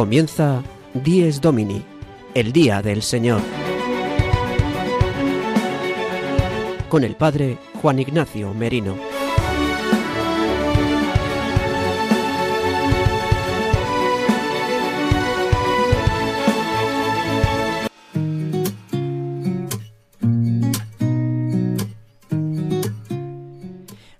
Comienza 0.00 0.62
Dies 0.94 1.42
Domini, 1.42 1.82
el 2.32 2.54
Día 2.54 2.80
del 2.80 3.02
Señor. 3.02 3.42
Con 6.88 7.04
el 7.04 7.16
Padre 7.16 7.58
Juan 7.82 7.98
Ignacio 7.98 8.54
Merino. 8.54 8.96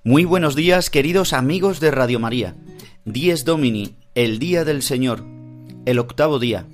Muy 0.04 0.26
buenos 0.26 0.54
días, 0.54 0.90
queridos 0.90 1.32
amigos 1.32 1.80
de 1.80 1.90
Radio 1.90 2.20
María. 2.20 2.54
Dies 3.06 3.46
Domini, 3.46 3.96
el 4.14 4.38
día 4.38 4.66
del 4.66 4.82
Señor, 4.82 5.39
el 5.86 5.98
octavo 5.98 6.38
día, 6.38 6.66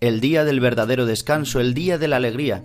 el 0.00 0.20
día 0.20 0.44
del 0.44 0.60
verdadero 0.60 1.06
descanso, 1.06 1.60
el 1.60 1.74
día 1.74 1.98
de 1.98 2.08
la 2.08 2.16
alegría, 2.16 2.62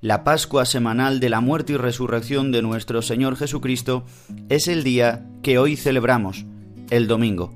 la 0.00 0.24
Pascua 0.24 0.64
semanal 0.64 1.20
de 1.20 1.28
la 1.28 1.40
muerte 1.40 1.74
y 1.74 1.76
resurrección 1.76 2.52
de 2.52 2.62
nuestro 2.62 3.02
Señor 3.02 3.36
Jesucristo, 3.36 4.04
es 4.48 4.68
el 4.68 4.84
día 4.84 5.26
que 5.42 5.58
hoy 5.58 5.76
celebramos, 5.76 6.46
el 6.90 7.08
domingo. 7.08 7.52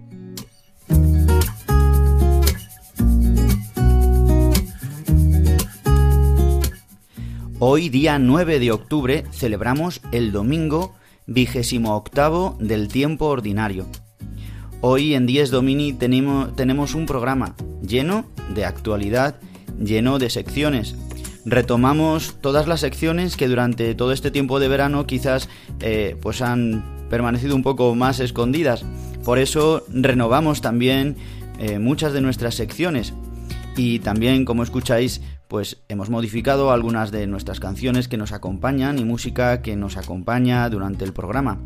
Hoy, 7.65 7.91
día 7.91 8.19
9 8.19 8.59
de 8.59 8.73
octubre, 8.73 9.25
celebramos 9.33 10.01
el 10.11 10.33
domingo 10.33 10.97
vigésimo 11.27 11.95
octavo 11.95 12.57
del 12.59 12.89
tiempo 12.89 13.27
ordinario. 13.27 13.87
Hoy 14.85 15.15
en 15.15 15.27
Dies 15.27 15.53
Domini 15.53 15.93
tenemos, 15.93 16.57
tenemos 16.57 16.97
un 16.97 17.07
programa 17.07 17.55
lleno 17.87 18.25
de 18.53 18.65
actualidad, 18.65 19.37
lleno 19.79 20.19
de 20.19 20.29
secciones. 20.29 20.97
Retomamos 21.45 22.35
todas 22.41 22.67
las 22.67 22.81
secciones 22.81 23.37
que 23.37 23.47
durante 23.47 23.95
todo 23.95 24.11
este 24.11 24.33
tiempo 24.33 24.59
de 24.59 24.67
verano 24.67 25.07
quizás 25.07 25.49
eh, 25.79 26.17
pues 26.21 26.43
han 26.43 27.07
permanecido 27.09 27.55
un 27.55 27.63
poco 27.63 27.95
más 27.95 28.19
escondidas. 28.19 28.85
Por 29.25 29.39
eso 29.39 29.85
renovamos 29.89 30.63
también 30.63 31.15
eh, 31.61 31.79
muchas 31.79 32.13
de 32.13 32.21
nuestras 32.21 32.57
secciones. 32.57 33.15
Y 33.77 34.01
también, 34.01 34.45
como 34.45 34.65
escucháis, 34.65 35.23
pues 35.47 35.81
hemos 35.89 36.11
modificado 36.11 36.73
algunas 36.73 37.13
de 37.13 37.29
nuestras 37.29 37.61
canciones 37.61 38.09
que 38.09 38.17
nos 38.17 38.33
acompañan 38.33 38.99
y 38.99 39.05
música 39.05 39.63
que 39.63 39.77
nos 39.77 39.97
acompaña 39.97 40.69
durante 40.69 41.05
el 41.05 41.13
programa. 41.13 41.61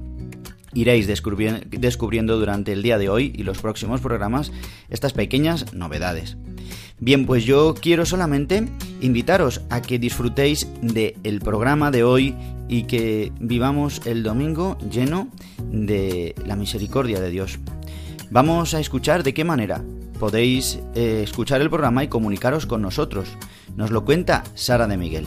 Iréis 0.76 1.06
descubriendo 1.06 2.38
durante 2.38 2.72
el 2.72 2.82
día 2.82 2.98
de 2.98 3.08
hoy 3.08 3.32
y 3.34 3.44
los 3.44 3.58
próximos 3.58 4.02
programas 4.02 4.52
estas 4.90 5.14
pequeñas 5.14 5.72
novedades. 5.72 6.36
Bien, 7.00 7.24
pues 7.24 7.44
yo 7.44 7.74
quiero 7.74 8.04
solamente 8.04 8.68
invitaros 9.00 9.62
a 9.70 9.80
que 9.80 9.98
disfrutéis 9.98 10.68
del 10.82 11.40
programa 11.40 11.90
de 11.90 12.04
hoy 12.04 12.34
y 12.68 12.82
que 12.84 13.32
vivamos 13.40 14.02
el 14.04 14.22
domingo 14.22 14.76
lleno 14.90 15.28
de 15.70 16.34
la 16.44 16.56
misericordia 16.56 17.20
de 17.20 17.30
Dios. 17.30 17.58
Vamos 18.30 18.74
a 18.74 18.80
escuchar 18.80 19.22
de 19.22 19.32
qué 19.32 19.44
manera 19.44 19.82
podéis 20.18 20.80
eh, 20.94 21.22
escuchar 21.22 21.60
el 21.62 21.70
programa 21.70 22.04
y 22.04 22.08
comunicaros 22.08 22.66
con 22.66 22.82
nosotros. 22.82 23.28
Nos 23.76 23.90
lo 23.90 24.04
cuenta 24.04 24.44
Sara 24.54 24.86
de 24.86 24.96
Miguel. 24.96 25.26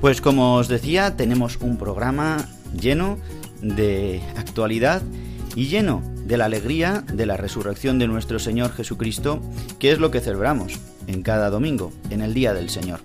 Pues 0.00 0.22
como 0.22 0.54
os 0.54 0.68
decía, 0.68 1.16
tenemos 1.16 1.58
un 1.60 1.76
programa 1.76 2.48
lleno 2.78 3.18
de 3.60 4.22
actualidad 4.36 5.02
y 5.54 5.66
lleno 5.66 6.02
de 6.24 6.38
la 6.38 6.46
alegría 6.46 7.04
de 7.12 7.26
la 7.26 7.36
resurrección 7.36 7.98
de 7.98 8.08
nuestro 8.08 8.38
Señor 8.38 8.72
Jesucristo, 8.72 9.42
que 9.78 9.92
es 9.92 9.98
lo 9.98 10.10
que 10.10 10.20
celebramos 10.20 10.80
en 11.06 11.22
cada 11.22 11.50
domingo, 11.50 11.92
en 12.08 12.22
el 12.22 12.32
Día 12.32 12.54
del 12.54 12.70
Señor. 12.70 13.00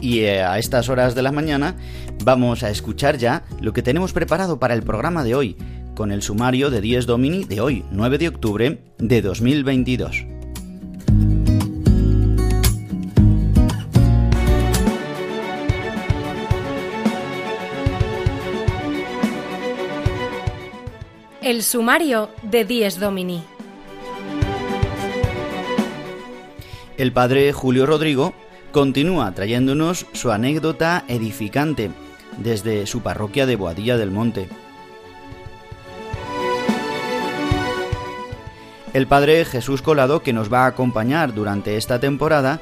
Y 0.00 0.20
eh, 0.20 0.42
a 0.42 0.58
estas 0.58 0.88
horas 0.88 1.14
de 1.14 1.22
la 1.22 1.32
mañana 1.32 1.76
vamos 2.24 2.62
a 2.62 2.70
escuchar 2.70 3.18
ya 3.18 3.44
lo 3.60 3.74
que 3.74 3.82
tenemos 3.82 4.14
preparado 4.14 4.58
para 4.58 4.72
el 4.72 4.82
programa 4.82 5.22
de 5.22 5.34
hoy, 5.34 5.56
con 5.94 6.12
el 6.12 6.22
sumario 6.22 6.70
de 6.70 6.80
10 6.80 7.04
Domini 7.04 7.44
de 7.44 7.60
hoy, 7.60 7.84
9 7.90 8.16
de 8.16 8.28
octubre 8.28 8.82
de 8.98 9.22
2022. 9.22 10.24
El 21.42 21.64
sumario 21.64 22.30
de 22.42 22.64
10 22.64 23.00
Domini. 23.00 23.42
El 26.96 27.12
padre 27.12 27.52
Julio 27.52 27.84
Rodrigo 27.84 28.32
continúa 28.70 29.32
trayéndonos 29.32 30.06
su 30.12 30.30
anécdota 30.30 31.04
edificante 31.08 31.90
desde 32.36 32.86
su 32.86 33.00
parroquia 33.00 33.44
de 33.46 33.56
Boadilla 33.56 33.96
del 33.96 34.12
Monte. 34.12 34.48
El 38.92 39.08
Padre 39.08 39.44
Jesús 39.44 39.82
Colado, 39.82 40.22
que 40.22 40.32
nos 40.32 40.52
va 40.52 40.64
a 40.64 40.68
acompañar 40.68 41.34
durante 41.34 41.76
esta 41.76 41.98
temporada, 41.98 42.60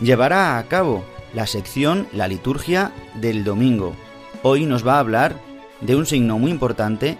llevará 0.00 0.56
a 0.56 0.64
cabo 0.68 1.04
la 1.34 1.46
sección 1.46 2.08
La 2.14 2.28
liturgia 2.28 2.92
del 3.12 3.44
domingo. 3.44 3.94
Hoy 4.42 4.64
nos 4.64 4.86
va 4.86 4.94
a 4.94 5.00
hablar 5.00 5.36
de 5.82 5.96
un 5.96 6.06
signo 6.06 6.38
muy 6.38 6.50
importante 6.50 7.18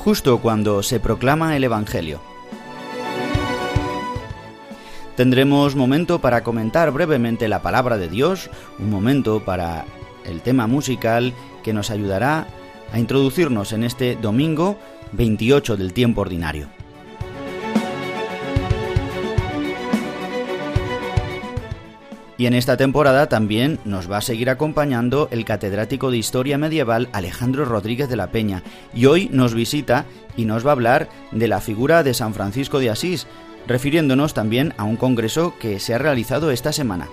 justo 0.00 0.38
cuando 0.38 0.82
se 0.82 0.98
proclama 0.98 1.56
el 1.56 1.64
Evangelio. 1.64 2.20
Tendremos 5.14 5.76
momento 5.76 6.20
para 6.20 6.42
comentar 6.42 6.90
brevemente 6.90 7.48
la 7.48 7.60
palabra 7.60 7.98
de 7.98 8.08
Dios, 8.08 8.48
un 8.78 8.88
momento 8.88 9.44
para 9.44 9.84
el 10.24 10.40
tema 10.40 10.66
musical 10.66 11.34
que 11.62 11.74
nos 11.74 11.90
ayudará 11.90 12.46
a 12.92 12.98
introducirnos 12.98 13.72
en 13.74 13.84
este 13.84 14.16
domingo 14.16 14.78
28 15.12 15.76
del 15.76 15.92
tiempo 15.92 16.22
ordinario. 16.22 16.79
Y 22.40 22.46
en 22.46 22.54
esta 22.54 22.78
temporada 22.78 23.28
también 23.28 23.78
nos 23.84 24.10
va 24.10 24.16
a 24.16 24.22
seguir 24.22 24.48
acompañando 24.48 25.28
el 25.30 25.44
catedrático 25.44 26.10
de 26.10 26.16
Historia 26.16 26.56
Medieval 26.56 27.10
Alejandro 27.12 27.66
Rodríguez 27.66 28.08
de 28.08 28.16
la 28.16 28.28
Peña. 28.28 28.62
Y 28.94 29.04
hoy 29.04 29.28
nos 29.30 29.52
visita 29.52 30.06
y 30.38 30.46
nos 30.46 30.64
va 30.64 30.70
a 30.70 30.72
hablar 30.72 31.10
de 31.32 31.48
la 31.48 31.60
figura 31.60 32.02
de 32.02 32.14
San 32.14 32.32
Francisco 32.32 32.78
de 32.78 32.88
Asís, 32.88 33.26
refiriéndonos 33.66 34.32
también 34.32 34.72
a 34.78 34.84
un 34.84 34.96
congreso 34.96 35.52
que 35.60 35.78
se 35.80 35.92
ha 35.92 35.98
realizado 35.98 36.50
esta 36.50 36.72
semana. 36.72 37.08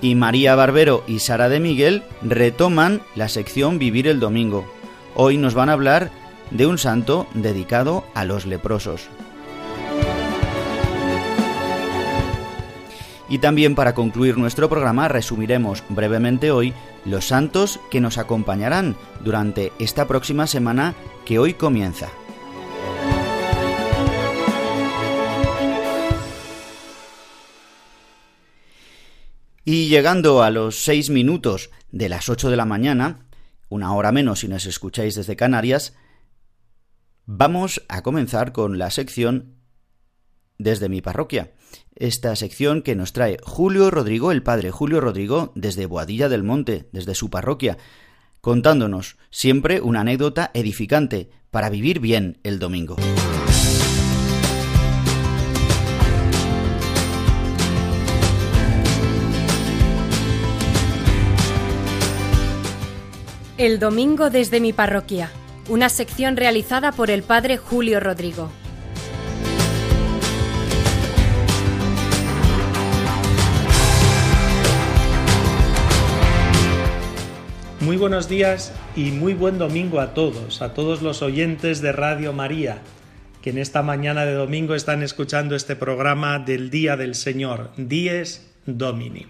Y 0.00 0.14
María 0.14 0.54
Barbero 0.54 1.04
y 1.06 1.18
Sara 1.18 1.50
de 1.50 1.60
Miguel 1.60 2.04
retoman 2.22 3.02
la 3.14 3.28
sección 3.28 3.78
Vivir 3.78 4.08
el 4.08 4.18
Domingo. 4.18 4.64
Hoy 5.14 5.36
nos 5.36 5.52
van 5.52 5.68
a 5.68 5.74
hablar 5.74 6.10
de 6.50 6.66
un 6.66 6.78
santo 6.78 7.26
dedicado 7.34 8.02
a 8.14 8.24
los 8.24 8.46
leprosos. 8.46 9.10
Y 13.32 13.38
también 13.38 13.74
para 13.74 13.94
concluir 13.94 14.36
nuestro 14.36 14.68
programa 14.68 15.08
resumiremos 15.08 15.82
brevemente 15.88 16.50
hoy 16.50 16.74
los 17.06 17.28
santos 17.28 17.80
que 17.90 17.98
nos 17.98 18.18
acompañarán 18.18 18.94
durante 19.24 19.72
esta 19.78 20.06
próxima 20.06 20.46
semana 20.46 20.94
que 21.24 21.38
hoy 21.38 21.54
comienza. 21.54 22.10
Y 29.64 29.88
llegando 29.88 30.42
a 30.42 30.50
los 30.50 30.84
seis 30.84 31.08
minutos 31.08 31.70
de 31.90 32.10
las 32.10 32.28
ocho 32.28 32.50
de 32.50 32.58
la 32.58 32.66
mañana, 32.66 33.28
una 33.70 33.94
hora 33.94 34.12
menos 34.12 34.40
si 34.40 34.48
nos 34.48 34.66
escucháis 34.66 35.14
desde 35.14 35.36
Canarias, 35.36 35.96
vamos 37.24 37.82
a 37.88 38.02
comenzar 38.02 38.52
con 38.52 38.76
la 38.76 38.90
sección 38.90 39.54
desde 40.58 40.90
mi 40.90 41.00
parroquia. 41.00 41.52
Esta 41.96 42.34
sección 42.36 42.80
que 42.80 42.96
nos 42.96 43.12
trae 43.12 43.36
Julio 43.42 43.90
Rodrigo, 43.90 44.32
el 44.32 44.42
padre 44.42 44.70
Julio 44.70 45.00
Rodrigo, 45.00 45.52
desde 45.54 45.84
Boadilla 45.84 46.30
del 46.30 46.42
Monte, 46.42 46.88
desde 46.90 47.14
su 47.14 47.28
parroquia, 47.28 47.76
contándonos 48.40 49.18
siempre 49.30 49.82
una 49.82 50.00
anécdota 50.00 50.50
edificante 50.54 51.28
para 51.50 51.68
vivir 51.68 52.00
bien 52.00 52.38
el 52.44 52.58
domingo. 52.58 52.96
El 63.58 63.78
domingo 63.78 64.30
desde 64.30 64.60
mi 64.60 64.72
parroquia, 64.72 65.30
una 65.68 65.90
sección 65.90 66.36
realizada 66.36 66.90
por 66.92 67.10
el 67.10 67.22
padre 67.22 67.58
Julio 67.58 68.00
Rodrigo. 68.00 68.50
Muy 77.82 77.96
buenos 77.96 78.28
días 78.28 78.72
y 78.94 79.10
muy 79.10 79.34
buen 79.34 79.58
domingo 79.58 79.98
a 79.98 80.14
todos, 80.14 80.62
a 80.62 80.72
todos 80.72 81.02
los 81.02 81.20
oyentes 81.20 81.82
de 81.82 81.90
Radio 81.90 82.32
María, 82.32 82.78
que 83.42 83.50
en 83.50 83.58
esta 83.58 83.82
mañana 83.82 84.24
de 84.24 84.34
domingo 84.34 84.76
están 84.76 85.02
escuchando 85.02 85.56
este 85.56 85.74
programa 85.74 86.38
del 86.38 86.70
Día 86.70 86.96
del 86.96 87.16
Señor, 87.16 87.72
Dies 87.76 88.48
Domini. 88.66 89.26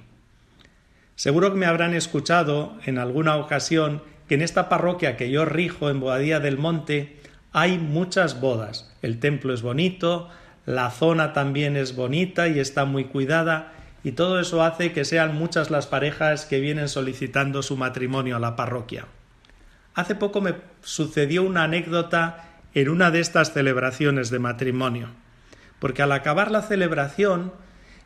Seguro 1.16 1.50
que 1.50 1.58
me 1.58 1.64
habrán 1.64 1.94
escuchado 1.94 2.76
en 2.84 2.98
alguna 2.98 3.36
ocasión 3.36 4.02
que 4.28 4.34
en 4.34 4.42
esta 4.42 4.68
parroquia 4.68 5.16
que 5.16 5.30
yo 5.30 5.46
rijo 5.46 5.88
en 5.88 6.00
Boadía 6.00 6.38
del 6.38 6.58
Monte 6.58 7.16
hay 7.52 7.78
muchas 7.78 8.38
bodas. 8.38 8.94
El 9.00 9.18
templo 9.18 9.54
es 9.54 9.62
bonito, 9.62 10.28
la 10.66 10.90
zona 10.90 11.32
también 11.32 11.74
es 11.74 11.96
bonita 11.96 12.48
y 12.48 12.60
está 12.60 12.84
muy 12.84 13.06
cuidada 13.06 13.72
y 14.04 14.12
todo 14.12 14.40
eso 14.40 14.62
hace 14.62 14.92
que 14.92 15.04
sean 15.04 15.34
muchas 15.34 15.70
las 15.70 15.86
parejas 15.86 16.46
que 16.46 16.60
vienen 16.60 16.88
solicitando 16.88 17.62
su 17.62 17.76
matrimonio 17.76 18.36
a 18.36 18.40
la 18.40 18.56
parroquia. 18.56 19.06
Hace 19.94 20.14
poco 20.14 20.40
me 20.40 20.54
sucedió 20.82 21.42
una 21.42 21.64
anécdota 21.64 22.48
en 22.74 22.88
una 22.88 23.10
de 23.10 23.20
estas 23.20 23.52
celebraciones 23.52 24.30
de 24.30 24.38
matrimonio, 24.38 25.08
porque 25.78 26.02
al 26.02 26.12
acabar 26.12 26.50
la 26.50 26.62
celebración 26.62 27.52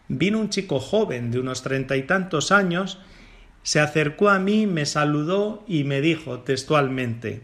vino 0.09 0.39
un 0.39 0.51
chico 0.51 0.81
joven 0.81 1.31
de 1.31 1.39
unos 1.39 1.63
treinta 1.63 1.97
y 1.97 2.03
tantos 2.03 2.53
años, 2.53 2.99
se 3.63 3.81
acercó 3.81 4.29
a 4.29 4.39
mí, 4.39 4.67
me 4.67 4.87
saludó 4.87 5.65
y 5.67 5.85
me 5.85 6.01
dijo 6.01 6.41
textualmente 6.41 7.43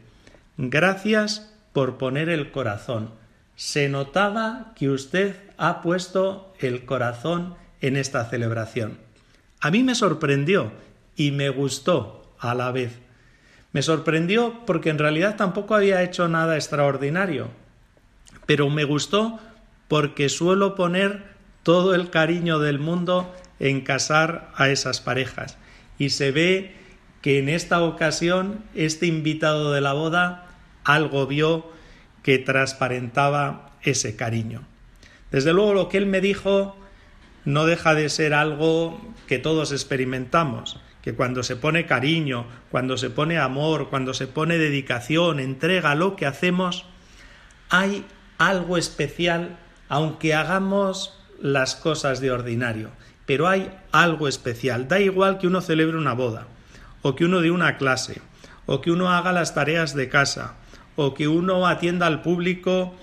Gracias 0.58 1.52
por 1.72 1.96
poner 1.96 2.28
el 2.28 2.50
corazón. 2.50 3.10
Se 3.56 3.88
notaba 3.88 4.72
que 4.76 4.90
usted 4.90 5.36
ha 5.56 5.80
puesto 5.80 6.52
el 6.60 6.84
corazón 6.84 7.54
en 7.82 7.96
esta 7.96 8.24
celebración. 8.24 8.98
A 9.60 9.70
mí 9.70 9.82
me 9.82 9.94
sorprendió 9.94 10.72
y 11.14 11.32
me 11.32 11.50
gustó 11.50 12.34
a 12.38 12.54
la 12.54 12.72
vez. 12.72 12.98
Me 13.72 13.82
sorprendió 13.82 14.64
porque 14.64 14.90
en 14.90 14.98
realidad 14.98 15.36
tampoco 15.36 15.74
había 15.74 16.02
hecho 16.02 16.28
nada 16.28 16.56
extraordinario, 16.56 17.48
pero 18.46 18.70
me 18.70 18.84
gustó 18.84 19.38
porque 19.88 20.28
suelo 20.28 20.74
poner 20.74 21.24
todo 21.62 21.94
el 21.94 22.10
cariño 22.10 22.58
del 22.58 22.78
mundo 22.78 23.34
en 23.60 23.82
casar 23.82 24.50
a 24.56 24.68
esas 24.68 25.00
parejas. 25.00 25.58
Y 25.98 26.10
se 26.10 26.32
ve 26.32 26.74
que 27.20 27.38
en 27.38 27.48
esta 27.48 27.82
ocasión 27.82 28.64
este 28.74 29.06
invitado 29.06 29.72
de 29.72 29.80
la 29.80 29.92
boda 29.92 30.48
algo 30.84 31.26
vio 31.26 31.70
que 32.22 32.38
transparentaba 32.38 33.72
ese 33.82 34.16
cariño. 34.16 34.62
Desde 35.30 35.52
luego 35.52 35.74
lo 35.74 35.88
que 35.88 35.98
él 35.98 36.06
me 36.06 36.20
dijo 36.20 36.76
no 37.44 37.66
deja 37.66 37.94
de 37.94 38.08
ser 38.08 38.34
algo 38.34 39.00
que 39.26 39.38
todos 39.38 39.72
experimentamos, 39.72 40.80
que 41.02 41.14
cuando 41.14 41.42
se 41.42 41.56
pone 41.56 41.86
cariño, 41.86 42.46
cuando 42.70 42.96
se 42.96 43.10
pone 43.10 43.38
amor, 43.38 43.90
cuando 43.90 44.14
se 44.14 44.28
pone 44.28 44.58
dedicación, 44.58 45.40
entrega 45.40 45.94
lo 45.94 46.14
que 46.14 46.26
hacemos, 46.26 46.86
hay 47.68 48.06
algo 48.38 48.78
especial, 48.78 49.58
aunque 49.88 50.34
hagamos 50.34 51.18
las 51.40 51.74
cosas 51.74 52.20
de 52.20 52.30
ordinario, 52.30 52.90
pero 53.26 53.48
hay 53.48 53.76
algo 53.90 54.28
especial. 54.28 54.86
Da 54.86 55.00
igual 55.00 55.38
que 55.38 55.48
uno 55.48 55.60
celebre 55.60 55.98
una 55.98 56.12
boda, 56.12 56.46
o 57.02 57.16
que 57.16 57.24
uno 57.24 57.40
dé 57.40 57.50
una 57.50 57.78
clase, 57.78 58.22
o 58.66 58.80
que 58.80 58.92
uno 58.92 59.10
haga 59.10 59.32
las 59.32 59.54
tareas 59.54 59.94
de 59.94 60.08
casa, 60.08 60.54
o 60.94 61.14
que 61.14 61.26
uno 61.26 61.66
atienda 61.66 62.06
al 62.06 62.22
público 62.22 62.94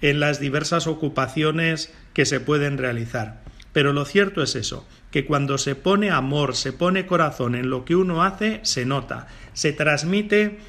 en 0.00 0.18
las 0.18 0.40
diversas 0.40 0.88
ocupaciones 0.88 1.94
que 2.14 2.26
se 2.26 2.40
pueden 2.40 2.78
realizar. 2.78 3.43
Pero 3.74 3.92
lo 3.92 4.04
cierto 4.04 4.40
es 4.40 4.54
eso, 4.54 4.86
que 5.10 5.26
cuando 5.26 5.58
se 5.58 5.74
pone 5.74 6.12
amor, 6.12 6.54
se 6.54 6.72
pone 6.72 7.06
corazón 7.06 7.56
en 7.56 7.70
lo 7.70 7.84
que 7.84 7.96
uno 7.96 8.22
hace, 8.22 8.60
se 8.62 8.86
nota, 8.86 9.26
se 9.52 9.72
transmite 9.72 10.60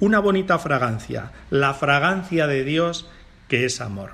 una 0.00 0.18
bonita 0.18 0.58
fragancia, 0.58 1.30
la 1.50 1.74
fragancia 1.74 2.46
de 2.46 2.64
Dios 2.64 3.08
que 3.48 3.66
es 3.66 3.82
amor. 3.82 4.12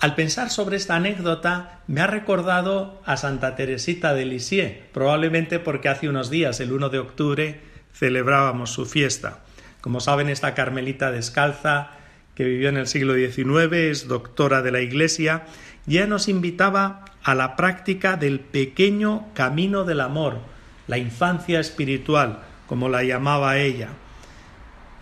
Al 0.00 0.16
pensar 0.16 0.50
sobre 0.50 0.76
esta 0.76 0.96
anécdota, 0.96 1.80
me 1.86 2.00
ha 2.00 2.08
recordado 2.08 3.00
a 3.06 3.16
Santa 3.16 3.54
Teresita 3.54 4.12
de 4.12 4.24
Lisieux, 4.24 4.82
probablemente 4.92 5.60
porque 5.60 5.88
hace 5.88 6.08
unos 6.08 6.28
días, 6.28 6.58
el 6.58 6.72
1 6.72 6.88
de 6.88 6.98
octubre, 6.98 7.60
celebrábamos 7.94 8.70
su 8.70 8.84
fiesta. 8.84 9.44
Como 9.80 10.00
saben, 10.00 10.28
esta 10.28 10.54
carmelita 10.54 11.12
descalza, 11.12 11.92
que 12.34 12.42
vivió 12.42 12.68
en 12.68 12.76
el 12.76 12.88
siglo 12.88 13.14
XIX, 13.14 13.72
es 13.72 14.08
doctora 14.08 14.60
de 14.62 14.72
la 14.72 14.80
Iglesia 14.80 15.44
ya 15.86 16.06
nos 16.06 16.28
invitaba 16.28 17.04
a 17.22 17.34
la 17.34 17.56
práctica 17.56 18.16
del 18.16 18.40
pequeño 18.40 19.26
camino 19.34 19.84
del 19.84 20.00
amor, 20.00 20.40
la 20.86 20.98
infancia 20.98 21.60
espiritual, 21.60 22.40
como 22.66 22.88
la 22.88 23.02
llamaba 23.02 23.58
ella. 23.58 23.88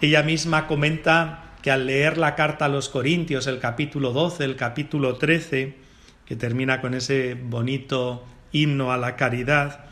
Ella 0.00 0.22
misma 0.22 0.66
comenta 0.66 1.52
que 1.62 1.70
al 1.70 1.86
leer 1.86 2.18
la 2.18 2.34
carta 2.34 2.64
a 2.64 2.68
los 2.68 2.88
Corintios, 2.88 3.46
el 3.46 3.60
capítulo 3.60 4.12
12, 4.12 4.44
el 4.44 4.56
capítulo 4.56 5.16
13, 5.16 5.76
que 6.26 6.36
termina 6.36 6.80
con 6.80 6.94
ese 6.94 7.34
bonito 7.34 8.24
himno 8.50 8.92
a 8.92 8.96
la 8.96 9.16
caridad, 9.16 9.86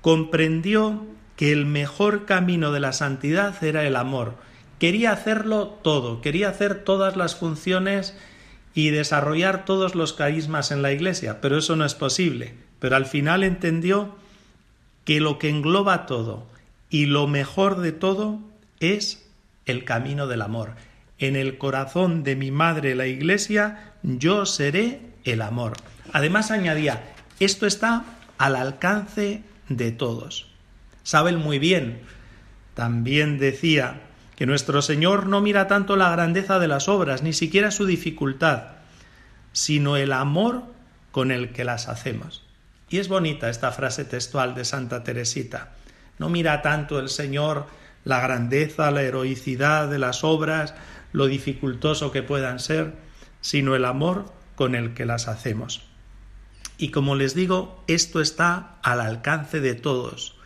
comprendió 0.00 1.06
que 1.36 1.52
el 1.52 1.66
mejor 1.66 2.26
camino 2.26 2.72
de 2.72 2.80
la 2.80 2.92
santidad 2.92 3.62
era 3.62 3.86
el 3.86 3.96
amor. 3.96 4.34
Quería 4.78 5.12
hacerlo 5.12 5.78
todo, 5.82 6.20
quería 6.20 6.48
hacer 6.48 6.84
todas 6.84 7.16
las 7.16 7.36
funciones 7.36 8.16
y 8.78 8.90
desarrollar 8.90 9.64
todos 9.64 9.96
los 9.96 10.12
carismas 10.12 10.70
en 10.70 10.82
la 10.82 10.92
Iglesia, 10.92 11.40
pero 11.40 11.58
eso 11.58 11.74
no 11.74 11.84
es 11.84 11.96
posible. 11.96 12.54
Pero 12.78 12.94
al 12.94 13.06
final 13.06 13.42
entendió 13.42 14.14
que 15.04 15.18
lo 15.18 15.36
que 15.40 15.48
engloba 15.48 16.06
todo 16.06 16.46
y 16.88 17.06
lo 17.06 17.26
mejor 17.26 17.80
de 17.80 17.90
todo 17.90 18.38
es 18.78 19.28
el 19.66 19.82
camino 19.82 20.28
del 20.28 20.42
amor. 20.42 20.76
En 21.18 21.34
el 21.34 21.58
corazón 21.58 22.22
de 22.22 22.36
mi 22.36 22.52
madre 22.52 22.94
la 22.94 23.08
Iglesia 23.08 23.94
yo 24.04 24.46
seré 24.46 25.00
el 25.24 25.42
amor. 25.42 25.72
Además 26.12 26.52
añadía, 26.52 27.02
esto 27.40 27.66
está 27.66 28.04
al 28.38 28.54
alcance 28.54 29.42
de 29.68 29.90
todos. 29.90 30.52
Saben 31.02 31.34
muy 31.34 31.58
bien, 31.58 31.98
también 32.74 33.40
decía, 33.40 34.02
que 34.38 34.46
nuestro 34.46 34.82
Señor 34.82 35.26
no 35.26 35.40
mira 35.40 35.66
tanto 35.66 35.96
la 35.96 36.12
grandeza 36.12 36.60
de 36.60 36.68
las 36.68 36.88
obras, 36.88 37.24
ni 37.24 37.32
siquiera 37.32 37.72
su 37.72 37.86
dificultad, 37.86 38.68
sino 39.50 39.96
el 39.96 40.12
amor 40.12 40.62
con 41.10 41.32
el 41.32 41.50
que 41.50 41.64
las 41.64 41.88
hacemos. 41.88 42.46
Y 42.88 42.98
es 42.98 43.08
bonita 43.08 43.50
esta 43.50 43.72
frase 43.72 44.04
textual 44.04 44.54
de 44.54 44.64
Santa 44.64 45.02
Teresita. 45.02 45.72
No 46.18 46.28
mira 46.28 46.62
tanto 46.62 47.00
el 47.00 47.08
Señor 47.08 47.66
la 48.04 48.20
grandeza, 48.20 48.92
la 48.92 49.02
heroicidad 49.02 49.88
de 49.88 49.98
las 49.98 50.22
obras, 50.22 50.72
lo 51.10 51.26
dificultoso 51.26 52.12
que 52.12 52.22
puedan 52.22 52.60
ser, 52.60 52.94
sino 53.40 53.74
el 53.74 53.84
amor 53.84 54.32
con 54.54 54.76
el 54.76 54.94
que 54.94 55.04
las 55.04 55.26
hacemos. 55.26 55.82
Y 56.78 56.92
como 56.92 57.16
les 57.16 57.34
digo, 57.34 57.82
esto 57.88 58.20
está 58.20 58.76
al 58.84 59.00
alcance 59.00 59.58
de 59.58 59.74
todos 59.74 60.37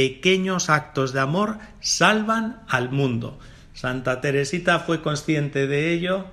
pequeños 0.00 0.70
actos 0.70 1.12
de 1.12 1.20
amor 1.20 1.58
salvan 1.80 2.62
al 2.68 2.90
mundo. 2.90 3.38
Santa 3.74 4.22
Teresita 4.22 4.78
fue 4.78 5.02
consciente 5.02 5.66
de 5.66 5.92
ello 5.92 6.24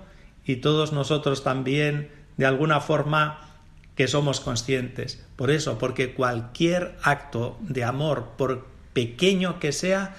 y 0.45 0.55
todos 0.57 0.93
nosotros 0.93 1.43
también, 1.43 2.09
de 2.37 2.45
alguna 2.45 2.79
forma, 2.79 3.41
que 3.95 4.07
somos 4.07 4.39
conscientes. 4.39 5.21
Por 5.35 5.51
eso, 5.51 5.77
porque 5.79 6.13
cualquier 6.13 6.95
acto 7.03 7.57
de 7.59 7.83
amor, 7.83 8.29
por 8.37 8.67
pequeño 8.93 9.59
que 9.59 9.73
sea, 9.73 10.15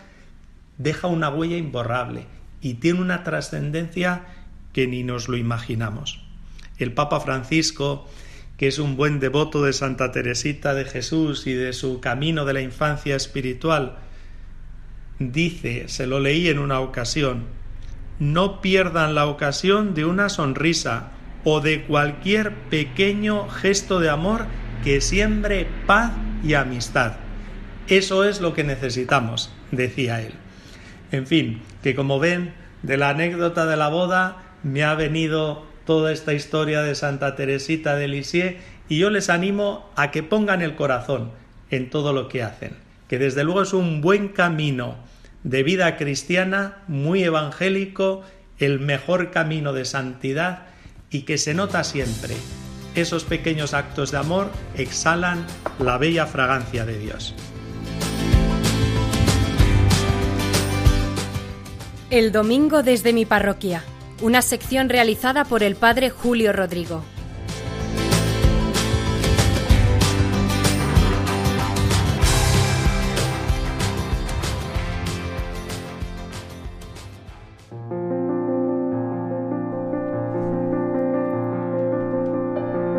deja 0.77 1.07
una 1.09 1.31
huella 1.31 1.57
imborrable 1.57 2.27
y 2.61 2.75
tiene 2.75 3.01
una 3.01 3.25
trascendencia 3.25 4.27
que 4.75 4.87
ni 4.87 5.05
nos 5.05 5.27
lo 5.27 5.39
imaginamos. 5.39 6.21
El 6.77 6.93
Papa 6.93 7.19
Francisco, 7.21 8.07
que 8.59 8.69
es 8.69 8.79
un 8.79 8.97
buen 8.97 9.21
devoto 9.21 9.63
de 9.63 9.73
Santa 9.73 10.13
Teresita 10.13 10.75
de 10.75 10.85
Jesús 10.85 11.47
y 11.47 11.55
de 11.55 11.73
su 11.73 12.01
camino 12.01 12.45
de 12.45 12.53
la 12.53 12.61
infancia 12.61 13.17
espiritual, 13.17 13.97
dice, 15.19 15.89
se 15.89 16.07
lo 16.07 16.21
leí 16.21 16.49
en 16.49 16.59
una 16.59 16.81
ocasión, 16.81 17.45
no 18.19 18.61
pierdan 18.61 19.15
la 19.15 19.27
ocasión 19.27 19.95
de 19.95 20.05
una 20.05 20.29
sonrisa, 20.29 21.13
o 21.45 21.61
de 21.61 21.83
cualquier 21.85 22.53
pequeño 22.69 23.49
gesto 23.49 24.01
de 24.01 24.11
amor 24.11 24.47
que 24.85 25.01
siembre 25.01 25.67
paz 25.87 26.13
y 26.43 26.55
amistad. 26.55 27.15
Eso 27.87 28.25
es 28.25 28.41
lo 28.41 28.55
que 28.55 28.65
necesitamos, 28.65 29.51
decía 29.71 30.21
él. 30.21 30.35
En 31.11 31.27
fin, 31.27 31.63
que 31.83 31.95
como 31.95 32.19
ven, 32.19 32.53
de 32.83 32.97
la 32.97 33.11
anécdota 33.11 33.67
de 33.67 33.77
la 33.77 33.89
boda 33.89 34.43
me 34.63 34.85
ha 34.85 34.95
venido 34.95 35.67
toda 35.89 36.13
esta 36.13 36.35
historia 36.35 36.83
de 36.83 36.95
Santa 36.95 37.35
Teresita 37.35 37.97
de 37.97 38.09
Lisieux 38.09 38.57
y 38.91 38.99
yo 38.99 39.09
les 39.09 39.31
animo 39.31 39.89
a 39.97 40.11
que 40.11 40.23
pongan 40.23 40.61
el 40.61 40.77
corazón 40.77 41.31
en 41.71 41.89
todo 41.89 42.13
lo 42.13 42.29
que 42.29 42.43
hacen, 42.43 42.73
que 43.09 43.19
desde 43.19 43.43
luego 43.43 43.63
es 43.63 43.73
un 43.73 44.03
buen 44.03 44.29
camino 44.29 44.97
de 45.45 45.63
vida 45.63 45.97
cristiana, 45.97 46.83
muy 46.89 47.25
evangélico, 47.25 48.23
el 48.59 48.81
mejor 48.81 49.31
camino 49.31 49.73
de 49.73 49.87
santidad 49.87 50.67
y 51.11 51.23
que 51.23 51.39
se 51.39 51.55
nota 51.55 51.83
siempre. 51.85 52.35
Esos 52.95 53.25
pequeños 53.25 53.73
actos 53.73 54.11
de 54.11 54.19
amor 54.19 54.51
exhalan 54.77 55.47
la 55.79 55.97
bella 55.97 56.27
fragancia 56.27 56.85
de 56.85 56.99
Dios. 56.99 57.35
El 62.11 62.31
domingo 62.31 62.83
desde 62.83 63.15
mi 63.15 63.25
parroquia, 63.25 63.83
una 64.21 64.43
sección 64.43 64.89
realizada 64.89 65.45
por 65.45 65.63
el 65.63 65.77
padre 65.77 66.11
Julio 66.11 66.53
Rodrigo. 66.53 67.03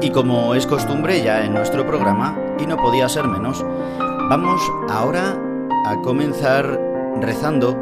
Y 0.02 0.12
como 0.12 0.56
es 0.56 0.66
costumbre 0.66 1.22
ya 1.22 1.44
en 1.44 1.54
nuestro 1.54 1.86
programa, 1.86 2.38
y 2.58 2.66
no 2.66 2.78
podía 2.78 3.10
ser 3.10 3.28
menos, 3.28 3.66
vamos 4.30 4.62
ahora 4.90 5.38
a 5.86 5.98
comenzar 6.02 6.80
rezando 7.20 7.78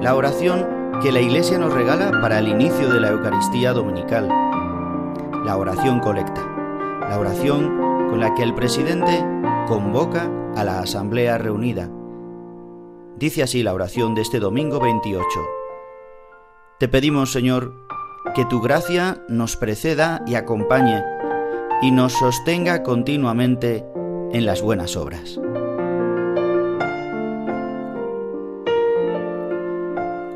la 0.00 0.16
oración 0.16 0.83
que 1.04 1.12
la 1.12 1.20
Iglesia 1.20 1.58
nos 1.58 1.74
regala 1.74 2.18
para 2.22 2.38
el 2.38 2.48
inicio 2.48 2.88
de 2.88 2.98
la 2.98 3.10
Eucaristía 3.10 3.74
Dominical, 3.74 4.26
la 5.44 5.54
oración 5.58 6.00
colecta, 6.00 6.40
la 7.10 7.18
oración 7.18 8.08
con 8.08 8.20
la 8.20 8.32
que 8.34 8.42
el 8.42 8.54
presidente 8.54 9.22
convoca 9.68 10.30
a 10.56 10.64
la 10.64 10.78
Asamblea 10.78 11.36
reunida. 11.36 11.90
Dice 13.18 13.42
así 13.42 13.62
la 13.62 13.74
oración 13.74 14.14
de 14.14 14.22
este 14.22 14.40
domingo 14.40 14.80
28. 14.80 15.26
Te 16.78 16.88
pedimos, 16.88 17.32
Señor, 17.32 17.74
que 18.34 18.46
tu 18.46 18.62
gracia 18.62 19.22
nos 19.28 19.58
preceda 19.58 20.24
y 20.26 20.36
acompañe 20.36 21.04
y 21.82 21.90
nos 21.90 22.14
sostenga 22.14 22.82
continuamente 22.82 23.84
en 24.32 24.46
las 24.46 24.62
buenas 24.62 24.96
obras. 24.96 25.38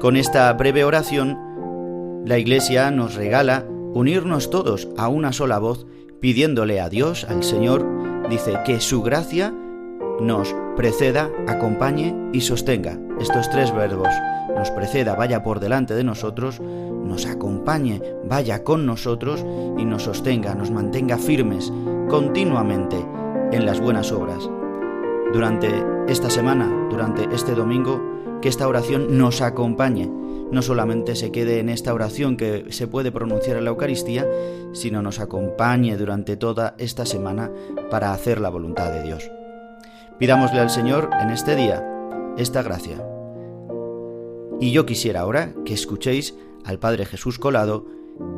Con 0.00 0.16
esta 0.16 0.52
breve 0.52 0.84
oración, 0.84 2.22
la 2.24 2.38
Iglesia 2.38 2.92
nos 2.92 3.16
regala 3.16 3.64
unirnos 3.94 4.48
todos 4.48 4.88
a 4.96 5.08
una 5.08 5.32
sola 5.32 5.58
voz, 5.58 5.88
pidiéndole 6.20 6.80
a 6.80 6.88
Dios, 6.88 7.26
al 7.28 7.42
Señor, 7.42 7.84
dice 8.30 8.60
que 8.64 8.78
su 8.78 9.02
gracia 9.02 9.52
nos 10.20 10.54
preceda, 10.76 11.32
acompañe 11.48 12.14
y 12.32 12.42
sostenga. 12.42 12.96
Estos 13.20 13.50
tres 13.50 13.74
verbos, 13.74 14.14
nos 14.56 14.70
preceda, 14.70 15.16
vaya 15.16 15.42
por 15.42 15.58
delante 15.58 15.96
de 15.96 16.04
nosotros, 16.04 16.60
nos 16.60 17.26
acompañe, 17.26 18.00
vaya 18.24 18.62
con 18.62 18.86
nosotros 18.86 19.44
y 19.78 19.84
nos 19.84 20.04
sostenga, 20.04 20.54
nos 20.54 20.70
mantenga 20.70 21.18
firmes 21.18 21.72
continuamente 22.08 23.04
en 23.50 23.66
las 23.66 23.80
buenas 23.80 24.12
obras. 24.12 24.48
Durante 25.32 25.68
esta 26.06 26.30
semana, 26.30 26.86
durante 26.88 27.24
este 27.34 27.56
domingo, 27.56 28.17
que 28.40 28.48
esta 28.48 28.68
oración 28.68 29.18
nos 29.18 29.40
acompañe, 29.40 30.08
no 30.50 30.62
solamente 30.62 31.16
se 31.16 31.30
quede 31.30 31.58
en 31.58 31.68
esta 31.68 31.92
oración 31.92 32.36
que 32.36 32.66
se 32.70 32.86
puede 32.86 33.12
pronunciar 33.12 33.56
en 33.56 33.64
la 33.64 33.70
Eucaristía, 33.70 34.26
sino 34.72 35.02
nos 35.02 35.20
acompañe 35.20 35.96
durante 35.96 36.36
toda 36.36 36.74
esta 36.78 37.04
semana 37.04 37.50
para 37.90 38.12
hacer 38.12 38.40
la 38.40 38.48
voluntad 38.48 38.90
de 38.92 39.02
Dios. 39.02 39.30
Pidámosle 40.18 40.60
al 40.60 40.70
Señor 40.70 41.10
en 41.20 41.30
este 41.30 41.54
día 41.54 41.84
esta 42.36 42.62
gracia. 42.62 43.04
Y 44.60 44.72
yo 44.72 44.86
quisiera 44.86 45.20
ahora 45.20 45.54
que 45.64 45.74
escuchéis 45.74 46.34
al 46.64 46.78
Padre 46.78 47.06
Jesús 47.06 47.38
Colado 47.38 47.86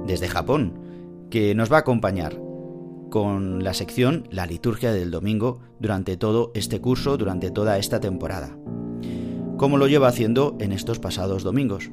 desde 0.07 0.28
Japón, 0.28 0.78
que 1.30 1.54
nos 1.54 1.73
va 1.73 1.76
a 1.76 1.80
acompañar 1.80 2.38
con 3.11 3.64
la 3.64 3.75
sección 3.75 4.26
La 4.30 4.47
liturgia 4.47 4.92
del 4.92 5.11
domingo 5.11 5.61
durante 5.78 6.16
todo 6.16 6.50
este 6.54 6.80
curso, 6.80 7.16
durante 7.16 7.50
toda 7.50 7.78
esta 7.78 8.00
temporada 8.00 8.57
como 9.61 9.76
lo 9.76 9.88
lleva 9.88 10.09
haciendo 10.09 10.57
en 10.59 10.73
estos 10.73 11.00
pasados 11.00 11.43
domingos. 11.43 11.90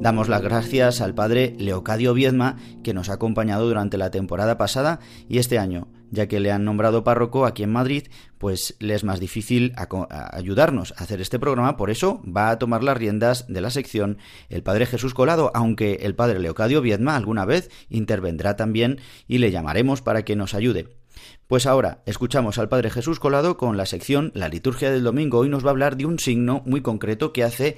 Damos 0.00 0.28
las 0.28 0.42
gracias 0.42 1.00
al 1.00 1.14
padre 1.14 1.54
Leocadio 1.60 2.12
Viedma, 2.12 2.56
que 2.82 2.92
nos 2.92 3.08
ha 3.08 3.12
acompañado 3.12 3.68
durante 3.68 3.96
la 3.96 4.10
temporada 4.10 4.58
pasada 4.58 4.98
y 5.28 5.38
este 5.38 5.60
año, 5.60 5.86
ya 6.10 6.26
que 6.26 6.40
le 6.40 6.50
han 6.50 6.64
nombrado 6.64 7.04
párroco 7.04 7.46
aquí 7.46 7.62
en 7.62 7.70
Madrid, 7.70 8.08
pues 8.36 8.74
le 8.80 8.96
es 8.96 9.04
más 9.04 9.20
difícil 9.20 9.74
ayudarnos 10.08 10.92
a 10.96 11.04
hacer 11.04 11.20
este 11.20 11.38
programa, 11.38 11.76
por 11.76 11.90
eso 11.90 12.20
va 12.24 12.50
a 12.50 12.58
tomar 12.58 12.82
las 12.82 12.96
riendas 12.96 13.46
de 13.46 13.60
la 13.60 13.70
sección 13.70 14.18
el 14.48 14.64
padre 14.64 14.84
Jesús 14.84 15.14
Colado, 15.14 15.52
aunque 15.54 16.00
el 16.02 16.16
padre 16.16 16.40
Leocadio 16.40 16.80
Viedma 16.80 17.14
alguna 17.14 17.44
vez 17.44 17.70
intervendrá 17.90 18.56
también 18.56 18.98
y 19.28 19.38
le 19.38 19.52
llamaremos 19.52 20.02
para 20.02 20.24
que 20.24 20.34
nos 20.34 20.52
ayude. 20.52 21.03
Pues 21.46 21.66
ahora 21.66 22.02
escuchamos 22.06 22.58
al 22.58 22.68
Padre 22.70 22.90
Jesús 22.90 23.20
Colado 23.20 23.58
con 23.58 23.76
la 23.76 23.84
sección 23.84 24.32
La 24.34 24.48
liturgia 24.48 24.90
del 24.90 25.04
domingo. 25.04 25.38
Hoy 25.38 25.50
nos 25.50 25.62
va 25.62 25.68
a 25.68 25.70
hablar 25.72 25.96
de 25.96 26.06
un 26.06 26.18
signo 26.18 26.62
muy 26.64 26.80
concreto 26.80 27.32
que 27.32 27.44
hace 27.44 27.76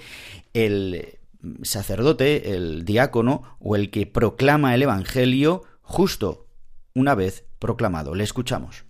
el 0.54 1.18
sacerdote, 1.62 2.54
el 2.54 2.85
diácono 2.85 3.56
o 3.58 3.75
el 3.75 3.90
que 3.90 4.06
proclama 4.06 4.75
el 4.75 4.82
Evangelio 4.82 5.64
justo 5.82 6.46
una 6.94 7.14
vez 7.14 7.44
proclamado. 7.58 8.14
Le 8.14 8.25
escuchamos. 8.25 8.85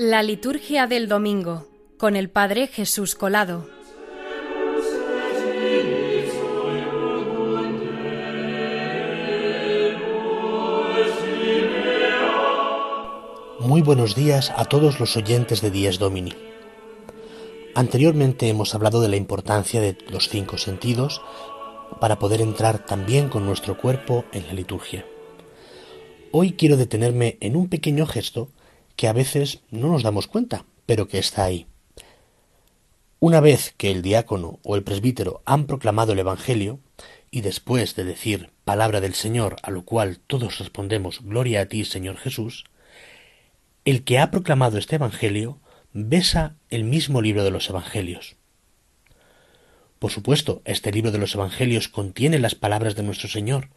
La 0.00 0.22
liturgia 0.22 0.86
del 0.86 1.08
domingo 1.08 1.66
con 1.98 2.14
el 2.14 2.30
Padre 2.30 2.68
Jesús 2.68 3.16
Colado. 3.16 3.68
Muy 13.58 13.82
buenos 13.82 14.14
días 14.14 14.52
a 14.54 14.66
todos 14.66 15.00
los 15.00 15.16
oyentes 15.16 15.62
de 15.62 15.72
Dies 15.72 15.98
Domini. 15.98 16.32
Anteriormente 17.74 18.48
hemos 18.48 18.76
hablado 18.76 19.00
de 19.00 19.08
la 19.08 19.16
importancia 19.16 19.80
de 19.80 19.98
los 20.10 20.28
cinco 20.28 20.58
sentidos 20.58 21.22
para 22.00 22.20
poder 22.20 22.40
entrar 22.40 22.86
también 22.86 23.28
con 23.28 23.44
nuestro 23.44 23.76
cuerpo 23.76 24.24
en 24.30 24.46
la 24.46 24.52
liturgia. 24.52 25.04
Hoy 26.30 26.52
quiero 26.52 26.76
detenerme 26.76 27.36
en 27.40 27.56
un 27.56 27.68
pequeño 27.68 28.06
gesto 28.06 28.52
que 28.98 29.06
a 29.06 29.12
veces 29.12 29.60
no 29.70 29.86
nos 29.92 30.02
damos 30.02 30.26
cuenta, 30.26 30.64
pero 30.84 31.06
que 31.06 31.18
está 31.18 31.44
ahí. 31.44 31.68
Una 33.20 33.38
vez 33.38 33.72
que 33.76 33.92
el 33.92 34.02
diácono 34.02 34.58
o 34.64 34.74
el 34.74 34.82
presbítero 34.82 35.40
han 35.44 35.66
proclamado 35.66 36.12
el 36.14 36.18
Evangelio, 36.18 36.80
y 37.30 37.42
después 37.42 37.94
de 37.94 38.02
decir 38.02 38.50
palabra 38.64 39.00
del 39.00 39.14
Señor, 39.14 39.54
a 39.62 39.70
lo 39.70 39.84
cual 39.84 40.18
todos 40.26 40.58
respondemos 40.58 41.20
Gloria 41.22 41.60
a 41.60 41.66
ti, 41.66 41.84
Señor 41.84 42.16
Jesús, 42.16 42.64
el 43.84 44.02
que 44.02 44.18
ha 44.18 44.32
proclamado 44.32 44.78
este 44.78 44.96
Evangelio 44.96 45.60
besa 45.92 46.56
el 46.68 46.82
mismo 46.82 47.22
libro 47.22 47.44
de 47.44 47.52
los 47.52 47.70
Evangelios. 47.70 48.34
Por 50.00 50.10
supuesto, 50.10 50.60
este 50.64 50.90
libro 50.90 51.12
de 51.12 51.18
los 51.18 51.36
Evangelios 51.36 51.86
contiene 51.86 52.40
las 52.40 52.56
palabras 52.56 52.96
de 52.96 53.04
nuestro 53.04 53.28
Señor, 53.28 53.68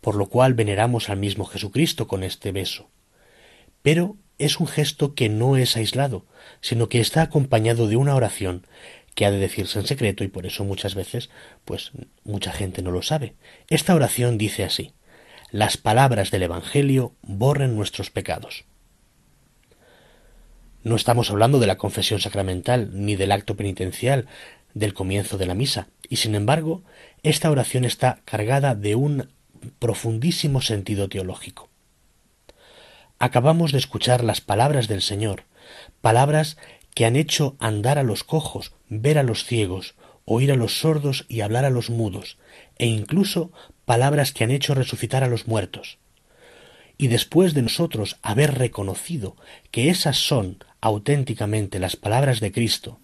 por 0.00 0.14
lo 0.14 0.28
cual 0.28 0.54
veneramos 0.54 1.08
al 1.08 1.18
mismo 1.18 1.46
Jesucristo 1.46 2.06
con 2.06 2.22
este 2.22 2.52
beso. 2.52 2.88
Pero 3.82 4.16
es 4.38 4.60
un 4.60 4.66
gesto 4.66 5.14
que 5.14 5.28
no 5.28 5.56
es 5.56 5.76
aislado, 5.76 6.24
sino 6.60 6.88
que 6.88 7.00
está 7.00 7.22
acompañado 7.22 7.88
de 7.88 7.96
una 7.96 8.14
oración 8.14 8.66
que 9.14 9.26
ha 9.26 9.30
de 9.30 9.38
decirse 9.38 9.80
en 9.80 9.86
secreto 9.86 10.22
y 10.22 10.28
por 10.28 10.46
eso 10.46 10.64
muchas 10.64 10.94
veces, 10.94 11.28
pues 11.64 11.90
mucha 12.22 12.52
gente 12.52 12.82
no 12.82 12.92
lo 12.92 13.02
sabe. 13.02 13.34
Esta 13.68 13.94
oración 13.94 14.38
dice 14.38 14.62
así: 14.62 14.92
Las 15.50 15.76
palabras 15.76 16.30
del 16.30 16.44
Evangelio 16.44 17.14
borren 17.22 17.74
nuestros 17.74 18.10
pecados. 18.10 18.64
No 20.84 20.94
estamos 20.94 21.30
hablando 21.30 21.58
de 21.58 21.66
la 21.66 21.78
confesión 21.78 22.20
sacramental 22.20 22.90
ni 22.92 23.16
del 23.16 23.32
acto 23.32 23.56
penitencial 23.56 24.28
del 24.74 24.94
comienzo 24.94 25.36
de 25.36 25.46
la 25.46 25.54
misa, 25.54 25.88
y 26.08 26.16
sin 26.16 26.36
embargo, 26.36 26.84
esta 27.24 27.50
oración 27.50 27.84
está 27.84 28.20
cargada 28.24 28.76
de 28.76 28.94
un 28.94 29.28
profundísimo 29.80 30.60
sentido 30.60 31.08
teológico. 31.08 31.68
Acabamos 33.18 33.72
de 33.72 33.78
escuchar 33.78 34.22
las 34.22 34.40
palabras 34.40 34.86
del 34.86 35.02
Señor, 35.02 35.44
palabras 36.00 36.56
que 36.94 37.04
han 37.04 37.16
hecho 37.16 37.56
andar 37.58 37.98
a 37.98 38.04
los 38.04 38.22
cojos, 38.22 38.72
ver 38.88 39.18
a 39.18 39.24
los 39.24 39.44
ciegos, 39.44 39.96
oír 40.24 40.52
a 40.52 40.56
los 40.56 40.80
sordos 40.80 41.26
y 41.28 41.40
hablar 41.40 41.64
a 41.64 41.70
los 41.70 41.90
mudos, 41.90 42.38
e 42.76 42.86
incluso 42.86 43.50
palabras 43.84 44.32
que 44.32 44.44
han 44.44 44.52
hecho 44.52 44.74
resucitar 44.74 45.24
a 45.24 45.28
los 45.28 45.48
muertos. 45.48 45.98
Y 46.96 47.08
después 47.08 47.54
de 47.54 47.62
nosotros 47.62 48.18
haber 48.22 48.56
reconocido 48.56 49.36
que 49.70 49.90
esas 49.90 50.16
son 50.16 50.64
auténticamente 50.80 51.80
las 51.80 51.96
palabras 51.96 52.38
de 52.40 52.52
Cristo, 52.52 53.00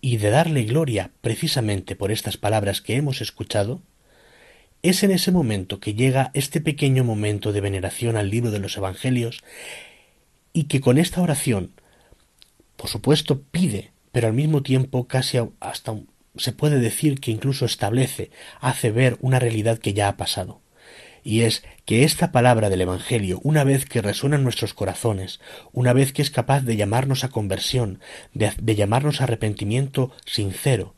y 0.00 0.18
de 0.18 0.30
darle 0.30 0.62
gloria 0.64 1.10
precisamente 1.22 1.96
por 1.96 2.12
estas 2.12 2.36
palabras 2.36 2.80
que 2.80 2.96
hemos 2.96 3.20
escuchado, 3.20 3.80
es 4.82 5.02
en 5.02 5.10
ese 5.10 5.32
momento 5.32 5.80
que 5.80 5.94
llega 5.94 6.30
este 6.34 6.60
pequeño 6.60 7.04
momento 7.04 7.52
de 7.52 7.60
veneración 7.60 8.16
al 8.16 8.30
libro 8.30 8.50
de 8.50 8.58
los 8.58 8.76
Evangelios 8.76 9.42
y 10.52 10.64
que 10.64 10.80
con 10.80 10.98
esta 10.98 11.20
oración, 11.20 11.72
por 12.76 12.88
supuesto, 12.88 13.42
pide, 13.42 13.92
pero 14.12 14.28
al 14.28 14.32
mismo 14.32 14.62
tiempo 14.62 15.06
casi 15.06 15.38
hasta 15.60 15.96
se 16.36 16.52
puede 16.52 16.78
decir 16.78 17.20
que 17.20 17.30
incluso 17.30 17.64
establece, 17.64 18.30
hace 18.60 18.90
ver 18.90 19.16
una 19.20 19.38
realidad 19.38 19.78
que 19.78 19.94
ya 19.94 20.08
ha 20.08 20.16
pasado. 20.16 20.60
Y 21.24 21.40
es 21.40 21.64
que 21.84 22.04
esta 22.04 22.30
palabra 22.30 22.70
del 22.70 22.82
Evangelio, 22.82 23.40
una 23.42 23.64
vez 23.64 23.84
que 23.84 24.00
resuena 24.00 24.36
en 24.36 24.44
nuestros 24.44 24.74
corazones, 24.74 25.40
una 25.72 25.92
vez 25.92 26.12
que 26.12 26.22
es 26.22 26.30
capaz 26.30 26.60
de 26.60 26.76
llamarnos 26.76 27.24
a 27.24 27.30
conversión, 27.30 27.98
de, 28.32 28.52
de, 28.60 28.74
llamarnos 28.76 29.20
a 29.20 29.24
arrepentimiento 29.24 30.12
sincero, 30.24 30.94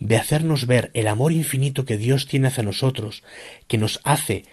de 0.00 0.16
hacernos 0.16 0.66
ver 0.66 0.90
el 0.94 1.08
amor 1.08 1.32
infinito 1.32 1.84
que 1.84 1.96
Dios 1.96 2.26
tiene 2.26 2.48
hacia 2.48 2.62
nosotros, 2.62 3.22
que 3.66 3.78
nos 3.78 4.00
hace 4.04 4.44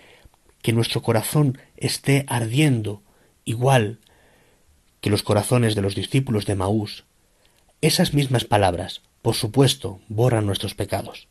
que 0.62 0.74
nuestro 0.74 1.02
corazón 1.02 1.60
esté 1.78 2.26
ardiendo 2.28 3.04
igual 3.44 4.00
que 5.02 5.12
los 5.12 5.22
corazones 5.22 5.76
de 5.76 5.84
los 5.84 5.94
discípulos 5.94 6.48
de 6.48 6.56
Maús, 6.56 7.06
esas 7.82 8.16
mismas 8.16 8.46
palabras, 8.46 9.04
por 9.22 9.36
supuesto, 9.36 10.00
borran 10.08 10.48
nuestros 10.48 10.74
pecados, 10.74 11.28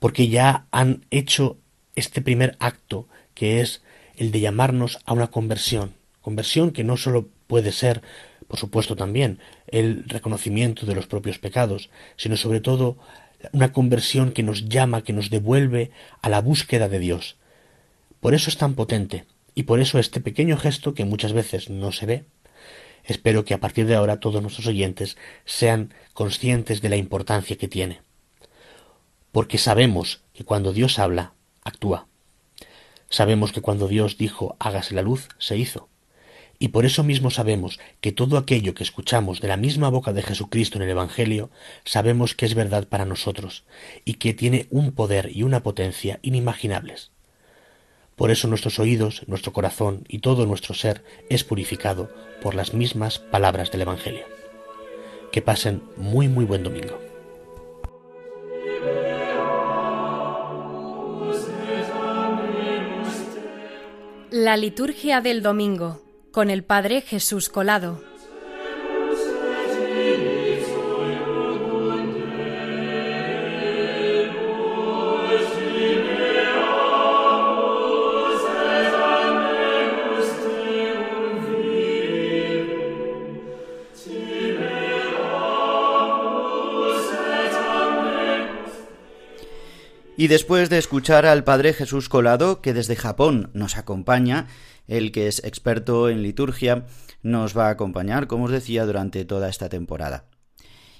porque 0.00 0.28
ya 0.28 0.66
han 0.72 1.06
hecho 1.12 1.58
este 1.94 2.20
primer 2.20 2.56
acto 2.58 3.08
que 3.34 3.60
es 3.60 3.82
el 4.16 4.32
de 4.32 4.40
llamarnos 4.40 4.98
a 5.04 5.12
una 5.12 5.28
conversión, 5.28 5.94
conversión 6.20 6.72
que 6.72 6.82
no 6.82 6.96
sólo 6.96 7.28
puede 7.46 7.70
ser, 7.70 8.02
por 8.48 8.58
supuesto 8.58 8.96
también, 8.96 9.38
el 9.74 10.04
reconocimiento 10.06 10.86
de 10.86 10.94
los 10.94 11.08
propios 11.08 11.40
pecados, 11.40 11.90
sino 12.16 12.36
sobre 12.36 12.60
todo 12.60 12.96
una 13.52 13.72
conversión 13.72 14.30
que 14.30 14.44
nos 14.44 14.68
llama, 14.68 15.02
que 15.02 15.12
nos 15.12 15.30
devuelve 15.30 15.90
a 16.22 16.28
la 16.28 16.40
búsqueda 16.40 16.88
de 16.88 17.00
Dios. 17.00 17.36
Por 18.20 18.34
eso 18.34 18.50
es 18.50 18.56
tan 18.56 18.74
potente, 18.74 19.24
y 19.52 19.64
por 19.64 19.80
eso 19.80 19.98
este 19.98 20.20
pequeño 20.20 20.56
gesto 20.56 20.94
que 20.94 21.04
muchas 21.04 21.32
veces 21.32 21.70
no 21.70 21.90
se 21.90 22.06
ve, 22.06 22.24
espero 23.02 23.44
que 23.44 23.52
a 23.52 23.58
partir 23.58 23.86
de 23.86 23.96
ahora 23.96 24.20
todos 24.20 24.40
nuestros 24.40 24.68
oyentes 24.68 25.16
sean 25.44 25.92
conscientes 26.12 26.80
de 26.80 26.88
la 26.88 26.96
importancia 26.96 27.56
que 27.56 27.66
tiene. 27.66 28.00
Porque 29.32 29.58
sabemos 29.58 30.22
que 30.32 30.44
cuando 30.44 30.72
Dios 30.72 31.00
habla, 31.00 31.32
actúa. 31.64 32.06
Sabemos 33.10 33.50
que 33.50 33.60
cuando 33.60 33.88
Dios 33.88 34.18
dijo 34.18 34.56
hágase 34.60 34.94
la 34.94 35.02
luz, 35.02 35.28
se 35.38 35.56
hizo. 35.56 35.88
Y 36.58 36.68
por 36.68 36.86
eso 36.86 37.02
mismo 37.02 37.30
sabemos 37.30 37.80
que 38.00 38.12
todo 38.12 38.38
aquello 38.38 38.74
que 38.74 38.84
escuchamos 38.84 39.40
de 39.40 39.48
la 39.48 39.56
misma 39.56 39.88
boca 39.88 40.12
de 40.12 40.22
Jesucristo 40.22 40.78
en 40.78 40.84
el 40.84 40.90
Evangelio, 40.90 41.50
sabemos 41.84 42.34
que 42.34 42.46
es 42.46 42.54
verdad 42.54 42.86
para 42.86 43.04
nosotros 43.04 43.64
y 44.04 44.14
que 44.14 44.34
tiene 44.34 44.66
un 44.70 44.92
poder 44.92 45.30
y 45.34 45.42
una 45.42 45.62
potencia 45.62 46.20
inimaginables. 46.22 47.10
Por 48.16 48.30
eso 48.30 48.46
nuestros 48.46 48.78
oídos, 48.78 49.22
nuestro 49.26 49.52
corazón 49.52 50.04
y 50.08 50.20
todo 50.20 50.46
nuestro 50.46 50.74
ser 50.74 51.02
es 51.28 51.42
purificado 51.42 52.10
por 52.40 52.54
las 52.54 52.72
mismas 52.72 53.18
palabras 53.18 53.72
del 53.72 53.82
Evangelio. 53.82 54.24
Que 55.32 55.42
pasen 55.42 55.82
muy 55.96 56.28
muy 56.28 56.44
buen 56.44 56.62
domingo. 56.62 57.00
La 64.30 64.56
liturgia 64.56 65.20
del 65.20 65.42
domingo 65.42 66.03
con 66.34 66.50
el 66.50 66.64
Padre 66.64 67.00
Jesús 67.00 67.48
Colado. 67.48 68.02
Y 90.16 90.28
después 90.28 90.70
de 90.70 90.78
escuchar 90.78 91.26
al 91.26 91.44
Padre 91.44 91.74
Jesús 91.74 92.08
Colado, 92.08 92.60
que 92.60 92.72
desde 92.72 92.96
Japón 92.96 93.50
nos 93.52 93.76
acompaña, 93.76 94.46
el 94.86 95.12
que 95.12 95.28
es 95.28 95.42
experto 95.44 96.08
en 96.08 96.22
liturgia, 96.22 96.86
nos 97.22 97.56
va 97.56 97.68
a 97.68 97.70
acompañar, 97.70 98.26
como 98.26 98.44
os 98.44 98.50
decía, 98.50 98.86
durante 98.86 99.24
toda 99.24 99.48
esta 99.48 99.68
temporada. 99.68 100.26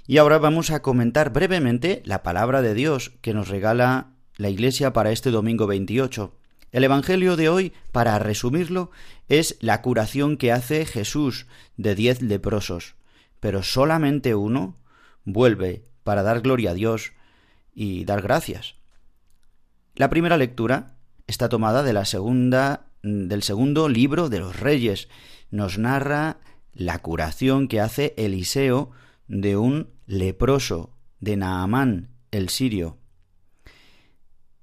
Y 0.07 0.19
ahora 0.19 0.39
vamos 0.39 0.71
a 0.71 0.83
comentar 0.83 1.33
brevemente 1.33 2.03
la 2.05 2.23
palabra 2.23 2.61
de 2.63 2.75
Dios 2.75 3.13
que 3.21 3.35
nos 3.35 3.49
regala 3.49 4.11
la 4.37 4.51
Iglesia 4.51 4.93
para 4.93 5.13
este 5.13 5.31
domingo 5.31 5.67
28. 5.67 6.35
El 6.73 6.85
Evangelio 6.85 7.37
de 7.37 7.49
hoy, 7.49 7.73
para 7.93 8.19
resumirlo, 8.19 8.91
es 9.29 9.57
la 9.61 9.81
curación 9.81 10.37
que 10.37 10.53
hace 10.53 10.85
Jesús 10.85 11.47
de 11.77 11.95
diez 11.95 12.21
leprosos, 12.21 12.97
pero 13.41 13.63
solamente 13.63 14.35
uno 14.35 14.77
vuelve 15.25 15.85
para 16.03 16.23
dar 16.23 16.41
gloria 16.41 16.73
a 16.73 16.75
Dios 16.75 17.13
y 17.75 18.05
dar 18.05 18.23
gracias. 18.23 18.75
La 19.95 20.11
primera 20.11 20.37
lectura 20.37 20.97
está 21.27 21.49
tomada 21.49 21.83
de 21.83 21.93
la 21.93 22.05
segunda 22.05 22.89
del 23.05 23.43
segundo 23.43 23.89
libro 23.89 24.29
de 24.29 24.41
los 24.41 24.59
Reyes. 24.59 25.09
Nos 25.51 25.79
narra 25.79 26.41
la 26.73 26.99
curación 27.01 27.69
que 27.69 27.81
hace 27.81 28.15
Eliseo 28.17 28.91
de 29.29 29.57
un 29.57 29.91
leproso, 30.07 30.97
de 31.21 31.37
Naamán, 31.37 32.11
el 32.31 32.49
sirio. 32.49 32.99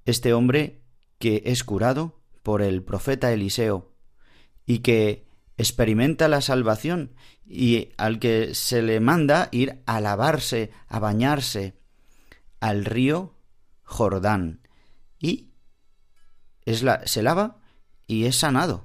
Este 0.04 0.34
hombre 0.34 0.82
que 1.18 1.42
es 1.46 1.64
curado 1.64 2.20
por 2.42 2.62
el 2.62 2.82
profeta 2.82 3.32
Eliseo 3.32 3.94
y 4.66 4.80
que 4.80 5.24
experimenta 5.56 6.26
la 6.28 6.40
salvación 6.40 7.14
y 7.46 7.90
al 7.96 8.18
que 8.18 8.54
se 8.54 8.82
le 8.82 8.98
manda 8.98 9.48
ir 9.52 9.82
a 9.86 10.00
lavarse, 10.00 10.70
a 10.88 10.98
bañarse 10.98 11.76
al 12.60 12.84
río 12.84 13.36
Jordán 13.84 14.66
y 15.18 15.52
es 16.64 16.82
la, 16.82 17.06
se 17.06 17.22
lava 17.22 17.61
y 18.12 18.26
es 18.26 18.36
sanado. 18.36 18.84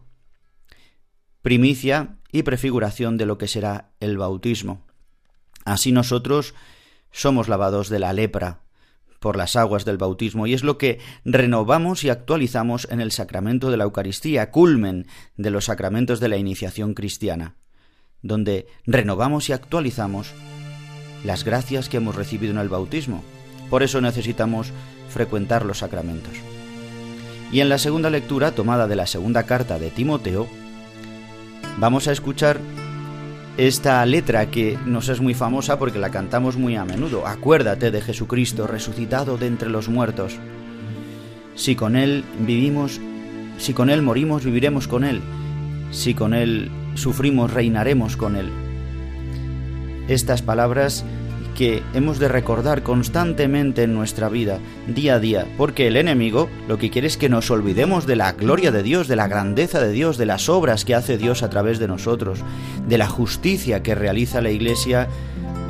Primicia 1.41 2.17
y 2.31 2.43
prefiguración 2.43 3.17
de 3.17 3.25
lo 3.25 3.37
que 3.37 3.47
será 3.47 3.91
el 3.99 4.17
bautismo. 4.17 4.85
Así 5.65 5.91
nosotros 5.91 6.53
somos 7.11 7.47
lavados 7.47 7.89
de 7.89 7.99
la 7.99 8.13
lepra 8.13 8.61
por 9.19 9.35
las 9.35 9.55
aguas 9.55 9.83
del 9.83 9.97
bautismo 9.97 10.47
y 10.47 10.53
es 10.53 10.63
lo 10.63 10.77
que 10.77 10.99
renovamos 11.25 12.03
y 12.03 12.09
actualizamos 12.09 12.87
en 12.91 13.01
el 13.01 13.11
sacramento 13.11 13.71
de 13.71 13.77
la 13.77 13.83
Eucaristía, 13.83 14.51
culmen 14.51 15.07
de 15.35 15.51
los 15.51 15.65
sacramentos 15.65 16.19
de 16.19 16.29
la 16.29 16.37
iniciación 16.37 16.93
cristiana, 16.93 17.55
donde 18.21 18.67
renovamos 18.85 19.49
y 19.49 19.53
actualizamos 19.53 20.33
las 21.25 21.43
gracias 21.43 21.89
que 21.89 21.97
hemos 21.97 22.15
recibido 22.15 22.53
en 22.53 22.59
el 22.59 22.69
bautismo. 22.69 23.23
Por 23.69 23.83
eso 23.83 23.99
necesitamos 23.99 24.71
frecuentar 25.09 25.65
los 25.65 25.79
sacramentos. 25.79 26.56
Y 27.51 27.61
en 27.61 27.69
la 27.69 27.77
segunda 27.77 28.09
lectura, 28.09 28.51
tomada 28.51 28.87
de 28.87 28.95
la 28.95 29.07
segunda 29.07 29.43
carta 29.43 29.79
de 29.79 29.89
Timoteo, 29.89 30.47
vamos 31.77 32.07
a 32.07 32.11
escuchar 32.11 32.59
esta 33.57 34.05
letra 34.05 34.51
que 34.51 34.77
nos 34.85 35.09
es 35.09 35.21
muy 35.21 35.33
famosa 35.33 35.79
porque 35.79 35.97
la 35.97 36.11
cantamos 36.11 36.57
muy 36.57 36.75
a 36.75 36.85
menudo. 36.85 37.25
Acuérdate 37.25 37.89
de 37.89 38.01
Jesucristo 38.01 38.67
resucitado 38.67 39.37
de 39.37 39.47
entre 39.47 39.69
los 39.69 39.89
muertos. 39.89 40.37
Si 41.55 41.75
con 41.75 41.95
Él 41.95 42.23
vivimos, 42.39 42.99
si 43.57 43.73
con 43.73 43.89
Él 43.89 44.01
morimos, 44.01 44.43
viviremos 44.43 44.87
con 44.87 45.03
Él. 45.03 45.21
Si 45.91 46.13
con 46.13 46.33
Él 46.33 46.69
sufrimos 46.95 47.51
reinaremos 47.51 48.17
con 48.17 48.35
Él. 48.35 48.51
Estas 50.07 50.41
palabras 50.41 51.03
que 51.57 51.81
hemos 51.95 52.19
de 52.19 52.27
recordar 52.27 52.83
constantemente 52.83 53.81
en 53.81 53.95
nuestra 53.95 54.29
vida, 54.29 54.59
día 54.87 55.15
a 55.15 55.19
día, 55.19 55.47
porque 55.57 55.87
el 55.87 55.97
enemigo 55.97 56.49
lo 56.67 56.77
que 56.77 56.91
quiere 56.91 57.07
es 57.07 57.17
que 57.17 57.29
nos 57.29 57.49
olvidemos 57.49 58.05
de 58.05 58.15
la 58.15 58.33
gloria 58.33 58.71
de 58.71 58.83
Dios, 58.83 59.07
de 59.07 59.15
la 59.15 59.27
grandeza 59.27 59.81
de 59.81 59.91
Dios, 59.91 60.19
de 60.19 60.27
las 60.27 60.49
obras 60.49 60.85
que 60.85 60.93
hace 60.93 61.17
Dios 61.17 61.41
a 61.41 61.49
través 61.49 61.79
de 61.79 61.87
nosotros, 61.87 62.41
de 62.87 62.99
la 62.99 63.07
justicia 63.07 63.81
que 63.81 63.95
realiza 63.95 64.39
la 64.39 64.51
Iglesia 64.51 65.07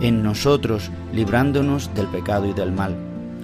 en 0.01 0.23
nosotros, 0.23 0.91
librándonos 1.13 1.95
del 1.95 2.07
pecado 2.07 2.47
y 2.47 2.53
del 2.53 2.73
mal. 2.73 2.97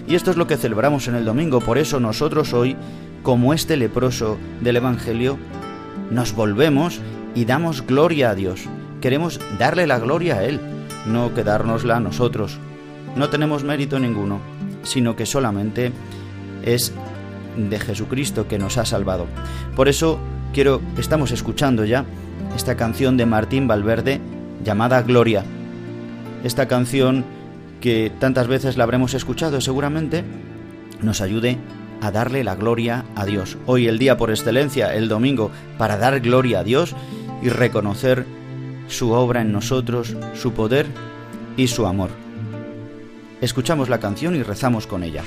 Y 0.05 0.15
esto 0.15 0.29
es 0.29 0.35
lo 0.35 0.45
que 0.45 0.57
celebramos 0.57 1.07
en 1.07 1.15
el 1.15 1.23
domingo, 1.23 1.61
por 1.61 1.77
eso 1.77 2.01
nosotros 2.01 2.51
hoy, 2.51 2.75
como 3.23 3.53
este 3.53 3.77
leproso 3.77 4.37
del 4.59 4.75
Evangelio, 4.75 5.39
nos 6.11 6.35
volvemos 6.35 6.99
y 7.35 7.45
damos 7.45 7.87
gloria 7.87 8.31
a 8.31 8.35
Dios. 8.35 8.65
Queremos 8.99 9.39
darle 9.57 9.87
la 9.87 9.99
gloria 9.99 10.35
a 10.35 10.43
Él 10.43 10.59
no 11.05 11.33
quedárnosla 11.33 11.99
nosotros. 11.99 12.57
No 13.15 13.29
tenemos 13.29 13.63
mérito 13.63 13.99
ninguno, 13.99 14.39
sino 14.83 15.15
que 15.15 15.25
solamente 15.25 15.91
es 16.63 16.93
de 17.57 17.79
Jesucristo 17.79 18.47
que 18.47 18.57
nos 18.57 18.77
ha 18.77 18.85
salvado. 18.85 19.27
Por 19.75 19.87
eso 19.87 20.19
quiero, 20.53 20.81
estamos 20.97 21.31
escuchando 21.31 21.85
ya 21.85 22.05
esta 22.55 22.75
canción 22.75 23.17
de 23.17 23.25
Martín 23.25 23.67
Valverde 23.67 24.19
llamada 24.63 25.01
Gloria. 25.01 25.43
Esta 26.43 26.67
canción 26.67 27.23
que 27.81 28.11
tantas 28.19 28.47
veces 28.47 28.77
la 28.77 28.85
habremos 28.85 29.13
escuchado 29.13 29.61
seguramente 29.61 30.23
nos 31.01 31.21
ayude 31.21 31.57
a 32.01 32.11
darle 32.11 32.43
la 32.43 32.55
gloria 32.55 33.05
a 33.15 33.25
Dios. 33.25 33.57
Hoy 33.65 33.87
el 33.87 33.99
día 33.99 34.17
por 34.17 34.29
excelencia, 34.29 34.93
el 34.93 35.07
domingo, 35.07 35.51
para 35.77 35.97
dar 35.97 36.19
gloria 36.19 36.59
a 36.59 36.63
Dios 36.63 36.95
y 37.41 37.49
reconocer 37.49 38.25
su 38.93 39.11
obra 39.11 39.41
en 39.41 39.51
nosotros, 39.51 40.15
su 40.35 40.53
poder 40.53 40.85
y 41.57 41.67
su 41.67 41.85
amor. 41.85 42.09
Escuchamos 43.41 43.89
la 43.89 43.99
canción 43.99 44.35
y 44.35 44.43
rezamos 44.43 44.87
con 44.87 45.03
ella. 45.03 45.23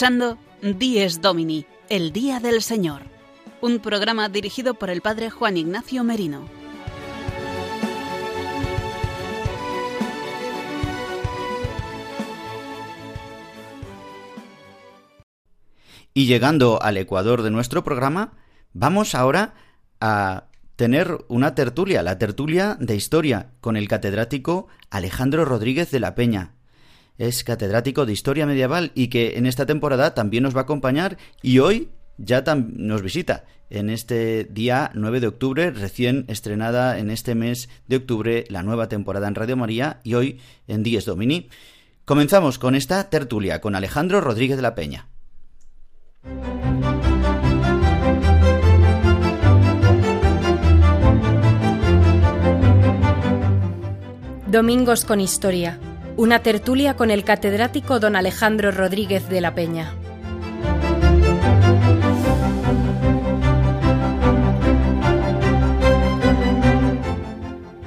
Escuchando 0.00 0.38
Dies 0.62 1.20
Domini, 1.20 1.66
el 1.90 2.10
Día 2.10 2.40
del 2.40 2.62
Señor, 2.62 3.02
un 3.60 3.80
programa 3.80 4.30
dirigido 4.30 4.72
por 4.72 4.88
el 4.88 5.02
Padre 5.02 5.28
Juan 5.28 5.58
Ignacio 5.58 6.02
Merino. 6.04 6.48
Y 16.14 16.24
llegando 16.24 16.80
al 16.80 16.96
ecuador 16.96 17.42
de 17.42 17.50
nuestro 17.50 17.84
programa, 17.84 18.38
vamos 18.72 19.14
ahora 19.14 19.52
a 20.00 20.44
tener 20.76 21.26
una 21.28 21.54
tertulia, 21.54 22.02
la 22.02 22.16
tertulia 22.16 22.78
de 22.80 22.96
historia, 22.96 23.50
con 23.60 23.76
el 23.76 23.86
catedrático 23.86 24.66
Alejandro 24.88 25.44
Rodríguez 25.44 25.90
de 25.90 26.00
la 26.00 26.14
Peña, 26.14 26.54
es 27.20 27.44
catedrático 27.44 28.06
de 28.06 28.14
Historia 28.14 28.46
Medieval 28.46 28.92
y 28.94 29.08
que 29.08 29.36
en 29.36 29.44
esta 29.44 29.66
temporada 29.66 30.14
también 30.14 30.42
nos 30.42 30.56
va 30.56 30.60
a 30.60 30.62
acompañar 30.62 31.18
y 31.42 31.58
hoy 31.58 31.90
ya 32.16 32.42
nos 32.54 33.02
visita 33.02 33.44
en 33.68 33.90
este 33.90 34.44
día 34.44 34.90
9 34.94 35.20
de 35.20 35.26
octubre, 35.26 35.70
recién 35.70 36.24
estrenada 36.28 36.98
en 36.98 37.10
este 37.10 37.34
mes 37.34 37.68
de 37.88 37.96
octubre 37.96 38.46
la 38.48 38.62
nueva 38.62 38.88
temporada 38.88 39.28
en 39.28 39.34
Radio 39.34 39.56
María 39.58 40.00
y 40.02 40.14
hoy 40.14 40.40
en 40.66 40.82
Dies 40.82 41.04
Domini. 41.04 41.50
Comenzamos 42.06 42.58
con 42.58 42.74
esta 42.74 43.10
tertulia 43.10 43.60
con 43.60 43.74
Alejandro 43.74 44.22
Rodríguez 44.22 44.56
de 44.56 44.62
la 44.62 44.74
Peña. 44.74 45.06
Domingos 54.46 55.04
con 55.04 55.20
Historia 55.20 55.78
una 56.16 56.40
tertulia 56.40 56.96
con 56.96 57.10
el 57.10 57.24
catedrático 57.24 58.00
don 58.00 58.16
Alejandro 58.16 58.70
Rodríguez 58.70 59.28
de 59.28 59.40
la 59.40 59.54
Peña. 59.54 59.94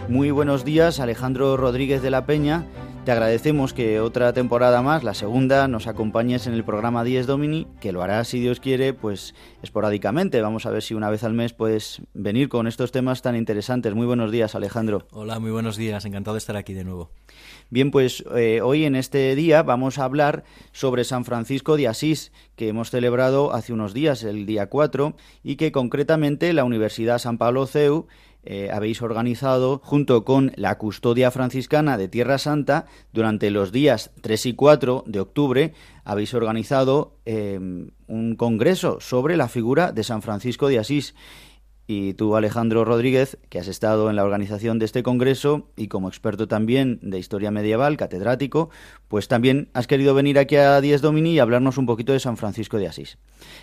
Muy 0.08 0.32
buenos 0.32 0.64
días, 0.64 1.00
Alejandro 1.00 1.58
Rodríguez 1.58 2.02
de 2.02 2.12
la 2.12 2.26
Peña. 2.26 2.66
Te 3.06 3.12
agradecemos 3.12 3.74
que 3.74 4.00
otra 4.00 4.32
temporada 4.32 4.82
más, 4.82 5.04
la 5.04 5.14
segunda, 5.14 5.68
nos 5.68 5.88
acompañes 5.88 6.48
en 6.48 6.54
el 6.54 6.64
programa 6.64 7.04
10 7.04 7.28
Domini, 7.28 7.68
que 7.82 7.92
lo 7.92 8.02
harás, 8.02 8.30
si 8.30 8.40
Dios 8.40 8.62
quiere, 8.62 8.94
pues 8.94 9.36
esporádicamente. 9.62 10.42
Vamos 10.42 10.66
a 10.66 10.70
ver 10.70 10.82
si 10.84 10.94
una 10.94 11.10
vez 11.10 11.26
al 11.26 11.34
mes 11.34 11.52
puedes 11.52 12.02
venir 12.14 12.48
con 12.48 12.66
estos 12.66 12.94
temas 12.94 13.22
tan 13.22 13.36
interesantes. 13.36 13.94
Muy 13.94 14.06
buenos 14.06 14.32
días, 14.32 14.56
Alejandro. 14.56 15.06
Hola, 15.12 15.40
muy 15.40 15.52
buenos 15.52 15.76
días. 15.76 16.06
Encantado 16.06 16.36
de 16.36 16.40
estar 16.40 16.56
aquí 16.56 16.74
de 16.74 16.86
nuevo. 16.86 17.12
Bien, 17.74 17.90
pues 17.90 18.24
eh, 18.36 18.62
hoy 18.62 18.86
en 18.86 18.96
este 18.96 19.34
día 19.34 19.64
vamos 19.64 19.98
a 19.98 20.04
hablar 20.04 20.44
sobre 20.74 21.04
San 21.04 21.26
Francisco 21.26 21.76
de 21.76 21.88
Asís, 21.88 22.32
que 22.56 22.68
hemos 22.68 22.92
celebrado 22.92 23.52
hace 23.52 23.74
unos 23.74 23.96
días, 23.96 24.22
el 24.24 24.46
día 24.46 24.68
4, 24.70 25.16
y 25.42 25.56
que 25.56 25.72
concretamente 25.72 26.54
la 26.54 26.66
Universidad 26.66 27.18
San 27.18 27.40
Pablo 27.40 27.66
CEU 27.66 28.06
eh, 28.44 28.70
habéis 28.72 29.02
organizado 29.02 29.82
junto 29.84 30.24
con 30.24 30.52
la 30.56 30.78
Custodia 30.78 31.32
Franciscana 31.32 31.98
de 31.98 32.10
Tierra 32.10 32.38
Santa 32.38 32.86
durante 33.12 33.50
los 33.50 33.72
días 33.72 34.12
3 34.22 34.46
y 34.46 34.54
4 34.54 35.06
de 35.08 35.20
octubre 35.22 35.74
habéis 36.04 36.36
organizado 36.36 37.16
eh, 37.26 37.58
un 38.06 38.36
congreso 38.36 39.00
sobre 39.00 39.36
la 39.36 39.48
figura 39.48 39.94
de 39.94 40.04
San 40.04 40.22
Francisco 40.22 40.68
de 40.68 40.78
Asís 40.78 41.16
y 41.86 42.14
tú, 42.14 42.36
Alejandro 42.36 42.86
Rodríguez, 42.86 43.38
que 43.50 43.60
has 43.60 43.68
estado 43.68 44.10
en 44.10 44.16
la 44.16 44.24
organización 44.24 44.80
de 44.80 44.86
este 44.86 45.04
congreso 45.04 45.68
y 45.76 45.88
como 45.88 46.08
experto 46.08 46.48
también 46.48 47.00
de 47.02 47.20
historia 47.20 47.52
medieval, 47.52 47.98
catedrático, 47.98 48.70
pues 49.10 49.28
también 49.28 49.70
has 49.74 49.88
querido 49.88 50.14
venir 50.14 50.40
aquí 50.40 50.56
a 50.56 50.80
Diez 50.80 51.02
Domini 51.02 51.34
y 51.34 51.40
hablarnos 51.40 51.78
un 51.78 51.86
poquito 51.86 52.14
de 52.14 52.20
San 52.20 52.38
Francisco 52.38 52.78
de 52.78 52.88
Asís. 52.88 53.18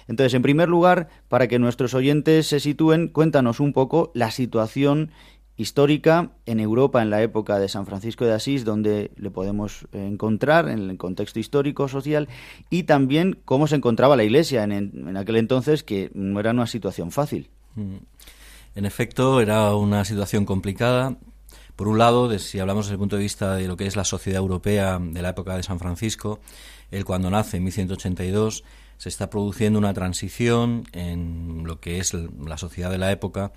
Entonces, 0.06 0.34
en 0.34 0.42
primer 0.42 0.68
lugar, 0.68 1.08
para 1.28 1.48
que 1.48 1.58
nuestros 1.58 1.94
oyentes 1.94 2.46
se 2.46 2.60
sitúen, 2.60 3.08
cuéntanos 3.08 3.58
un 3.58 3.72
poco 3.72 4.10
la 4.14 4.30
situación 4.30 5.10
histórica 5.56 6.30
en 6.46 6.60
Europa 6.60 7.02
en 7.02 7.10
la 7.10 7.22
época 7.22 7.58
de 7.58 7.68
San 7.68 7.86
Francisco 7.86 8.24
de 8.24 8.32
Asís, 8.32 8.64
donde 8.64 9.10
le 9.16 9.30
podemos 9.30 9.86
encontrar 9.92 10.68
en 10.68 10.90
el 10.90 10.96
contexto 10.98 11.38
histórico, 11.38 11.88
social, 11.88 12.28
y 12.68 12.84
también 12.84 13.38
cómo 13.44 13.66
se 13.66 13.76
encontraba 13.76 14.16
la 14.16 14.24
Iglesia 14.24 14.64
en, 14.64 14.72
en 14.72 15.16
aquel 15.16 15.36
entonces, 15.36 15.82
que 15.82 16.10
no 16.14 16.40
era 16.40 16.52
una 16.52 16.66
situación 16.66 17.10
fácil. 17.10 17.50
Mm. 17.80 17.96
En 18.76 18.86
efecto, 18.86 19.40
era 19.40 19.74
una 19.74 20.04
situación 20.04 20.44
complicada. 20.44 21.16
Por 21.76 21.88
un 21.88 21.98
lado, 21.98 22.38
si 22.38 22.60
hablamos 22.60 22.86
desde 22.86 22.94
el 22.94 22.98
punto 22.98 23.16
de 23.16 23.22
vista 23.22 23.56
de 23.56 23.66
lo 23.66 23.76
que 23.76 23.86
es 23.86 23.96
la 23.96 24.04
sociedad 24.04 24.38
europea 24.38 24.98
de 25.00 25.22
la 25.22 25.30
época 25.30 25.56
de 25.56 25.62
San 25.62 25.78
Francisco, 25.78 26.40
él 26.90 27.04
cuando 27.04 27.30
nace 27.30 27.56
en 27.56 27.64
1182 27.64 28.64
se 28.98 29.08
está 29.08 29.30
produciendo 29.30 29.78
una 29.78 29.94
transición 29.94 30.84
en 30.92 31.64
lo 31.64 31.80
que 31.80 31.98
es 31.98 32.12
la 32.12 32.58
sociedad 32.58 32.90
de 32.90 32.98
la 32.98 33.10
época. 33.10 33.52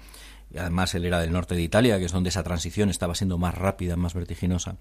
Y 0.51 0.57
además 0.57 0.93
él 0.95 1.05
era 1.05 1.19
del 1.19 1.31
norte 1.31 1.55
de 1.55 1.63
Italia, 1.63 1.97
que 1.99 2.05
es 2.05 2.11
donde 2.11 2.29
esa 2.29 2.43
transición 2.43 2.89
estaba 2.89 3.15
siendo 3.15 3.37
más 3.37 3.55
rápida, 3.55 3.95
más 3.95 4.13
vertiginosa, 4.13 4.77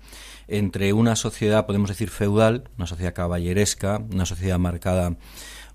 entre 0.46 0.92
una 0.92 1.16
sociedad, 1.16 1.66
podemos 1.66 1.88
decir, 1.88 2.10
feudal, 2.10 2.68
una 2.76 2.86
sociedad 2.86 3.14
caballeresca, 3.14 4.02
una 4.12 4.26
sociedad 4.26 4.58
marcada 4.58 5.16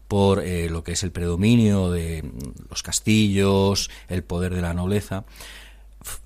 por 0.08 0.40
eh, 0.40 0.70
lo 0.70 0.84
que 0.84 0.94
es 0.94 1.04
el 1.04 1.12
predominio 1.12 1.92
de 1.92 2.24
los 2.70 2.84
castillos, 2.84 3.90
el 4.08 4.24
poder 4.24 4.56
de 4.56 4.62
la 4.62 4.74
nobleza, 4.74 5.26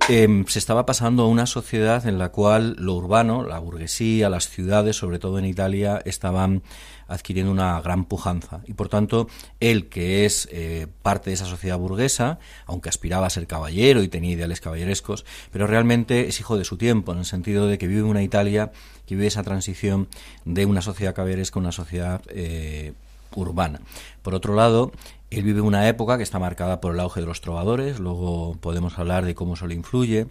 em, 0.09 0.45
se 0.45 0.59
estaba 0.59 0.85
pasando 0.85 1.23
a 1.23 1.27
una 1.27 1.45
sociedad 1.45 2.05
en 2.05 2.19
la 2.19 2.29
cual 2.29 2.75
lo 2.77 2.93
urbano, 2.93 3.43
la 3.43 3.59
burguesía, 3.59 4.29
las 4.29 4.49
ciudades, 4.49 4.95
sobre 4.95 5.19
todo 5.19 5.39
en 5.39 5.45
Italia, 5.45 6.01
estaban 6.05 6.61
adquiriendo 7.07 7.51
una 7.51 7.81
gran 7.81 8.05
pujanza. 8.05 8.61
Y 8.67 8.73
por 8.73 8.87
tanto, 8.87 9.27
él, 9.59 9.89
que 9.89 10.25
es 10.25 10.47
eh, 10.51 10.87
parte 11.01 11.29
de 11.29 11.33
esa 11.33 11.45
sociedad 11.45 11.77
burguesa, 11.77 12.39
aunque 12.65 12.89
aspiraba 12.89 13.27
a 13.27 13.29
ser 13.29 13.47
caballero 13.47 14.01
y 14.01 14.07
tenía 14.07 14.31
ideales 14.31 14.61
caballerescos, 14.61 15.25
pero 15.51 15.67
realmente 15.67 16.27
es 16.27 16.39
hijo 16.39 16.57
de 16.57 16.63
su 16.63 16.77
tiempo, 16.77 17.11
en 17.11 17.19
el 17.19 17.25
sentido 17.25 17.67
de 17.67 17.77
que 17.77 17.87
vive 17.87 18.03
una 18.03 18.23
Italia 18.23 18.71
que 19.05 19.15
vive 19.15 19.27
esa 19.27 19.43
transición 19.43 20.07
de 20.45 20.65
una 20.65 20.81
sociedad 20.81 21.13
caballeresca 21.13 21.59
a 21.59 21.63
una 21.63 21.73
sociedad 21.73 22.21
eh, 22.29 22.93
urbana. 23.35 23.81
Por 24.21 24.35
otro 24.35 24.55
lado, 24.55 24.91
él 25.29 25.43
vive 25.43 25.61
una 25.61 25.87
época 25.87 26.17
que 26.17 26.23
está 26.23 26.39
marcada 26.39 26.81
por 26.81 26.93
el 26.93 26.99
auge 26.99 27.21
de 27.21 27.27
los 27.27 27.41
trovadores, 27.41 27.99
luego 27.99 28.57
podemos 28.59 28.99
hablar 28.99 29.25
de 29.25 29.33
cómo 29.33 29.53
eso 29.53 29.65
le 29.65 29.75
influye, 29.75 30.27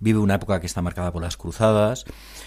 vive 0.00 0.18
una 0.18 0.34
época 0.34 0.60
que 0.60 0.66
está 0.66 0.82
marcada 0.82 1.12
por 1.12 1.22
las 1.22 1.36
cruzadas, 1.36 2.04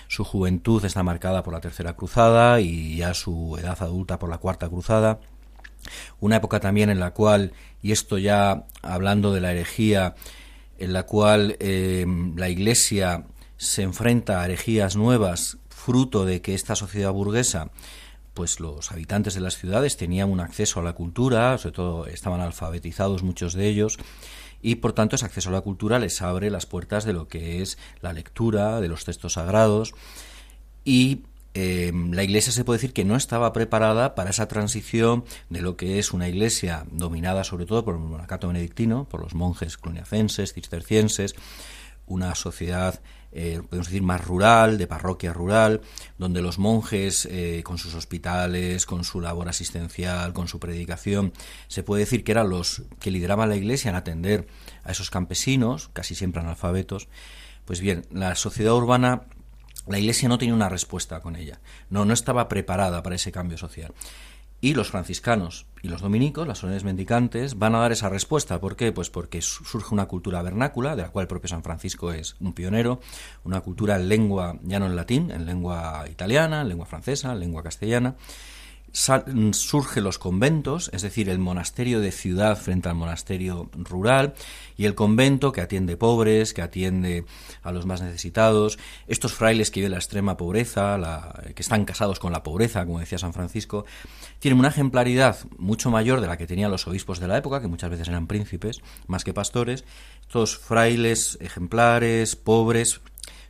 su 0.08 0.24
juventud 0.24 0.86
está 0.86 1.02
marcada 1.02 1.42
por 1.42 1.54
la 1.54 1.62
tercera 1.62 1.96
cruzada 1.96 2.62
y 2.62 2.98
ya 2.98 3.14
su 3.14 3.58
edad 3.60 3.82
adulta 3.82 4.20
por 4.20 4.30
la 4.30 4.38
cuarta 4.38 4.70
cruzada. 4.70 5.20
Una 6.20 6.38
época 6.38 6.60
también 6.60 6.90
en 6.90 7.00
la 7.00 7.12
cual, 7.12 7.54
y 7.82 7.92
esto 7.92 8.18
ya 8.18 8.66
hablando 8.82 9.34
de 9.34 9.42
la 9.42 9.52
herejía, 9.52 10.16
en 10.78 10.94
la 10.94 11.04
cual 11.04 11.58
eh, 11.60 12.06
la 12.36 12.50
Iglesia 12.50 13.26
se 13.58 13.84
enfrenta 13.84 14.42
a 14.42 14.46
herejías 14.46 14.96
nuevas, 14.96 15.58
fruto 15.70 16.26
de 16.26 16.42
que 16.42 16.54
esta 16.54 16.76
sociedad 16.76 17.12
burguesa 17.12 17.72
pues 18.36 18.60
los 18.60 18.92
habitantes 18.92 19.34
de 19.34 19.40
las 19.40 19.58
ciudades 19.58 19.98
tenían 19.98 20.30
un 20.30 20.42
acceso 20.42 20.80
a 20.80 20.84
la 20.84 20.94
cultura, 20.94 21.58
sobre 21.58 21.76
todo 21.76 22.06
estaban 22.06 22.42
alfabetizados 22.42 23.24
muchos 23.24 23.54
de 23.54 23.68
ellos, 23.68 23.98
y 24.62 24.76
por 24.76 24.94
tanto 24.94 25.16
ese 25.16 25.26
acceso 25.26 25.50
a 25.50 25.54
la 25.54 25.62
cultura 25.62 25.98
les 26.00 26.22
abre 26.22 26.52
las 26.52 26.66
puertas 26.66 27.06
de 27.06 27.14
lo 27.14 27.28
que 27.28 27.62
es 27.62 27.78
la 28.02 28.14
lectura, 28.14 28.82
de 28.82 28.90
los 28.90 29.06
textos 29.06 29.34
sagrados. 29.34 29.96
Y 30.84 31.24
em, 31.54 32.12
la 32.12 32.24
iglesia 32.24 32.52
se 32.52 32.66
puede 32.66 32.78
decir 32.78 32.94
que 32.94 33.06
no 33.06 33.16
estaba 33.16 33.54
preparada 33.54 34.16
para 34.16 34.32
esa 34.32 34.48
transición 34.48 35.24
de 35.50 35.62
lo 35.62 35.78
que 35.78 35.98
es 35.98 36.12
una 36.14 36.28
iglesia 36.28 36.86
dominada 36.92 37.44
sobre 37.44 37.66
todo 37.66 37.86
por 37.86 37.96
el 37.96 38.02
monacato 38.02 38.48
benedictino, 38.48 39.08
por 39.10 39.22
los 39.22 39.34
monjes 39.34 39.78
cluniacenses, 39.78 40.54
cistercienses, 40.54 41.36
una 42.06 42.36
sociedad 42.36 43.00
eh, 43.38 43.62
podemos 43.70 43.88
decir, 43.88 44.02
más 44.02 44.26
rural, 44.26 44.78
de 44.78 44.88
parroquia 44.88 45.34
rural, 45.34 45.82
donde 46.18 46.42
los 46.42 46.58
monjes, 46.58 47.28
eh, 47.30 47.62
con 47.64 47.78
sus 47.78 47.94
hospitales, 47.94 48.86
con 48.86 49.04
su 49.04 49.20
labor 49.20 49.50
asistencial, 49.50 50.32
con 50.32 50.48
su 50.48 50.60
predicación, 50.60 51.34
se 51.68 51.84
puede 51.84 52.04
decir 52.04 52.24
que 52.24 52.32
eran 52.32 52.50
los 52.50 52.84
que 53.02 53.12
lideraban 53.12 53.50
la 53.50 53.58
iglesia 53.58 53.90
en 53.90 53.96
atender 53.96 54.48
a 54.86 54.92
esos 54.92 55.12
campesinos, 55.12 55.90
casi 55.92 56.16
siempre 56.16 56.42
analfabetos. 56.42 57.10
Pues 57.66 57.82
bien, 57.82 58.06
la 58.10 58.36
sociedad 58.36 58.74
urbana 58.74 59.24
la 59.88 60.00
Iglesia 60.00 60.28
no 60.30 60.40
tenía 60.40 60.56
una 60.56 60.70
respuesta 60.70 61.20
con 61.20 61.36
ella. 61.36 61.60
No, 61.90 62.06
no 62.06 62.14
estaba 62.14 62.48
preparada 62.48 63.04
para 63.04 63.18
ese 63.18 63.32
cambio 63.32 63.58
social. 63.58 63.94
Y 64.62 64.74
los 64.74 64.90
franciscanos 64.90 65.68
y 65.84 65.88
los 65.88 66.02
dominicos, 66.02 66.48
las 66.48 66.64
órdenes 66.64 66.84
mendicantes, 66.84 67.60
van 67.60 67.76
a 67.76 67.80
dar 67.80 67.92
esa 67.92 68.10
respuesta. 68.10 68.60
¿Por 68.60 68.76
qué? 68.76 68.92
Pues 68.92 69.10
porque 69.10 69.42
surge 69.42 69.94
una 69.94 70.08
cultura 70.08 70.42
vernácula, 70.42 70.96
de 70.96 71.04
la 71.04 71.10
cual 71.10 71.24
el 71.24 71.28
propio 71.28 71.48
San 71.48 71.62
Francisco 71.62 72.12
es 72.12 72.36
un 72.40 72.54
pionero, 72.54 73.00
una 73.44 73.62
cultura 73.62 73.96
en 73.96 74.10
lengua, 74.10 74.58
ya 74.64 74.80
no 74.80 74.88
en 74.88 74.96
latín, 74.96 75.30
en 75.30 75.46
lengua 75.46 76.06
italiana, 76.10 76.62
en 76.62 76.70
lengua 76.70 76.88
francesa, 76.88 77.34
en 77.34 77.40
lengua 77.40 77.62
castellana, 77.62 78.16
surgen 78.96 80.04
los 80.06 80.18
conventos, 80.18 80.90
es 80.94 81.02
decir, 81.02 81.30
el 81.30 81.38
monasterio 81.38 82.00
de 82.00 82.12
ciudad 82.12 82.58
frente 82.58 82.88
al 82.88 82.96
monasterio 82.96 83.70
rural, 83.74 84.36
y 84.78 84.86
el 84.86 84.96
convento 84.96 85.52
que 85.52 85.60
atiende 85.60 85.98
pobres, 85.98 86.54
que 86.54 86.62
atiende 86.62 87.26
a 87.62 87.74
los 87.74 87.86
más 87.86 88.02
necesitados, 88.02 88.80
estos 89.08 89.34
frailes 89.34 89.70
que 89.70 89.82
viven 89.82 89.92
la 89.92 89.98
extrema 89.98 90.38
pobreza, 90.38 90.98
que 91.54 91.62
están 91.62 91.84
casados 91.84 92.20
con 92.20 92.32
la 92.32 92.42
pobreza, 92.42 92.86
como 92.86 93.00
decía 93.00 93.18
San 93.18 93.34
Francisco, 93.34 93.86
tienen 94.40 94.60
una 94.60 94.70
ejemplaridad 94.70 95.38
mucho 95.58 95.92
mayor 95.92 96.22
de 96.22 96.28
la 96.28 96.38
que 96.38 96.48
tenían 96.48 96.72
los 96.72 96.88
obispos 96.88 97.20
de 97.20 97.28
la 97.28 97.38
época, 97.38 97.60
que 97.60 97.68
muchas 97.68 97.90
veces 97.90 98.08
eran 98.08 98.28
príncipes, 98.28 98.82
más 99.08 99.26
que 99.26 99.34
pastores, 99.34 99.84
estos 100.22 100.58
frailes 100.58 101.38
ejemplares, 101.42 102.38
pobres, 102.38 103.02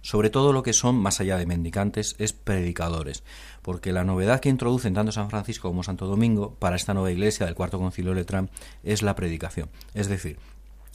sobre 0.01 0.29
todo 0.29 0.53
lo 0.53 0.61
que 0.61 0.73
son, 0.73 0.95
más 0.97 1.19
allá 1.19 1.37
de 1.37 1.47
mendicantes, 1.47 2.15
es 2.19 2.33
predicadores 2.33 3.23
porque 3.65 3.91
la 3.91 4.03
novedad 4.03 4.41
que 4.41 4.49
introducen 4.49 4.93
tanto 4.93 5.11
San 5.11 5.31
Francisco 5.31 5.69
como 5.69 5.81
Santo 5.81 6.05
Domingo 6.05 6.53
para 6.59 6.75
esta 6.75 6.93
nueva 6.93 7.11
iglesia 7.11 7.47
del 7.47 7.55
Cuarto 7.55 7.79
Concilio 7.79 8.11
de 8.11 8.17
Letrán 8.17 8.51
es 8.83 9.01
la 9.01 9.15
predicación. 9.15 9.69
Es 9.95 10.07
decir, 10.07 10.37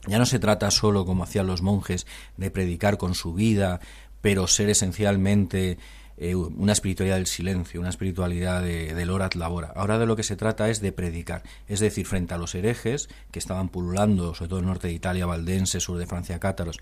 ya 0.07 0.21
no 0.21 0.25
se 0.25 0.39
trata 0.39 0.71
solo, 0.71 1.05
como 1.05 1.25
hacían 1.25 1.49
los 1.49 1.63
monjes, 1.63 2.07
de 2.37 2.53
predicar 2.53 2.97
con 2.97 3.17
su 3.17 3.35
vida, 3.35 3.81
pero 4.21 4.47
ser 4.47 4.71
esencialmente 4.71 5.79
eh, 6.17 6.37
una 6.37 6.71
espiritualidad 6.71 7.17
del 7.17 7.27
silencio, 7.27 7.81
una 7.81 7.91
espiritualidad 7.91 8.63
de, 8.63 8.95
del 8.95 9.11
orat 9.11 9.35
labora. 9.35 9.73
Ahora 9.75 9.99
de 9.99 10.07
lo 10.07 10.15
que 10.15 10.23
se 10.23 10.37
trata 10.37 10.71
es 10.71 10.81
de 10.81 10.93
predicar, 10.93 11.43
es 11.67 11.81
decir, 11.81 12.07
frente 12.07 12.35
a 12.35 12.39
los 12.39 12.55
herejes 12.55 13.09
que 13.33 13.41
estaban 13.41 13.69
pululando, 13.69 14.33
sobre 14.37 14.51
todo 14.51 14.61
en 14.61 14.67
el 14.67 14.69
norte 14.69 14.87
de 14.87 14.95
Italia, 14.95 15.27
valdense, 15.27 15.81
sur 15.81 15.99
de 15.99 16.07
Francia, 16.07 16.39
cátaros, 16.39 16.79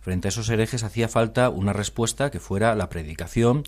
frente 0.00 0.28
a 0.28 0.30
esos 0.30 0.48
herejes 0.48 0.82
hacía 0.82 1.08
falta 1.08 1.50
una 1.50 1.74
respuesta 1.74 2.30
que 2.30 2.40
fuera 2.40 2.74
la 2.74 2.88
predicación 2.88 3.64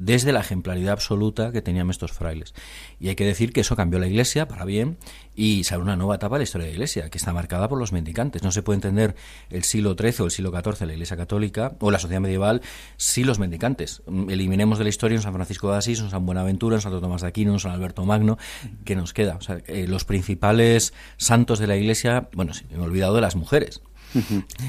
desde 0.00 0.32
la 0.32 0.40
ejemplaridad 0.40 0.94
absoluta 0.94 1.52
que 1.52 1.60
tenían 1.60 1.90
estos 1.90 2.12
frailes. 2.12 2.54
Y 2.98 3.08
hay 3.08 3.16
que 3.16 3.26
decir 3.26 3.52
que 3.52 3.60
eso 3.60 3.76
cambió 3.76 4.00
la 4.00 4.06
Iglesia 4.06 4.48
para 4.48 4.64
bien 4.64 4.96
y 5.36 5.62
sale 5.64 5.82
una 5.82 5.94
nueva 5.94 6.14
etapa 6.14 6.36
de 6.36 6.40
la 6.40 6.44
historia 6.44 6.64
de 6.64 6.72
la 6.72 6.76
Iglesia, 6.76 7.10
que 7.10 7.18
está 7.18 7.34
marcada 7.34 7.68
por 7.68 7.78
los 7.78 7.92
mendicantes. 7.92 8.42
No 8.42 8.50
se 8.50 8.62
puede 8.62 8.76
entender 8.76 9.14
el 9.50 9.62
siglo 9.62 9.94
XIII 9.98 10.14
o 10.20 10.24
el 10.24 10.30
siglo 10.30 10.50
XIV 10.50 10.86
la 10.86 10.94
Iglesia 10.94 11.18
católica 11.18 11.76
o 11.80 11.90
la 11.90 11.98
sociedad 11.98 12.22
medieval 12.22 12.62
sin 12.96 13.26
los 13.26 13.38
mendicantes. 13.38 14.02
Eliminemos 14.28 14.78
de 14.78 14.84
la 14.84 14.90
historia 14.90 15.18
un 15.18 15.22
San 15.22 15.34
Francisco 15.34 15.70
de 15.70 15.76
Asís, 15.76 16.00
un 16.00 16.10
San 16.10 16.24
Buenaventura, 16.24 16.76
un 16.76 16.82
Santo 16.82 17.00
Tomás 17.00 17.20
de 17.20 17.28
Aquino, 17.28 17.52
un 17.52 17.60
San 17.60 17.72
Alberto 17.72 18.04
Magno, 18.06 18.38
que 18.86 18.96
nos 18.96 19.12
queda. 19.12 19.36
O 19.36 19.42
sea, 19.42 19.58
eh, 19.66 19.86
los 19.86 20.04
principales 20.04 20.94
santos 21.18 21.58
de 21.58 21.66
la 21.66 21.76
Iglesia, 21.76 22.30
bueno, 22.32 22.54
sí, 22.54 22.64
me 22.70 22.78
he 22.78 22.80
olvidado 22.80 23.14
de 23.14 23.20
las 23.20 23.36
mujeres. 23.36 23.82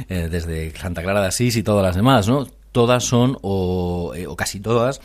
Eh, 0.08 0.28
desde 0.30 0.70
Santa 0.78 1.02
Clara 1.02 1.22
de 1.22 1.28
Asís 1.28 1.56
y 1.56 1.64
todas 1.64 1.84
las 1.84 1.96
demás, 1.96 2.28
¿no? 2.28 2.48
Todas 2.72 3.04
son, 3.04 3.38
o, 3.42 4.14
eh, 4.16 4.28
o, 4.28 4.36
casi 4.36 4.60
todas, 4.60 5.02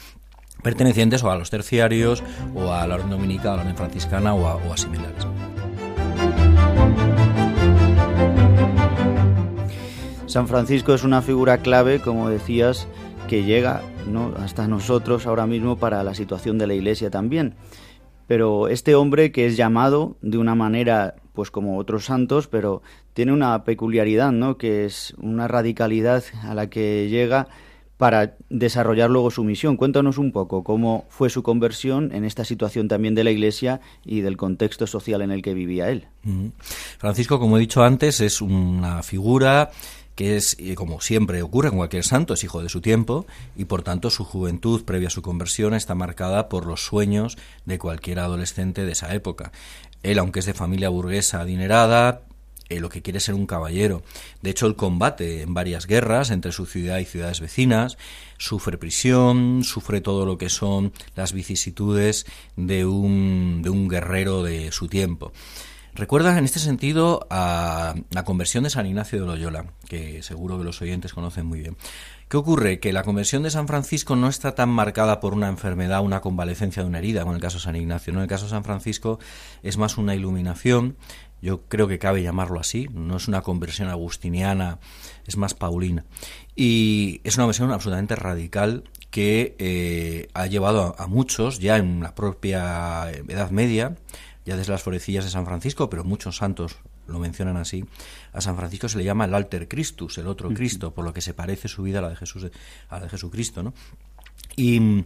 pertenecientes 0.62 1.22
o 1.22 1.30
a 1.30 1.36
los 1.36 1.50
terciarios 1.50 2.22
o 2.54 2.72
a 2.72 2.86
la 2.86 2.96
orden 2.96 3.10
dominica, 3.10 3.52
a 3.52 3.56
la 3.56 3.62
orden 3.62 3.76
franciscana 3.76 4.34
o 4.34 4.46
a, 4.46 4.56
o 4.56 4.72
a 4.72 4.76
similares. 4.76 5.26
San 10.26 10.48
Francisco 10.48 10.92
es 10.92 11.04
una 11.04 11.22
figura 11.22 11.58
clave, 11.58 12.00
como 12.00 12.28
decías, 12.28 12.88
que 13.26 13.44
llega 13.44 13.80
¿no? 14.06 14.34
hasta 14.38 14.68
nosotros 14.68 15.26
ahora 15.26 15.46
mismo 15.46 15.76
para 15.76 16.02
la 16.02 16.14
situación 16.14 16.58
de 16.58 16.66
la 16.66 16.74
Iglesia 16.74 17.10
también. 17.10 17.54
Pero 18.26 18.68
este 18.68 18.94
hombre 18.94 19.30
que 19.30 19.46
es 19.46 19.56
llamado 19.56 20.16
de 20.20 20.38
una 20.38 20.54
manera, 20.54 21.14
pues 21.36 21.52
como 21.52 21.78
otros 21.78 22.06
santos, 22.06 22.48
pero 22.48 22.82
tiene 23.14 23.32
una 23.32 23.62
peculiaridad, 23.62 24.32
¿no? 24.32 24.58
Que 24.58 24.84
es 24.84 25.14
una 25.18 25.46
radicalidad 25.46 26.24
a 26.42 26.54
la 26.54 26.68
que 26.68 27.08
llega 27.08 27.46
para 27.96 28.36
desarrollar 28.50 29.08
luego 29.08 29.30
su 29.30 29.44
misión. 29.44 29.76
Cuéntanos 29.76 30.18
un 30.18 30.32
poco 30.32 30.64
cómo 30.64 31.06
fue 31.08 31.30
su 31.30 31.42
conversión 31.42 32.12
en 32.12 32.24
esta 32.24 32.44
situación 32.44 32.88
también 32.88 33.14
de 33.14 33.24
la 33.24 33.30
Iglesia 33.30 33.80
y 34.04 34.20
del 34.20 34.36
contexto 34.36 34.86
social 34.86 35.22
en 35.22 35.30
el 35.30 35.42
que 35.42 35.54
vivía 35.54 35.90
él. 35.90 36.08
Francisco, 36.98 37.38
como 37.38 37.56
he 37.56 37.60
dicho 37.60 37.82
antes, 37.84 38.20
es 38.20 38.40
una 38.40 39.02
figura 39.02 39.70
que 40.16 40.36
es, 40.36 40.56
como 40.76 41.02
siempre 41.02 41.42
ocurre 41.42 41.68
con 41.68 41.76
cualquier 41.76 42.02
santo, 42.02 42.34
es 42.34 42.42
hijo 42.42 42.62
de 42.62 42.70
su 42.70 42.80
tiempo 42.80 43.26
y 43.54 43.66
por 43.66 43.82
tanto 43.82 44.08
su 44.08 44.24
juventud 44.24 44.82
previa 44.84 45.08
a 45.08 45.10
su 45.10 45.20
conversión 45.20 45.74
está 45.74 45.94
marcada 45.94 46.48
por 46.48 46.64
los 46.64 46.84
sueños 46.84 47.36
de 47.66 47.78
cualquier 47.78 48.20
adolescente 48.20 48.86
de 48.86 48.92
esa 48.92 49.14
época. 49.14 49.52
Él, 50.02 50.18
aunque 50.18 50.40
es 50.40 50.46
de 50.46 50.54
familia 50.54 50.88
burguesa 50.88 51.40
adinerada, 51.40 52.22
eh, 52.68 52.80
lo 52.80 52.88
que 52.88 53.00
quiere 53.00 53.20
ser 53.20 53.34
un 53.34 53.46
caballero. 53.46 54.02
De 54.42 54.50
hecho, 54.50 54.66
el 54.66 54.74
combate 54.74 55.42
en 55.42 55.54
varias 55.54 55.86
guerras 55.86 56.30
entre 56.30 56.50
su 56.50 56.66
ciudad 56.66 56.98
y 56.98 57.04
ciudades 57.04 57.40
vecinas, 57.40 57.96
sufre 58.38 58.76
prisión, 58.76 59.62
sufre 59.62 60.00
todo 60.00 60.26
lo 60.26 60.36
que 60.36 60.48
son 60.48 60.92
las 61.14 61.32
vicisitudes 61.32 62.26
de 62.56 62.84
un, 62.84 63.60
de 63.62 63.70
un 63.70 63.86
guerrero 63.88 64.42
de 64.42 64.72
su 64.72 64.88
tiempo. 64.88 65.32
Recuerda 65.96 66.36
en 66.36 66.44
este 66.44 66.58
sentido 66.58 67.26
a 67.30 67.94
la 68.10 68.24
conversión 68.24 68.64
de 68.64 68.70
San 68.70 68.84
Ignacio 68.84 69.18
de 69.18 69.26
Loyola, 69.26 69.72
que 69.88 70.22
seguro 70.22 70.58
que 70.58 70.64
los 70.64 70.82
oyentes 70.82 71.14
conocen 71.14 71.46
muy 71.46 71.60
bien. 71.60 71.78
¿Qué 72.28 72.36
ocurre? 72.36 72.80
Que 72.80 72.92
la 72.92 73.02
conversión 73.02 73.42
de 73.42 73.50
San 73.50 73.66
Francisco 73.66 74.14
no 74.14 74.28
está 74.28 74.54
tan 74.54 74.68
marcada 74.68 75.20
por 75.20 75.32
una 75.32 75.48
enfermedad, 75.48 76.02
una 76.02 76.20
convalecencia 76.20 76.82
de 76.82 76.88
una 76.88 76.98
herida, 76.98 77.20
como 77.20 77.32
en 77.32 77.36
el 77.36 77.42
caso 77.42 77.56
de 77.56 77.64
San 77.64 77.76
Ignacio. 77.76 78.12
¿no? 78.12 78.18
En 78.18 78.24
el 78.24 78.28
caso 78.28 78.44
de 78.44 78.50
San 78.50 78.62
Francisco 78.62 79.18
es 79.62 79.78
más 79.78 79.96
una 79.96 80.14
iluminación, 80.14 80.98
yo 81.40 81.62
creo 81.62 81.88
que 81.88 81.98
cabe 81.98 82.22
llamarlo 82.22 82.60
así, 82.60 82.88
no 82.92 83.16
es 83.16 83.26
una 83.26 83.40
conversión 83.40 83.88
agustiniana, 83.88 84.80
es 85.26 85.38
más 85.38 85.54
paulina. 85.54 86.04
Y 86.54 87.22
es 87.24 87.36
una 87.36 87.46
versión 87.46 87.72
absolutamente 87.72 88.16
radical 88.16 88.84
que 89.10 89.56
eh, 89.58 90.28
ha 90.34 90.46
llevado 90.46 90.94
a, 90.98 91.06
muchos, 91.06 91.58
ya 91.58 91.78
en 91.78 92.00
la 92.00 92.14
propia 92.14 93.10
Edad 93.10 93.50
Media, 93.50 93.96
ya 94.46 94.56
desde 94.56 94.72
las 94.72 94.82
florecillas 94.82 95.24
de 95.24 95.30
San 95.30 95.44
Francisco, 95.44 95.90
pero 95.90 96.04
muchos 96.04 96.36
santos 96.36 96.76
lo 97.06 97.18
mencionan 97.18 97.56
así, 97.56 97.84
a 98.32 98.40
San 98.40 98.56
Francisco 98.56 98.88
se 98.88 98.98
le 98.98 99.04
llama 99.04 99.26
el 99.26 99.34
alter 99.34 99.68
Christus, 99.68 100.18
el 100.18 100.26
otro 100.26 100.48
Cristo, 100.50 100.94
por 100.94 101.04
lo 101.04 101.12
que 101.12 101.20
se 101.20 101.34
parece 101.34 101.68
su 101.68 101.82
vida 101.82 101.98
a 101.98 102.02
la 102.02 102.08
de 102.08 102.16
Jesús, 102.16 102.46
a 102.88 102.96
la 102.96 103.04
de 103.04 103.08
Jesucristo, 103.10 103.62
¿no? 103.62 103.74
Y, 104.56 105.04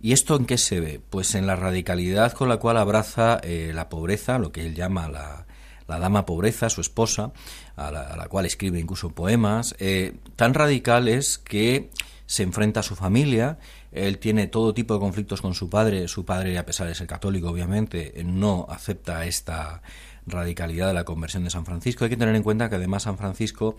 ¿Y 0.00 0.12
esto 0.12 0.36
en 0.36 0.46
qué 0.46 0.58
se 0.58 0.80
ve? 0.80 1.00
Pues 1.10 1.34
en 1.34 1.46
la 1.46 1.56
radicalidad 1.56 2.32
con 2.32 2.48
la 2.48 2.58
cual 2.58 2.76
abraza 2.76 3.40
eh, 3.42 3.72
la 3.74 3.88
pobreza, 3.88 4.38
lo 4.38 4.52
que 4.52 4.64
él 4.64 4.74
llama 4.74 5.08
la, 5.08 5.46
la 5.88 5.98
dama 5.98 6.24
pobreza, 6.24 6.70
su 6.70 6.80
esposa, 6.80 7.32
a 7.74 7.90
la, 7.90 8.28
cual 8.28 8.46
escribe 8.46 8.78
incluso 8.78 9.10
poemas, 9.10 9.74
eh, 9.78 10.14
tan 10.36 10.54
radical 10.54 11.08
es 11.08 11.38
que 11.38 11.90
se 12.26 12.42
enfrenta 12.42 12.80
a 12.80 12.82
su 12.82 12.94
familia, 12.94 13.58
él 13.92 14.18
tiene 14.18 14.46
todo 14.46 14.74
tipo 14.74 14.94
de 14.94 15.00
conflictos 15.00 15.40
con 15.40 15.54
su 15.54 15.70
padre, 15.70 16.08
su 16.08 16.24
padre, 16.24 16.58
a 16.58 16.66
pesar 16.66 16.86
de 16.88 16.94
ser 16.94 17.06
católico, 17.06 17.48
obviamente, 17.48 18.12
no 18.24 18.66
acepta 18.68 19.24
esta 19.26 19.82
radicalidad 20.26 20.88
de 20.88 20.94
la 20.94 21.04
conversión 21.04 21.44
de 21.44 21.50
San 21.50 21.64
Francisco. 21.64 22.04
Hay 22.04 22.10
que 22.10 22.16
tener 22.16 22.34
en 22.34 22.42
cuenta 22.42 22.68
que 22.68 22.76
además 22.76 23.04
San 23.04 23.16
Francisco 23.16 23.76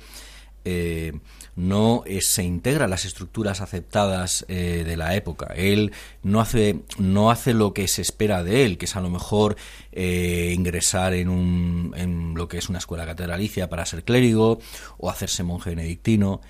eh, 0.66 1.14
no 1.56 2.04
eh, 2.06 2.22
se 2.22 2.44
integra 2.44 2.86
a 2.86 2.88
las 2.88 3.06
estructuras 3.06 3.62
aceptadas 3.62 4.46
eh, 4.50 4.84
de 4.86 4.98
la 4.98 5.16
época. 5.16 5.54
Él 5.56 5.92
no 6.24 6.42
hace, 6.42 6.82
no 6.98 7.32
hace 7.32 7.54
lo 7.54 7.74
que 7.74 7.88
se 7.88 8.02
espera 8.02 8.44
de 8.44 8.66
él, 8.66 8.78
que 8.78 8.86
es 8.86 8.96
a 8.96 9.02
lo 9.02 9.10
mejor 9.10 9.56
ingresar 9.92 11.14
en, 11.14 11.30
un, 11.30 11.94
en 11.98 12.34
lo 12.36 12.48
que 12.48 12.58
es 12.58 12.70
una 12.70 12.80
escuela 12.80 13.06
catedralicia 13.06 13.70
para 13.70 13.86
ser 13.86 14.04
clérigo 14.04 14.60
o 14.98 15.10
hacerse 15.10 15.44
monje 15.44 15.72
benedictino. 15.72 16.42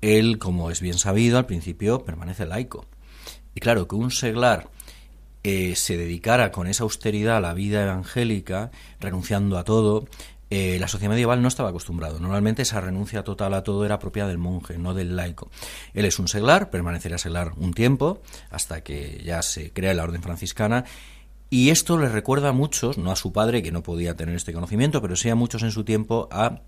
Él, 0.00 0.38
como 0.38 0.70
es 0.70 0.80
bien 0.80 0.98
sabido, 0.98 1.38
al 1.38 1.46
principio 1.46 2.04
permanece 2.04 2.46
laico. 2.46 2.86
Y 3.56 3.60
claro, 3.60 3.88
que 3.88 3.96
un 3.96 4.12
seglar 4.12 4.68
se 5.74 5.96
dedicara 5.96 6.50
con 6.50 6.66
esa 6.66 6.82
austeridad 6.82 7.36
a 7.36 7.40
la 7.40 7.54
vida 7.54 7.82
evangélica, 7.82 8.70
renunciando 9.00 9.58
a 9.58 9.64
todo, 9.64 10.06
eh, 10.50 10.76
la 10.78 10.88
sociedad 10.88 11.10
medieval 11.10 11.40
no 11.40 11.48
estaba 11.48 11.70
acostumbrado. 11.70 12.20
Normalmente 12.20 12.62
esa 12.62 12.80
renuncia 12.80 13.24
total 13.24 13.54
a 13.54 13.62
todo 13.62 13.84
era 13.86 13.98
propia 13.98 14.26
del 14.26 14.38
monje, 14.38 14.76
no 14.76 14.92
del 14.92 15.16
laico. 15.16 15.50
Él 15.94 16.04
es 16.04 16.18
un 16.18 16.28
seglar, 16.28 16.68
permanecerá 16.68 17.16
seglar 17.16 17.52
un 17.56 17.72
tiempo, 17.72 18.20
hasta 18.50 18.82
que 18.82 19.22
ya 19.24 19.40
se 19.40 19.72
crea 19.72 19.94
la 19.94 20.04
orden 20.04 20.22
franciscana. 20.22 20.84
Y 21.48 21.70
esto 21.70 21.96
le 21.96 22.08
recuerda 22.08 22.50
a 22.50 22.52
muchos, 22.52 22.98
no 22.98 23.10
a 23.10 23.16
su 23.16 23.32
padre, 23.32 23.62
que 23.62 23.72
no 23.72 23.82
podía 23.82 24.16
tener 24.16 24.34
este 24.34 24.52
conocimiento, 24.52 25.00
pero 25.00 25.16
sí 25.16 25.30
a 25.30 25.34
muchos 25.34 25.62
en 25.62 25.70
su 25.70 25.84
tiempo, 25.84 26.28
a 26.30 26.60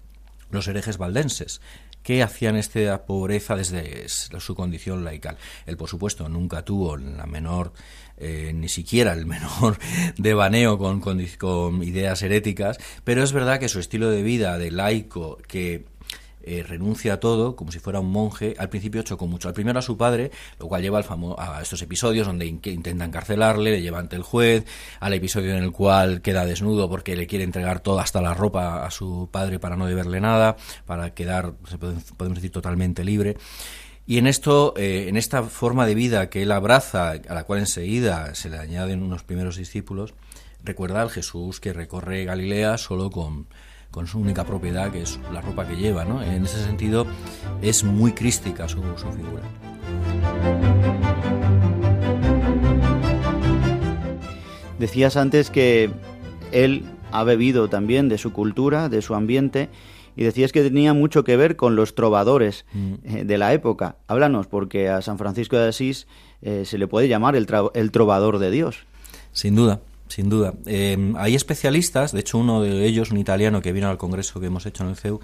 los 0.51 0.69
herejes 0.69 0.99
valdenses, 0.99 1.61
que 2.03 2.23
hacían 2.23 2.57
esta 2.57 3.05
pobreza 3.05 3.57
desde 3.57 4.09
su 4.09 4.55
condición 4.55 5.05
laical. 5.05 5.37
Él, 5.67 5.77
por 5.77 5.89
supuesto, 5.89 6.29
nunca 6.29 6.65
tuvo 6.65 6.97
la 6.97 7.27
menor 7.27 7.73
eh, 8.17 8.53
ni 8.55 8.69
siquiera 8.69 9.13
el 9.13 9.27
menor 9.27 9.79
devaneo 10.17 10.79
con, 10.79 11.01
con 11.01 11.83
ideas 11.83 12.23
heréticas, 12.23 12.79
pero 13.05 13.23
es 13.23 13.33
verdad 13.33 13.61
que 13.61 13.69
su 13.69 13.79
estilo 13.79 14.11
de 14.11 14.23
vida 14.23 14.59
de 14.59 14.71
laico 14.71 15.39
que 15.47 15.85
eh, 16.49 16.63
renuncia 16.63 17.15
a 17.15 17.21
todo, 17.21 17.57
como 17.57 17.71
si 17.71 17.79
fuera 17.79 18.01
un 18.01 18.11
monje, 18.11 18.55
al 18.59 18.71
principio 18.71 19.03
chocó 19.03 19.27
mucho. 19.27 19.49
Al 19.49 19.55
primero 19.55 19.79
a 19.79 19.83
su 19.83 19.99
padre, 19.99 20.31
lo 20.59 20.67
cual 20.67 20.81
lleva 20.81 20.99
al 20.99 21.05
a 21.37 21.61
estos 21.61 21.83
episodios 21.83 22.27
donde 22.27 22.47
intentan 22.47 23.03
encarcelarle, 23.03 23.73
le 23.73 23.83
lleva 23.83 23.99
ante 23.99 24.17
el 24.17 24.23
juez, 24.23 24.65
al 25.01 25.13
episodio 25.13 25.55
en 25.55 25.63
el 25.63 25.73
cual 25.73 26.23
queda 26.23 26.47
desnudo 26.47 26.89
porque 26.89 27.17
le 27.17 27.27
quiere 27.27 27.45
entregar 27.45 27.81
toda 27.81 28.03
hasta 28.03 28.23
la 28.23 28.33
ropa 28.33 28.87
a 28.87 28.91
su 28.91 29.29
padre 29.31 29.59
para 29.59 29.77
no 29.77 29.87
deberle 29.87 30.21
nada, 30.21 30.57
para 30.87 31.13
quedar, 31.13 31.53
podemos 32.17 32.37
decir, 32.37 32.51
totalmente 32.51 33.05
libre. 33.05 33.37
Y 34.07 34.17
en 34.17 34.27
esto, 34.27 34.73
eh, 34.79 35.07
en 35.09 35.19
esta 35.19 35.43
forma 35.43 35.85
de 35.85 35.95
vida 35.95 36.31
que 36.31 36.43
él 36.43 36.53
abraza, 36.53 37.11
a 37.11 37.35
la 37.35 37.45
cual 37.45 37.59
enseguida 37.59 38.35
se 38.35 38.49
le 38.49 38.57
añaden 38.57 39.03
unos 39.03 39.23
primeros 39.23 39.57
discípulos, 39.57 40.15
recuerda 40.65 41.03
al 41.03 41.11
Jesús 41.11 41.61
que 41.61 41.75
recorre 41.75 42.25
Galilea 42.25 42.79
solo 42.79 43.11
con, 43.11 43.49
su 44.07 44.19
única 44.19 44.45
propiedad, 44.45 44.91
que 44.91 45.03
es 45.03 45.19
la 45.33 45.41
ropa 45.41 45.67
que 45.67 45.77
lleva. 45.77 46.05
¿no? 46.05 46.23
En 46.23 46.45
ese 46.45 46.63
sentido, 46.63 47.07
es 47.63 47.85
muy 47.85 48.13
crística 48.13 48.69
su, 48.69 48.83
su 48.97 49.13
figura. 49.13 49.43
Decías 54.79 55.17
antes 55.17 55.51
que 55.51 55.91
él 56.53 56.85
ha 57.11 57.25
bebido 57.25 57.69
también 57.69 58.09
de 58.09 58.19
su 58.19 58.33
cultura, 58.33 58.89
de 58.89 59.03
su 59.03 59.15
ambiente, 59.15 59.69
y 60.17 60.25
decías 60.25 60.53
que 60.53 60.63
tenía 60.63 60.95
mucho 60.95 61.25
que 61.25 61.37
ver 61.37 61.57
con 61.57 61.77
los 61.77 61.95
trovadores 61.95 62.65
mm. 62.73 62.95
eh, 63.05 63.25
de 63.25 63.39
la 63.39 63.53
época. 63.53 63.97
Háblanos, 64.09 64.47
porque 64.47 64.89
a 64.89 65.01
San 65.03 65.19
Francisco 65.19 65.57
de 65.57 65.69
Asís 65.69 66.07
eh, 66.43 66.65
se 66.65 66.79
le 66.79 66.87
puede 66.89 67.09
llamar 67.09 67.37
el, 67.37 67.47
el, 67.75 67.91
trovador 67.91 68.39
de 68.39 68.51
Dios. 68.51 68.87
Sin 69.33 69.55
duda. 69.55 69.81
Sin 70.09 70.29
duda. 70.29 70.55
Em, 70.67 71.15
hay 71.17 71.35
especialistas, 71.35 72.13
de 72.13 72.21
hecho 72.21 72.39
uno 72.39 72.63
de 72.63 72.87
ellos, 72.87 73.11
un 73.11 73.19
italiano 73.19 73.61
que 73.61 73.73
vino 73.73 73.89
al 73.89 73.99
congreso 73.99 74.41
que 74.41 74.47
hemos 74.47 74.65
hecho 74.67 74.85
en 74.85 74.91
el 74.91 74.97
CEU, 74.97 75.21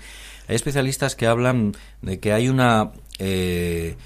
hay 0.47 0.57
especialistas 0.57 1.17
que 1.17 1.27
hablan 1.27 1.73
de 2.03 2.21
que 2.21 2.33
hay 2.33 2.49
una, 2.49 2.93
eh, 3.19 3.97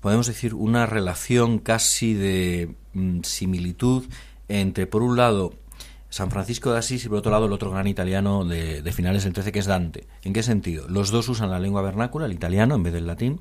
podemos 0.00 0.26
decir, 0.26 0.54
una 0.54 0.86
relación 0.86 1.58
casi 1.58 2.14
de 2.14 2.74
mm, 2.94 3.20
similitud 3.22 4.04
entre, 4.48 4.86
por 4.86 5.02
un 5.02 5.16
lado, 5.16 5.52
San 6.12 6.30
Francisco 6.30 6.70
de 6.70 6.78
Asís 6.78 7.06
y 7.06 7.08
por 7.08 7.18
otro 7.18 7.32
lado 7.32 7.46
el 7.46 7.52
otro 7.52 7.70
gran 7.70 7.86
italiano 7.86 8.44
de, 8.44 8.92
finales 8.92 9.24
del 9.24 9.32
13 9.32 9.50
que 9.50 9.58
es 9.60 9.66
Dante. 9.66 10.06
¿En 10.22 10.34
qué 10.34 10.42
sentido? 10.42 10.86
Los 10.86 11.10
dos 11.10 11.26
usan 11.30 11.50
la 11.50 11.58
lengua 11.58 11.80
vernácula, 11.80 12.26
el 12.26 12.32
italiano 12.32 12.74
en 12.74 12.82
vez 12.82 12.92
del 12.92 13.06
latín. 13.06 13.40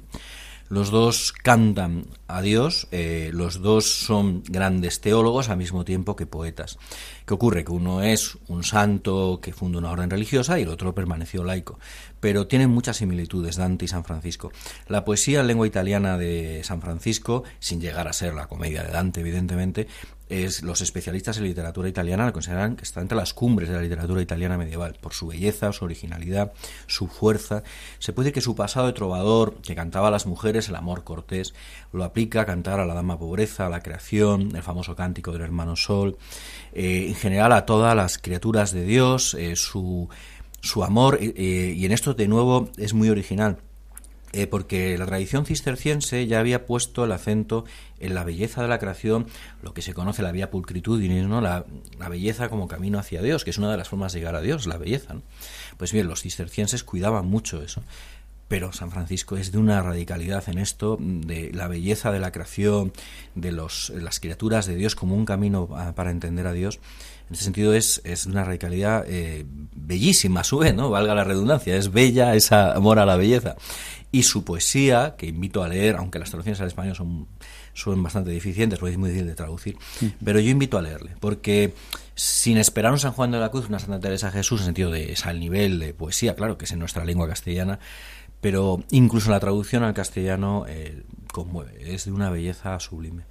Los 0.69 0.89
dos 0.89 1.33
cantan 1.33 2.05
a 2.35 2.41
Dios, 2.41 2.87
eh, 2.91 3.31
los 3.33 3.61
dos 3.61 3.91
son 3.91 4.43
grandes 4.47 5.01
teólogos 5.01 5.49
al 5.49 5.57
mismo 5.57 5.85
tiempo 5.85 6.15
que 6.15 6.25
poetas. 6.25 6.77
¿Qué 7.25 7.33
ocurre? 7.33 7.63
Que 7.63 7.71
uno 7.71 8.01
es 8.01 8.37
un 8.47 8.63
santo 8.63 9.39
que 9.41 9.53
funda 9.53 9.79
una 9.79 9.91
orden 9.91 10.09
religiosa 10.09 10.59
y 10.59 10.63
el 10.63 10.69
otro 10.69 10.93
permaneció 10.93 11.43
laico. 11.43 11.79
Pero 12.19 12.47
tienen 12.47 12.69
muchas 12.69 12.97
similitudes 12.97 13.55
Dante 13.55 13.85
y 13.85 13.87
San 13.87 14.03
Francisco. 14.03 14.51
La 14.87 15.05
poesía 15.05 15.41
en 15.41 15.47
lengua 15.47 15.67
italiana 15.67 16.17
de 16.17 16.61
San 16.63 16.81
Francisco, 16.81 17.43
sin 17.59 17.81
llegar 17.81 18.07
a 18.07 18.13
ser 18.13 18.33
la 18.33 18.47
comedia 18.47 18.83
de 18.83 18.91
Dante, 18.91 19.21
evidentemente, 19.21 19.87
es, 20.31 20.63
los 20.63 20.81
especialistas 20.81 21.37
en 21.37 21.43
literatura 21.43 21.89
italiana 21.89 22.25
la 22.25 22.31
consideran 22.31 22.77
que 22.77 22.83
está 22.83 23.01
entre 23.01 23.17
las 23.17 23.33
cumbres 23.33 23.67
de 23.67 23.75
la 23.75 23.81
literatura 23.81 24.21
italiana 24.21 24.57
medieval, 24.57 24.97
por 25.01 25.13
su 25.13 25.27
belleza, 25.27 25.73
su 25.73 25.83
originalidad, 25.83 26.53
su 26.87 27.07
fuerza. 27.07 27.63
Se 27.99 28.13
puede 28.13 28.31
que 28.31 28.39
su 28.39 28.55
pasado 28.55 28.87
de 28.87 28.93
trovador, 28.93 29.55
que 29.61 29.75
cantaba 29.75 30.07
a 30.07 30.11
las 30.11 30.25
mujeres 30.25 30.69
el 30.69 30.75
amor 30.75 31.03
cortés, 31.03 31.53
lo 31.91 32.03
aplica 32.03 32.20
cantar 32.29 32.79
a 32.79 32.85
la 32.85 32.93
dama 32.93 33.17
pobreza, 33.17 33.65
a 33.65 33.69
la 33.69 33.81
creación, 33.81 34.55
el 34.55 34.63
famoso 34.63 34.95
cántico 34.95 35.31
del 35.31 35.41
hermano 35.41 35.75
sol, 35.75 36.17
eh, 36.73 37.05
en 37.07 37.15
general 37.15 37.51
a 37.53 37.65
todas 37.65 37.95
las 37.95 38.17
criaturas 38.17 38.71
de 38.71 38.83
Dios, 38.83 39.33
eh, 39.35 39.55
su, 39.55 40.09
su 40.61 40.83
amor, 40.83 41.17
eh, 41.21 41.73
y 41.75 41.85
en 41.85 41.91
esto 41.91 42.13
de 42.13 42.27
nuevo 42.27 42.69
es 42.77 42.93
muy 42.93 43.09
original 43.09 43.57
porque 44.49 44.97
la 44.97 45.05
tradición 45.05 45.45
cisterciense 45.45 46.25
ya 46.25 46.39
había 46.39 46.65
puesto 46.65 47.03
el 47.03 47.11
acento 47.11 47.65
en 47.99 48.15
la 48.15 48.23
belleza 48.23 48.61
de 48.61 48.69
la 48.69 48.79
creación, 48.79 49.27
lo 49.61 49.73
que 49.73 49.81
se 49.81 49.93
conoce 49.93 50.23
la 50.23 50.31
vía 50.31 50.49
pulcritudinis, 50.49 51.25
¿no? 51.25 51.41
La, 51.41 51.65
belleza 52.09 52.47
como 52.47 52.67
camino 52.67 52.97
hacia 52.97 53.21
Dios, 53.21 53.43
que 53.43 53.49
es 53.49 53.57
una 53.57 53.69
de 53.71 53.77
las 53.77 53.89
formas 53.89 54.13
de 54.13 54.19
llegar 54.19 54.35
a 54.35 54.41
Dios, 54.41 54.67
la 54.67 54.77
belleza. 54.77 55.15
Pues 55.75 55.91
bien, 55.91 56.07
los 56.07 56.21
cistercienses 56.21 56.85
cuidaban 56.85 57.27
mucho 57.27 57.61
eso. 57.61 57.83
Pero 58.51 58.73
San 58.73 58.91
Francisco 58.91 59.37
es 59.37 59.53
de 59.53 59.59
una 59.59 59.81
radicalidad 59.81 60.43
en 60.49 60.57
esto, 60.57 60.97
de 60.99 61.53
la 61.53 61.69
belleza 61.69 62.11
de 62.11 62.19
la 62.19 62.33
creación, 62.33 62.91
de 63.33 63.53
los, 63.53 63.93
las 63.95 64.19
criaturas 64.19 64.65
de 64.65 64.75
Dios 64.75 64.93
como 64.93 65.15
un 65.15 65.23
camino 65.23 65.69
para 65.95 66.11
entender 66.11 66.45
a 66.47 66.51
Dios. 66.51 66.81
En 67.29 67.35
ese 67.35 67.45
sentido 67.45 67.73
es, 67.73 68.01
es 68.03 68.25
una 68.25 68.43
radicalidad 68.43 69.05
eh, 69.07 69.45
bellísima 69.73 70.41
a 70.41 70.43
su 70.43 70.57
vez, 70.57 70.75
¿no? 70.75 70.89
Valga 70.89 71.15
la 71.15 71.23
redundancia, 71.23 71.77
es 71.77 71.93
bella, 71.93 72.35
es 72.35 72.51
amor 72.51 72.99
a 72.99 73.05
la 73.05 73.15
belleza 73.15 73.55
y 74.11 74.23
su 74.23 74.43
poesía, 74.43 75.15
que 75.17 75.27
invito 75.27 75.63
a 75.63 75.69
leer, 75.69 75.95
aunque 75.95 76.19
las 76.19 76.29
traducciones 76.29 76.59
al 76.59 76.67
español 76.67 76.95
son, 76.95 77.27
son 77.73 78.03
bastante 78.03 78.31
deficientes, 78.31 78.77
porque 78.77 78.91
es 78.91 78.97
muy 78.97 79.09
difícil 79.09 79.27
de 79.27 79.35
traducir, 79.35 79.77
mm. 80.01 80.05
pero 80.23 80.39
yo 80.39 80.49
invito 80.49 80.77
a 80.77 80.81
leerle, 80.81 81.15
porque 81.19 81.73
sin 82.13 82.57
esperar 82.57 82.91
un 82.91 82.99
San 82.99 83.13
Juan 83.13 83.31
de 83.31 83.39
la 83.39 83.49
Cruz, 83.49 83.69
una 83.69 83.79
Santa 83.79 84.01
Teresa 84.01 84.29
Jesús, 84.29 84.59
en 84.61 84.65
sentido 84.65 84.91
de 84.91 85.13
es 85.13 85.25
al 85.25 85.39
nivel 85.39 85.79
de 85.79 85.93
poesía, 85.93 86.35
claro, 86.35 86.57
que 86.57 86.65
es 86.65 86.71
en 86.71 86.79
nuestra 86.79 87.05
lengua 87.05 87.27
castellana, 87.27 87.79
pero 88.41 88.83
incluso 88.89 89.31
la 89.31 89.39
traducción 89.39 89.83
al 89.83 89.93
castellano 89.93 90.65
eh, 90.67 91.03
conmueve, 91.31 91.93
es 91.93 92.05
de 92.05 92.11
una 92.11 92.29
belleza 92.29 92.79
sublime. 92.79 93.23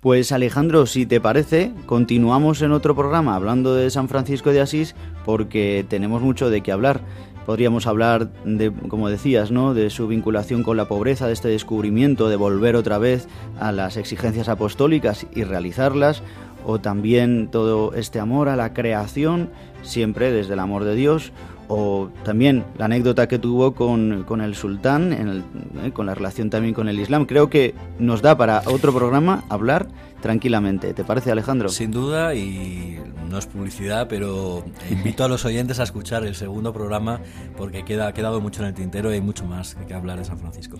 Pues 0.00 0.32
Alejandro, 0.32 0.84
si 0.84 1.06
te 1.06 1.18
parece, 1.18 1.72
continuamos 1.86 2.60
en 2.60 2.72
otro 2.72 2.94
programa 2.94 3.36
hablando 3.36 3.74
de 3.74 3.88
San 3.88 4.10
Francisco 4.10 4.50
de 4.50 4.60
Asís 4.60 4.94
porque 5.24 5.86
tenemos 5.88 6.20
mucho 6.20 6.50
de 6.50 6.60
qué 6.60 6.72
hablar. 6.72 7.00
Podríamos 7.46 7.86
hablar 7.86 8.30
de, 8.44 8.70
como 8.88 9.08
decías, 9.08 9.50
¿no? 9.50 9.72
de 9.72 9.88
su 9.88 10.06
vinculación 10.06 10.62
con 10.62 10.76
la 10.76 10.88
pobreza, 10.88 11.26
de 11.26 11.32
este 11.32 11.48
descubrimiento, 11.48 12.28
de 12.28 12.36
volver 12.36 12.76
otra 12.76 12.98
vez 12.98 13.28
a 13.58 13.72
las 13.72 13.96
exigencias 13.96 14.50
apostólicas 14.50 15.26
y 15.34 15.44
realizarlas, 15.44 16.22
o 16.66 16.80
también 16.80 17.48
todo 17.50 17.94
este 17.94 18.20
amor 18.20 18.50
a 18.50 18.56
la 18.56 18.74
creación, 18.74 19.48
siempre 19.82 20.32
desde 20.32 20.52
el 20.52 20.60
amor 20.60 20.84
de 20.84 20.94
Dios, 20.94 21.32
o 21.68 22.10
también 22.24 22.64
la 22.78 22.86
anécdota 22.86 23.26
que 23.26 23.38
tuvo 23.38 23.74
con, 23.74 24.24
con 24.24 24.40
el 24.40 24.54
sultán, 24.54 25.44
eh, 25.82 25.92
con 25.92 26.06
la 26.06 26.14
relación 26.14 26.50
también 26.50 26.74
con 26.74 26.88
el 26.88 27.00
Islam. 27.00 27.26
Creo 27.26 27.50
que 27.50 27.74
nos 27.98 28.22
da 28.22 28.36
para 28.36 28.62
otro 28.66 28.92
programa 28.92 29.44
hablar 29.48 29.86
tranquilamente. 30.20 30.94
¿Te 30.94 31.04
parece, 31.04 31.30
Alejandro? 31.30 31.68
Sin 31.68 31.90
duda, 31.90 32.34
y 32.34 32.98
no 33.28 33.38
es 33.38 33.46
publicidad, 33.46 34.08
pero 34.08 34.64
invito 34.90 35.24
a 35.24 35.28
los 35.28 35.44
oyentes 35.44 35.80
a 35.80 35.82
escuchar 35.82 36.24
el 36.24 36.34
segundo 36.34 36.72
programa 36.72 37.20
porque 37.56 37.84
queda, 37.84 38.08
ha 38.08 38.14
quedado 38.14 38.40
mucho 38.40 38.62
en 38.62 38.68
el 38.68 38.74
tintero 38.74 39.10
y 39.10 39.14
hay 39.14 39.20
mucho 39.20 39.44
más 39.44 39.74
que 39.86 39.94
hablar 39.94 40.18
de 40.18 40.24
San 40.24 40.38
Francisco. 40.38 40.78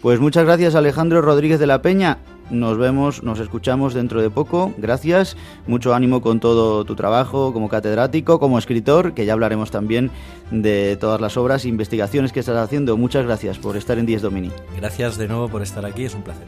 Pues 0.00 0.20
muchas 0.20 0.44
gracias 0.44 0.74
Alejandro 0.74 1.22
Rodríguez 1.22 1.58
de 1.58 1.66
la 1.66 1.82
Peña. 1.82 2.18
Nos 2.50 2.78
vemos, 2.78 3.22
nos 3.22 3.40
escuchamos 3.40 3.94
dentro 3.94 4.20
de 4.20 4.30
poco. 4.30 4.72
Gracias. 4.76 5.36
Mucho 5.66 5.94
ánimo 5.94 6.20
con 6.20 6.40
todo 6.40 6.84
tu 6.84 6.94
trabajo 6.94 7.52
como 7.52 7.68
catedrático, 7.68 8.38
como 8.38 8.58
escritor, 8.58 9.14
que 9.14 9.26
ya 9.26 9.32
hablaremos 9.32 9.70
también 9.70 10.10
de 10.50 10.96
todas 11.00 11.20
las 11.20 11.36
obras 11.36 11.64
e 11.64 11.68
investigaciones 11.68 12.32
que 12.32 12.40
estás 12.40 12.56
haciendo. 12.56 12.96
Muchas 12.96 13.24
gracias 13.24 13.58
por 13.58 13.76
estar 13.76 13.98
en 13.98 14.06
Diez 14.06 14.22
Domini. 14.22 14.50
Gracias 14.76 15.16
de 15.16 15.28
nuevo 15.28 15.48
por 15.48 15.62
estar 15.62 15.84
aquí, 15.84 16.04
es 16.04 16.14
un 16.14 16.22
placer. 16.22 16.46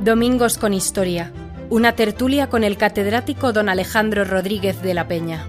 Domingos 0.00 0.58
con 0.58 0.74
Historia. 0.74 1.32
Una 1.70 1.92
tertulia 1.92 2.48
con 2.48 2.64
el 2.64 2.76
catedrático 2.76 3.52
don 3.52 3.68
Alejandro 3.68 4.24
Rodríguez 4.24 4.82
de 4.82 4.94
la 4.94 5.06
Peña. 5.08 5.46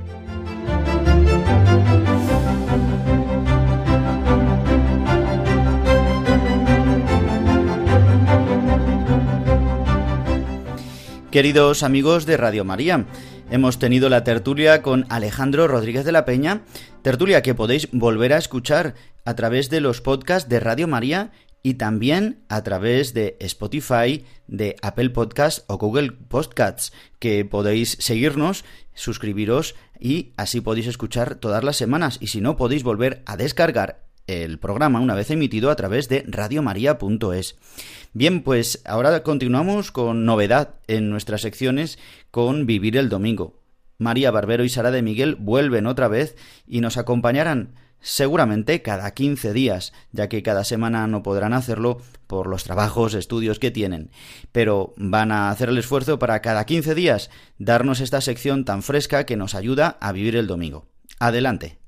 Queridos 11.34 11.82
amigos 11.82 12.28
de 12.28 12.38
Radio 12.38 12.64
María, 12.64 13.08
hemos 13.50 13.80
tenido 13.80 14.08
la 14.08 14.24
tertulia 14.24 14.84
con 14.84 15.08
Alejandro 15.10 15.68
Rodríguez 15.68 16.06
de 16.06 16.12
la 16.12 16.26
Peña, 16.26 16.62
tertulia 17.02 17.42
que 17.42 17.56
podéis 17.56 17.90
volver 17.92 18.34
a 18.34 18.38
escuchar 18.38 18.94
a 19.26 19.34
través 19.34 19.72
de 19.72 19.82
los 19.82 20.00
podcasts 20.00 20.48
de 20.48 20.60
Radio 20.60 20.88
María 20.88 21.32
y 21.64 21.74
también 21.74 22.44
a 22.50 22.62
través 22.62 23.16
de 23.16 23.36
Spotify, 23.40 24.26
de 24.46 24.76
Apple 24.84 25.10
Podcasts 25.10 25.66
o 25.66 25.80
Google 25.80 26.12
Podcasts, 26.12 26.94
que 27.18 27.44
podéis 27.46 27.98
seguirnos, 28.00 28.64
suscribiros 28.94 29.74
y 30.00 30.34
así 30.38 30.62
podéis 30.62 30.86
escuchar 30.86 31.34
todas 31.34 31.64
las 31.64 31.78
semanas. 31.78 32.20
Y 32.22 32.28
si 32.28 32.42
no, 32.42 32.58
podéis 32.58 32.84
volver 32.84 33.24
a 33.26 33.38
descargar 33.38 34.03
el 34.28 34.60
programa 34.60 35.00
una 35.00 35.16
vez 35.16 35.32
emitido 35.32 35.70
a 35.70 35.76
través 35.76 36.10
de 36.10 36.24
radiomaria.es. 36.28 37.56
Bien, 38.14 38.44
pues 38.44 38.82
ahora 38.86 39.24
continuamos 39.24 39.92
con 39.92 40.26
novedad 40.26 40.76
en 40.88 41.10
nuestras 41.10 41.42
secciones 41.42 42.00
con 42.32 42.66
Vivir 42.66 42.98
el 42.98 43.10
Domingo. 43.10 43.60
María 43.98 44.32
Barbero 44.32 44.64
y 44.64 44.70
Sara 44.70 44.92
de 44.92 45.02
Miguel 45.02 45.36
vuelven 45.36 45.88
otra 45.88 46.08
vez 46.08 46.36
y 46.68 46.82
nos 46.82 46.98
acompañarán 46.98 47.76
seguramente 48.04 48.82
cada 48.82 49.12
15 49.12 49.54
días, 49.54 49.94
ya 50.12 50.28
que 50.28 50.44
cada 50.44 50.64
semana 50.64 51.08
no 51.08 51.24
podrán 51.24 51.54
hacerlo 51.54 52.02
por 52.28 52.48
los 52.48 52.64
trabajos, 52.64 53.14
estudios 53.14 53.60
que 53.60 53.72
tienen, 53.72 54.12
pero 54.52 54.94
van 54.98 55.32
a 55.32 55.50
hacer 55.50 55.70
el 55.70 55.78
esfuerzo 55.78 56.20
para 56.20 56.42
cada 56.42 56.66
15 56.66 56.94
días 56.96 57.32
darnos 57.58 58.02
esta 58.02 58.22
sección 58.22 58.66
tan 58.66 58.84
fresca 58.84 59.26
que 59.26 59.38
nos 59.38 59.56
ayuda 59.56 59.98
a 60.02 60.12
vivir 60.12 60.36
el 60.36 60.48
domingo. 60.48 60.86
Adelante. 61.20 61.80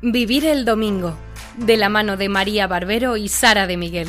Vivir 0.00 0.46
el 0.46 0.64
domingo, 0.64 1.18
de 1.56 1.76
la 1.76 1.88
mano 1.88 2.16
de 2.16 2.28
María 2.28 2.68
Barbero 2.68 3.16
y 3.16 3.26
Sara 3.26 3.66
de 3.66 3.76
Miguel. 3.76 4.08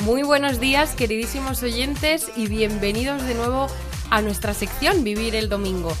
Muy 0.00 0.24
buenos 0.24 0.58
días, 0.58 0.96
queridísimos 0.96 1.62
oyentes, 1.62 2.26
y 2.34 2.48
bienvenidos 2.48 3.22
de 3.22 3.36
nuevo 3.36 3.68
a 4.10 4.20
nuestra 4.20 4.52
sección 4.52 5.04
Vivir 5.04 5.36
el 5.36 5.48
Domingo. 5.48 5.96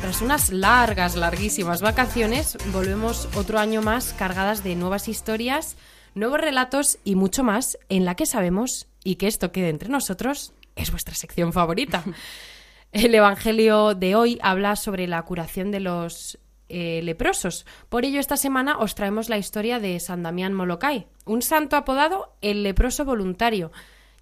Tras 0.00 0.22
unas 0.22 0.48
largas, 0.48 1.16
larguísimas 1.16 1.82
vacaciones, 1.82 2.56
volvemos 2.72 3.28
otro 3.34 3.58
año 3.58 3.82
más 3.82 4.14
cargadas 4.14 4.64
de 4.64 4.74
nuevas 4.74 5.06
historias, 5.06 5.76
nuevos 6.16 6.40
relatos 6.40 6.98
y 7.04 7.14
mucho 7.14 7.44
más 7.44 7.78
en 7.88 8.04
la 8.04 8.16
que 8.16 8.26
sabemos, 8.26 8.88
y 9.04 9.16
que 9.16 9.28
esto 9.28 9.52
quede 9.52 9.68
entre 9.68 9.88
nosotros, 9.88 10.52
es 10.74 10.90
vuestra 10.90 11.14
sección 11.14 11.52
favorita. 11.52 12.02
El 12.92 13.14
Evangelio 13.14 13.94
de 13.94 14.16
hoy 14.16 14.38
habla 14.42 14.74
sobre 14.74 15.06
la 15.06 15.22
curación 15.22 15.70
de 15.70 15.80
los 15.80 16.38
eh, 16.68 17.00
leprosos. 17.04 17.66
Por 17.88 18.04
ello, 18.04 18.18
esta 18.18 18.36
semana 18.36 18.78
os 18.78 18.94
traemos 18.94 19.28
la 19.28 19.38
historia 19.38 19.78
de 19.78 20.00
San 20.00 20.22
Damián 20.22 20.54
Molokai, 20.54 21.06
un 21.26 21.42
santo 21.42 21.76
apodado 21.76 22.34
el 22.40 22.62
leproso 22.62 23.04
voluntario, 23.04 23.70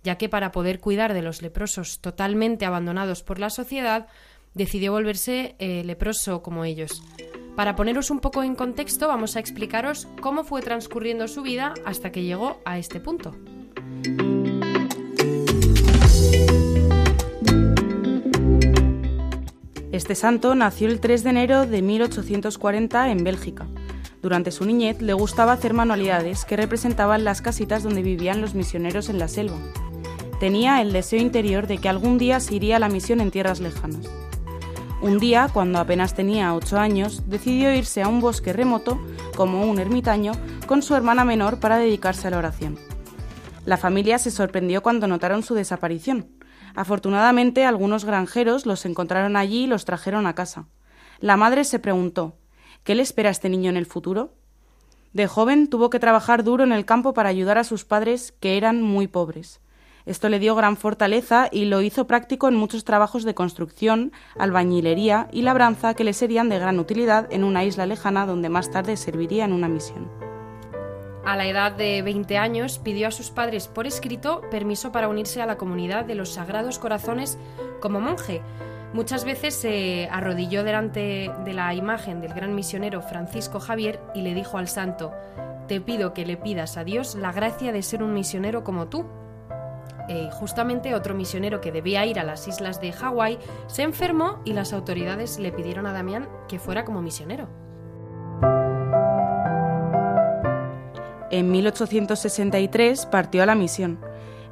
ya 0.02 0.18
que 0.18 0.28
para 0.28 0.50
poder 0.50 0.80
cuidar 0.80 1.14
de 1.14 1.22
los 1.22 1.40
leprosos 1.40 2.00
totalmente 2.00 2.66
abandonados 2.66 3.22
por 3.22 3.38
la 3.38 3.50
sociedad, 3.50 4.08
decidió 4.54 4.92
volverse 4.92 5.54
eh, 5.58 5.82
leproso 5.84 6.42
como 6.42 6.64
ellos. 6.64 7.02
Para 7.56 7.76
poneros 7.76 8.10
un 8.10 8.18
poco 8.18 8.42
en 8.42 8.56
contexto, 8.56 9.06
vamos 9.06 9.36
a 9.36 9.40
explicaros 9.40 10.08
cómo 10.20 10.42
fue 10.42 10.60
transcurriendo 10.60 11.28
su 11.28 11.42
vida 11.42 11.74
hasta 11.84 12.10
que 12.10 12.24
llegó 12.24 12.60
a 12.64 12.78
este 12.78 12.98
punto. 12.98 13.36
Este 19.92 20.16
santo 20.16 20.56
nació 20.56 20.88
el 20.88 20.98
3 20.98 21.22
de 21.22 21.30
enero 21.30 21.66
de 21.66 21.80
1840 21.80 23.10
en 23.12 23.22
Bélgica. 23.22 23.68
Durante 24.20 24.50
su 24.50 24.64
niñez 24.64 25.00
le 25.00 25.12
gustaba 25.12 25.52
hacer 25.52 25.74
manualidades 25.74 26.44
que 26.44 26.56
representaban 26.56 27.22
las 27.22 27.40
casitas 27.40 27.84
donde 27.84 28.02
vivían 28.02 28.40
los 28.40 28.54
misioneros 28.54 29.08
en 29.08 29.20
la 29.20 29.28
selva. 29.28 29.58
Tenía 30.40 30.82
el 30.82 30.92
deseo 30.92 31.20
interior 31.20 31.68
de 31.68 31.78
que 31.78 31.88
algún 31.88 32.18
día 32.18 32.40
se 32.40 32.56
iría 32.56 32.76
a 32.76 32.80
la 32.80 32.88
misión 32.88 33.20
en 33.20 33.30
tierras 33.30 33.60
lejanas. 33.60 34.10
Un 35.02 35.18
día, 35.18 35.48
cuando 35.52 35.78
apenas 35.78 36.14
tenía 36.14 36.54
8 36.54 36.78
años, 36.78 37.28
decidió 37.28 37.74
irse 37.74 38.02
a 38.02 38.08
un 38.08 38.20
bosque 38.20 38.52
remoto, 38.52 38.98
como 39.36 39.64
un 39.64 39.78
ermitaño, 39.78 40.32
con 40.66 40.82
su 40.82 40.94
hermana 40.94 41.24
menor 41.24 41.60
para 41.60 41.78
dedicarse 41.78 42.28
a 42.28 42.30
la 42.30 42.38
oración. 42.38 42.78
La 43.66 43.76
familia 43.76 44.18
se 44.18 44.30
sorprendió 44.30 44.82
cuando 44.82 45.06
notaron 45.06 45.42
su 45.42 45.54
desaparición. 45.54 46.28
Afortunadamente, 46.74 47.64
algunos 47.64 48.04
granjeros 48.04 48.66
los 48.66 48.84
encontraron 48.84 49.36
allí 49.36 49.64
y 49.64 49.66
los 49.66 49.84
trajeron 49.84 50.26
a 50.26 50.34
casa. 50.34 50.66
La 51.20 51.36
madre 51.36 51.64
se 51.64 51.78
preguntó 51.78 52.36
¿Qué 52.82 52.94
le 52.94 53.02
espera 53.02 53.30
a 53.30 53.32
este 53.32 53.48
niño 53.48 53.70
en 53.70 53.78
el 53.78 53.86
futuro? 53.86 54.34
De 55.14 55.26
joven 55.26 55.68
tuvo 55.68 55.88
que 55.88 56.00
trabajar 56.00 56.44
duro 56.44 56.64
en 56.64 56.72
el 56.72 56.84
campo 56.84 57.14
para 57.14 57.30
ayudar 57.30 57.56
a 57.56 57.64
sus 57.64 57.84
padres, 57.84 58.34
que 58.40 58.58
eran 58.58 58.82
muy 58.82 59.06
pobres. 59.06 59.60
Esto 60.06 60.28
le 60.28 60.38
dio 60.38 60.54
gran 60.54 60.76
fortaleza 60.76 61.48
y 61.50 61.64
lo 61.64 61.80
hizo 61.80 62.06
práctico 62.06 62.48
en 62.48 62.56
muchos 62.56 62.84
trabajos 62.84 63.24
de 63.24 63.34
construcción, 63.34 64.12
albañilería 64.38 65.28
y 65.32 65.42
labranza 65.42 65.94
que 65.94 66.04
le 66.04 66.12
serían 66.12 66.50
de 66.50 66.58
gran 66.58 66.78
utilidad 66.78 67.26
en 67.32 67.42
una 67.42 67.64
isla 67.64 67.86
lejana 67.86 68.26
donde 68.26 68.50
más 68.50 68.70
tarde 68.70 68.98
serviría 68.98 69.46
en 69.46 69.52
una 69.54 69.68
misión. 69.68 70.10
A 71.24 71.36
la 71.36 71.46
edad 71.46 71.72
de 71.72 72.02
20 72.02 72.36
años 72.36 72.78
pidió 72.78 73.08
a 73.08 73.10
sus 73.10 73.30
padres 73.30 73.66
por 73.66 73.86
escrito 73.86 74.42
permiso 74.50 74.92
para 74.92 75.08
unirse 75.08 75.40
a 75.40 75.46
la 75.46 75.56
comunidad 75.56 76.04
de 76.04 76.14
los 76.14 76.34
Sagrados 76.34 76.78
Corazones 76.78 77.38
como 77.80 77.98
monje. 77.98 78.42
Muchas 78.92 79.24
veces 79.24 79.54
se 79.54 80.06
arrodilló 80.12 80.64
delante 80.64 81.32
de 81.46 81.54
la 81.54 81.72
imagen 81.72 82.20
del 82.20 82.34
gran 82.34 82.54
misionero 82.54 83.00
Francisco 83.00 83.58
Javier 83.58 84.00
y 84.14 84.20
le 84.20 84.34
dijo 84.34 84.58
al 84.58 84.68
santo, 84.68 85.12
Te 85.66 85.80
pido 85.80 86.12
que 86.12 86.26
le 86.26 86.36
pidas 86.36 86.76
a 86.76 86.84
Dios 86.84 87.14
la 87.14 87.32
gracia 87.32 87.72
de 87.72 87.82
ser 87.82 88.02
un 88.02 88.12
misionero 88.12 88.62
como 88.62 88.88
tú. 88.88 89.06
Y 90.08 90.28
justamente 90.32 90.94
otro 90.94 91.14
misionero 91.14 91.60
que 91.60 91.72
debía 91.72 92.04
ir 92.04 92.18
a 92.18 92.24
las 92.24 92.46
islas 92.46 92.80
de 92.80 92.92
Hawái 92.92 93.38
se 93.66 93.82
enfermó 93.82 94.40
y 94.44 94.52
las 94.52 94.72
autoridades 94.72 95.38
le 95.38 95.52
pidieron 95.52 95.86
a 95.86 95.92
Damián 95.92 96.28
que 96.48 96.58
fuera 96.58 96.84
como 96.84 97.00
misionero. 97.00 97.48
En 101.30 101.50
1863 101.50 103.06
partió 103.06 103.42
a 103.42 103.46
la 103.46 103.54
misión. 103.54 103.98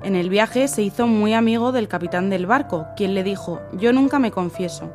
En 0.03 0.16
el 0.16 0.30
viaje 0.30 0.66
se 0.66 0.82
hizo 0.82 1.07
muy 1.07 1.32
amigo 1.32 1.70
del 1.70 1.86
capitán 1.86 2.28
del 2.28 2.46
barco, 2.46 2.86
quien 2.96 3.14
le 3.14 3.22
dijo, 3.22 3.61
yo 3.72 3.92
nunca 3.92 4.18
me 4.18 4.32
confieso, 4.32 4.90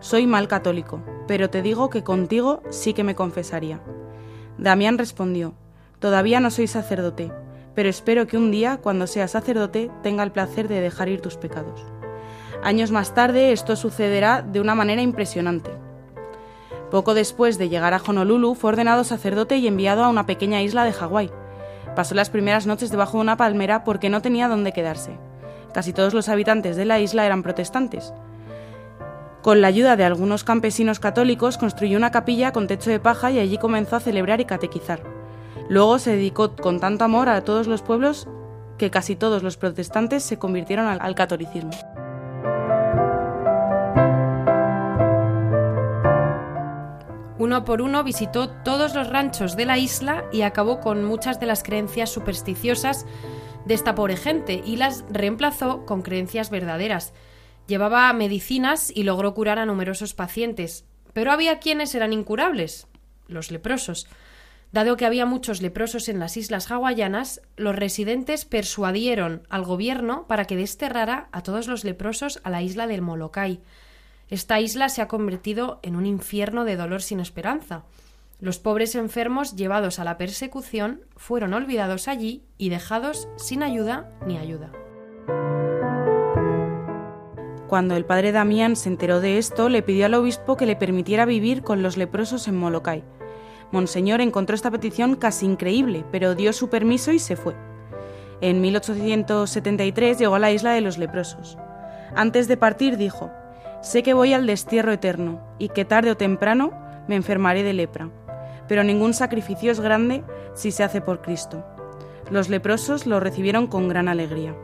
soy 0.00 0.26
mal 0.26 0.48
católico, 0.48 1.00
pero 1.28 1.48
te 1.48 1.62
digo 1.62 1.90
que 1.90 2.02
contigo 2.02 2.62
sí 2.70 2.92
que 2.92 3.04
me 3.04 3.14
confesaría. 3.14 3.80
Damián 4.56 4.98
respondió, 4.98 5.54
todavía 6.00 6.40
no 6.40 6.50
soy 6.50 6.66
sacerdote, 6.66 7.30
pero 7.78 7.90
espero 7.90 8.26
que 8.26 8.36
un 8.36 8.50
día, 8.50 8.80
cuando 8.82 9.06
sea 9.06 9.28
sacerdote, 9.28 9.88
tenga 10.02 10.24
el 10.24 10.32
placer 10.32 10.66
de 10.66 10.80
dejar 10.80 11.08
ir 11.08 11.20
tus 11.20 11.36
pecados. 11.36 11.80
Años 12.64 12.90
más 12.90 13.14
tarde 13.14 13.52
esto 13.52 13.76
sucederá 13.76 14.42
de 14.42 14.60
una 14.60 14.74
manera 14.74 15.00
impresionante. 15.00 15.70
Poco 16.90 17.14
después 17.14 17.56
de 17.56 17.68
llegar 17.68 17.94
a 17.94 18.02
Honolulu 18.04 18.56
fue 18.56 18.70
ordenado 18.70 19.04
sacerdote 19.04 19.58
y 19.58 19.68
enviado 19.68 20.02
a 20.02 20.08
una 20.08 20.26
pequeña 20.26 20.60
isla 20.60 20.82
de 20.82 20.92
Hawái. 20.92 21.30
Pasó 21.94 22.16
las 22.16 22.30
primeras 22.30 22.66
noches 22.66 22.90
debajo 22.90 23.18
de 23.18 23.22
una 23.22 23.36
palmera 23.36 23.84
porque 23.84 24.10
no 24.10 24.22
tenía 24.22 24.48
dónde 24.48 24.72
quedarse. 24.72 25.16
Casi 25.72 25.92
todos 25.92 26.14
los 26.14 26.28
habitantes 26.28 26.74
de 26.74 26.84
la 26.84 26.98
isla 26.98 27.26
eran 27.26 27.44
protestantes. 27.44 28.12
Con 29.40 29.60
la 29.60 29.68
ayuda 29.68 29.94
de 29.94 30.02
algunos 30.02 30.42
campesinos 30.42 30.98
católicos 30.98 31.58
construyó 31.58 31.96
una 31.96 32.10
capilla 32.10 32.50
con 32.50 32.66
techo 32.66 32.90
de 32.90 32.98
paja 32.98 33.30
y 33.30 33.38
allí 33.38 33.56
comenzó 33.56 33.94
a 33.94 34.00
celebrar 34.00 34.40
y 34.40 34.46
catequizar. 34.46 35.17
Luego 35.68 35.98
se 35.98 36.12
dedicó 36.12 36.56
con 36.56 36.80
tanto 36.80 37.04
amor 37.04 37.28
a 37.28 37.44
todos 37.44 37.66
los 37.66 37.82
pueblos 37.82 38.26
que 38.78 38.90
casi 38.90 39.16
todos 39.16 39.42
los 39.42 39.56
protestantes 39.58 40.22
se 40.22 40.38
convirtieron 40.38 40.86
al, 40.86 41.14
catolicismo. 41.14 41.72
Uno 47.38 47.64
por 47.64 47.82
uno 47.82 48.02
visitó 48.02 48.48
todos 48.48 48.94
los 48.94 49.08
ranchos 49.10 49.56
de 49.56 49.66
la 49.66 49.78
isla 49.78 50.24
y 50.32 50.42
acabó 50.42 50.80
con 50.80 51.04
muchas 51.04 51.38
de 51.38 51.46
las 51.46 51.62
creencias 51.62 52.10
supersticiosas 52.10 53.04
de 53.64 53.74
esta 53.74 53.94
pobre 53.94 54.16
gente 54.16 54.62
y 54.64 54.76
las 54.76 55.04
reemplazó 55.10 55.84
con 55.84 56.02
creencias 56.02 56.50
verdaderas. 56.50 57.12
Llevaba 57.66 58.12
medicinas 58.12 58.90
y 58.94 59.02
logró 59.02 59.34
curar 59.34 59.58
a 59.58 59.66
numerosos 59.66 60.14
pacientes, 60.14 60.86
pero 61.12 61.30
había 61.30 61.58
quienes 61.58 61.94
eran 61.94 62.12
incurables, 62.12 62.86
los 63.28 63.50
leprosos. 63.50 64.08
Dado 64.70 64.98
que 64.98 65.06
había 65.06 65.24
muchos 65.24 65.62
leprosos 65.62 66.08
en 66.10 66.18
las 66.18 66.36
islas 66.36 66.70
hawaianas, 66.70 67.40
los 67.56 67.74
residentes 67.74 68.44
persuadieron 68.44 69.42
al 69.48 69.64
gobierno 69.64 70.26
para 70.26 70.44
que 70.44 70.56
desterrara 70.56 71.28
a 71.32 71.42
todos 71.42 71.68
los 71.68 71.84
leprosos 71.84 72.40
a 72.44 72.50
la 72.50 72.60
isla 72.60 72.86
del 72.86 73.00
Molokai. 73.00 73.60
Esta 74.28 74.60
isla 74.60 74.90
se 74.90 75.00
ha 75.00 75.08
convertido 75.08 75.80
en 75.82 75.96
un 75.96 76.04
infierno 76.04 76.66
de 76.66 76.76
dolor 76.76 77.00
sin 77.00 77.18
esperanza. 77.18 77.84
Los 78.40 78.58
pobres 78.58 78.94
enfermos 78.94 79.56
llevados 79.56 79.98
a 79.98 80.04
la 80.04 80.18
persecución 80.18 81.00
fueron 81.16 81.54
olvidados 81.54 82.06
allí 82.06 82.44
y 82.58 82.68
dejados 82.68 83.26
sin 83.36 83.62
ayuda 83.62 84.12
ni 84.26 84.36
ayuda. 84.36 84.70
Cuando 87.68 87.96
el 87.96 88.04
padre 88.04 88.32
Damián 88.32 88.76
se 88.76 88.90
enteró 88.90 89.20
de 89.20 89.38
esto, 89.38 89.68
le 89.68 89.82
pidió 89.82 90.06
al 90.06 90.14
obispo 90.14 90.56
que 90.56 90.66
le 90.66 90.76
permitiera 90.76 91.24
vivir 91.24 91.62
con 91.62 91.82
los 91.82 91.96
leprosos 91.96 92.48
en 92.48 92.56
Molokai. 92.56 93.02
Monseñor 93.70 94.20
encontró 94.20 94.54
esta 94.54 94.70
petición 94.70 95.16
casi 95.16 95.46
increíble, 95.46 96.04
pero 96.10 96.34
dio 96.34 96.52
su 96.52 96.68
permiso 96.68 97.12
y 97.12 97.18
se 97.18 97.36
fue. 97.36 97.54
En 98.40 98.60
1873 98.60 100.18
llegó 100.18 100.36
a 100.36 100.38
la 100.38 100.52
isla 100.52 100.72
de 100.72 100.80
los 100.80 100.96
leprosos. 100.96 101.58
Antes 102.14 102.48
de 102.48 102.56
partir 102.56 102.96
dijo, 102.96 103.30
Sé 103.80 104.02
que 104.02 104.14
voy 104.14 104.32
al 104.32 104.46
destierro 104.46 104.92
eterno 104.92 105.40
y 105.58 105.68
que 105.68 105.84
tarde 105.84 106.10
o 106.10 106.16
temprano 106.16 106.72
me 107.06 107.14
enfermaré 107.14 107.62
de 107.62 107.72
lepra, 107.72 108.10
pero 108.66 108.82
ningún 108.82 109.14
sacrificio 109.14 109.70
es 109.70 109.80
grande 109.80 110.24
si 110.54 110.72
se 110.72 110.82
hace 110.82 111.00
por 111.00 111.22
Cristo. 111.22 111.64
Los 112.30 112.48
leprosos 112.48 113.06
lo 113.06 113.20
recibieron 113.20 113.68
con 113.68 113.88
gran 113.88 114.08
alegría. 114.08 114.54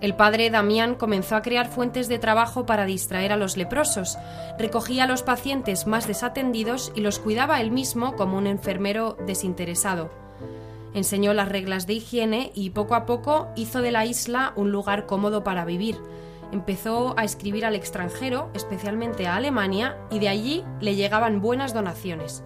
El 0.00 0.14
padre 0.14 0.48
Damián 0.48 0.94
comenzó 0.94 1.34
a 1.34 1.42
crear 1.42 1.68
fuentes 1.68 2.06
de 2.06 2.20
trabajo 2.20 2.66
para 2.66 2.84
distraer 2.84 3.32
a 3.32 3.36
los 3.36 3.56
leprosos, 3.56 4.16
recogía 4.56 5.04
a 5.04 5.06
los 5.08 5.24
pacientes 5.24 5.88
más 5.88 6.06
desatendidos 6.06 6.92
y 6.94 7.00
los 7.00 7.18
cuidaba 7.18 7.60
él 7.60 7.72
mismo 7.72 8.14
como 8.14 8.38
un 8.38 8.46
enfermero 8.46 9.16
desinteresado. 9.26 10.10
Enseñó 10.94 11.34
las 11.34 11.48
reglas 11.48 11.88
de 11.88 11.94
higiene 11.94 12.52
y 12.54 12.70
poco 12.70 12.94
a 12.94 13.06
poco 13.06 13.48
hizo 13.56 13.82
de 13.82 13.90
la 13.90 14.06
isla 14.06 14.52
un 14.54 14.70
lugar 14.70 15.06
cómodo 15.06 15.42
para 15.42 15.64
vivir. 15.64 15.98
Empezó 16.52 17.14
a 17.18 17.24
escribir 17.24 17.66
al 17.66 17.74
extranjero, 17.74 18.50
especialmente 18.54 19.26
a 19.26 19.34
Alemania, 19.34 19.98
y 20.10 20.20
de 20.20 20.28
allí 20.28 20.64
le 20.80 20.94
llegaban 20.94 21.42
buenas 21.42 21.74
donaciones. 21.74 22.44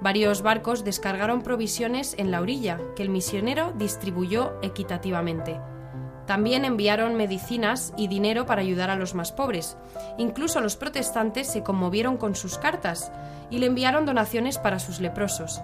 Varios 0.00 0.40
barcos 0.40 0.82
descargaron 0.82 1.42
provisiones 1.42 2.14
en 2.18 2.30
la 2.30 2.40
orilla, 2.40 2.80
que 2.96 3.02
el 3.02 3.10
misionero 3.10 3.72
distribuyó 3.76 4.54
equitativamente. 4.62 5.60
También 6.26 6.64
enviaron 6.64 7.14
medicinas 7.14 7.94
y 7.96 8.08
dinero 8.08 8.46
para 8.46 8.60
ayudar 8.60 8.90
a 8.90 8.96
los 8.96 9.14
más 9.14 9.30
pobres. 9.30 9.76
Incluso 10.18 10.60
los 10.60 10.76
protestantes 10.76 11.46
se 11.46 11.62
conmovieron 11.62 12.16
con 12.16 12.34
sus 12.34 12.58
cartas 12.58 13.12
y 13.48 13.58
le 13.58 13.66
enviaron 13.66 14.06
donaciones 14.06 14.58
para 14.58 14.80
sus 14.80 15.00
leprosos. 15.00 15.62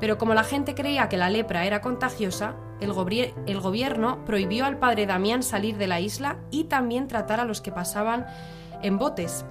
Pero 0.00 0.18
como 0.18 0.34
la 0.34 0.42
gente 0.42 0.74
creía 0.74 1.08
que 1.08 1.16
la 1.16 1.30
lepra 1.30 1.64
era 1.64 1.80
contagiosa, 1.80 2.56
el, 2.80 2.92
gobierno 2.92 4.24
prohibió 4.24 4.64
al 4.64 4.78
padre 4.78 5.06
Damián 5.06 5.44
salir 5.44 5.78
de 5.78 5.86
la 5.86 6.00
isla 6.00 6.38
y 6.50 6.64
también 6.64 7.06
tratar 7.06 7.38
a 7.38 7.44
los 7.44 7.60
que 7.60 7.70
pasaban 7.70 8.26
en 8.82 8.98
botes. 8.98 9.44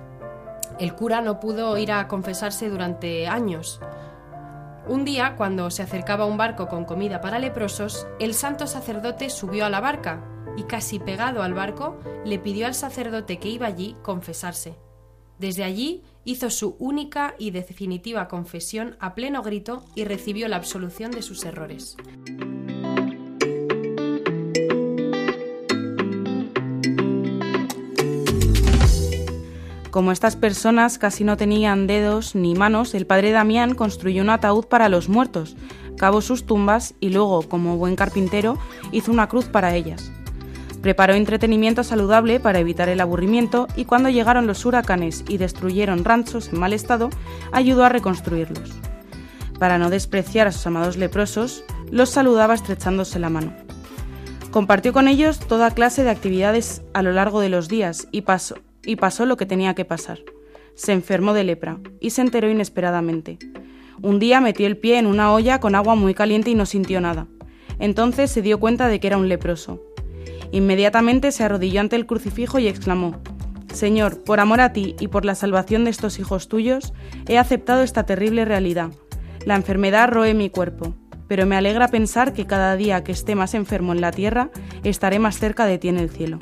El 0.80 0.93
cura 0.95 1.22
no 1.22 1.39
pudo 1.39 1.78
ir 1.78 1.93
a 1.93 2.10
confesarse 2.10 2.70
durante 2.70 3.30
años. 3.30 3.80
Un 4.89 5.06
día, 5.06 5.36
cuando 5.38 5.70
se 5.70 5.84
acercaba 5.84 6.26
un 6.26 6.36
barco 6.36 6.68
con 6.68 6.84
comida 6.84 7.22
para 7.22 7.39
leprosos, 7.39 8.06
el 8.20 8.34
santo 8.34 8.68
sacerdote 8.68 9.30
subió 9.30 9.66
a 9.66 9.70
la 9.70 9.80
barca 9.80 10.22
y 10.58 10.64
casi 10.64 10.99
pegado 10.99 11.43
al 11.43 11.54
barco, 11.54 11.99
le 12.26 12.39
pidió 12.39 12.68
al 12.68 12.76
sacerdote 12.76 13.39
que 13.39 13.49
iba 13.49 13.68
allí 13.68 13.95
confesarse. 14.02 14.76
Desde 15.39 15.64
allí 15.64 16.04
hizo 16.24 16.49
su 16.52 16.76
única 16.78 17.34
y 17.39 17.49
definitiva 17.49 18.28
confesión 18.28 18.95
a 18.99 19.16
pleno 19.16 19.41
grito 19.41 19.84
y 19.95 20.06
recibió 20.06 20.47
la 20.47 20.58
absolución 20.58 21.12
de 21.12 21.24
sus 21.24 21.43
errores. 21.45 21.97
Como 29.89 30.14
estas 30.14 30.38
personas 30.38 30.97
casi 30.97 31.26
no 31.26 31.36
tenían 31.36 31.86
dedos 31.86 32.34
ni 32.34 32.56
manos, 32.56 32.93
el 32.93 33.06
padre 33.06 33.32
Damián 33.32 33.76
construyó 33.76 34.22
un 34.22 34.30
ataúd 34.30 34.66
para 34.66 34.88
los 34.88 35.10
muertos, 35.10 35.58
cavó 35.97 36.22
sus 36.22 36.45
tumbas 36.45 36.93
y 37.02 37.10
luego, 37.10 37.41
como 37.49 37.78
buen 37.78 37.97
carpintero, 37.97 38.58
hizo 38.93 39.12
una 39.12 39.28
cruz 39.28 39.45
para 39.45 39.76
ellas. 39.76 40.12
Preparó 40.82 41.14
entretenimiento 41.14 41.84
saludable 41.84 42.40
para 42.40 42.60
evitar 42.60 42.90
el 42.90 43.02
aburrimiento 43.02 43.68
y 43.76 43.86
cuando 43.86 44.10
llegaron 44.10 44.48
los 44.48 44.66
huracanes 44.66 45.24
y 45.28 45.38
destruyeron 45.38 46.04
ranchos 46.04 46.50
en 46.52 46.60
mal 46.60 46.74
estado, 46.74 47.12
ayudó 47.52 47.86
a 47.86 47.90
reconstruirlos. 47.90 48.72
Para 49.60 49.78
no 49.78 49.92
despreciar 49.92 50.48
a 50.48 50.52
sus 50.52 50.66
amados 50.66 50.98
leprosos, 50.98 51.64
los 51.92 52.10
saludaba 52.10 52.56
estrechándose 52.56 53.20
la 53.20 53.30
mano. 53.30 53.54
Compartió 54.50 54.92
con 54.92 55.08
ellos 55.08 55.40
toda 55.40 55.72
clase 55.72 56.04
de 56.04 56.10
actividades 56.10 56.82
a 56.94 57.04
lo 57.04 57.12
largo 57.12 57.42
de 57.42 57.50
los 57.50 57.68
días 57.68 58.08
y 58.12 58.22
pasó, 58.22 58.56
y 58.84 58.96
pasó 58.96 59.28
lo 59.28 59.38
que 59.38 59.46
tenía 59.46 59.76
que 59.76 59.86
pasar. 59.86 60.20
Se 60.74 60.94
enfermó 60.94 61.34
de 61.34 61.44
lepra 61.44 61.78
y 62.00 62.10
se 62.10 62.22
enteró 62.22 62.50
inesperadamente. 62.50 63.38
Un 64.02 64.18
día 64.18 64.42
metió 64.42 64.66
el 64.66 64.78
pie 64.78 64.98
en 64.98 65.06
una 65.06 65.32
olla 65.32 65.60
con 65.60 65.76
agua 65.76 65.94
muy 65.94 66.16
caliente 66.16 66.50
y 66.50 66.56
no 66.56 66.66
sintió 66.66 67.00
nada. 67.02 67.28
Entonces 67.78 68.32
se 68.32 68.42
dio 68.42 68.60
cuenta 68.60 68.88
de 68.88 69.00
que 69.00 69.08
era 69.08 69.18
un 69.18 69.30
leproso 69.30 69.91
Inmediatamente 70.52 71.32
se 71.32 71.43
arrodilló 71.43 71.82
ante 71.82 71.95
el 71.95 72.06
crucifijo 72.06 72.60
y 72.60 72.68
exclamó, 72.68 73.22
Señor, 73.74 74.24
por 74.24 74.39
amor 74.39 74.62
a 74.62 74.74
ti 74.74 74.95
y 74.99 75.08
por 75.08 75.24
la 75.24 75.36
salvación 75.36 75.86
de 75.86 75.91
estos 75.91 76.20
hijos 76.20 76.49
tuyos, 76.49 76.93
he 77.28 77.38
aceptado 77.38 77.84
esta 77.84 78.06
terrible 78.06 78.43
realidad. 78.45 78.91
La 79.45 79.56
enfermedad 79.56 80.10
roe 80.10 80.34
mi 80.34 80.49
cuerpo, 80.49 80.93
pero 81.28 81.45
me 81.45 81.56
alegra 81.56 81.88
pensar 81.88 82.34
que 82.34 82.45
cada 82.45 82.76
día 82.76 83.04
que 83.04 83.14
esté 83.14 83.36
más 83.36 83.54
enfermo 83.54 83.93
en 83.93 84.02
la 84.02 84.12
tierra, 84.12 84.49
estaré 84.84 85.20
más 85.20 85.39
cerca 85.39 85.66
de 85.66 85.78
ti 85.78 85.88
en 85.88 85.97
el 85.97 86.10
cielo. 86.10 86.39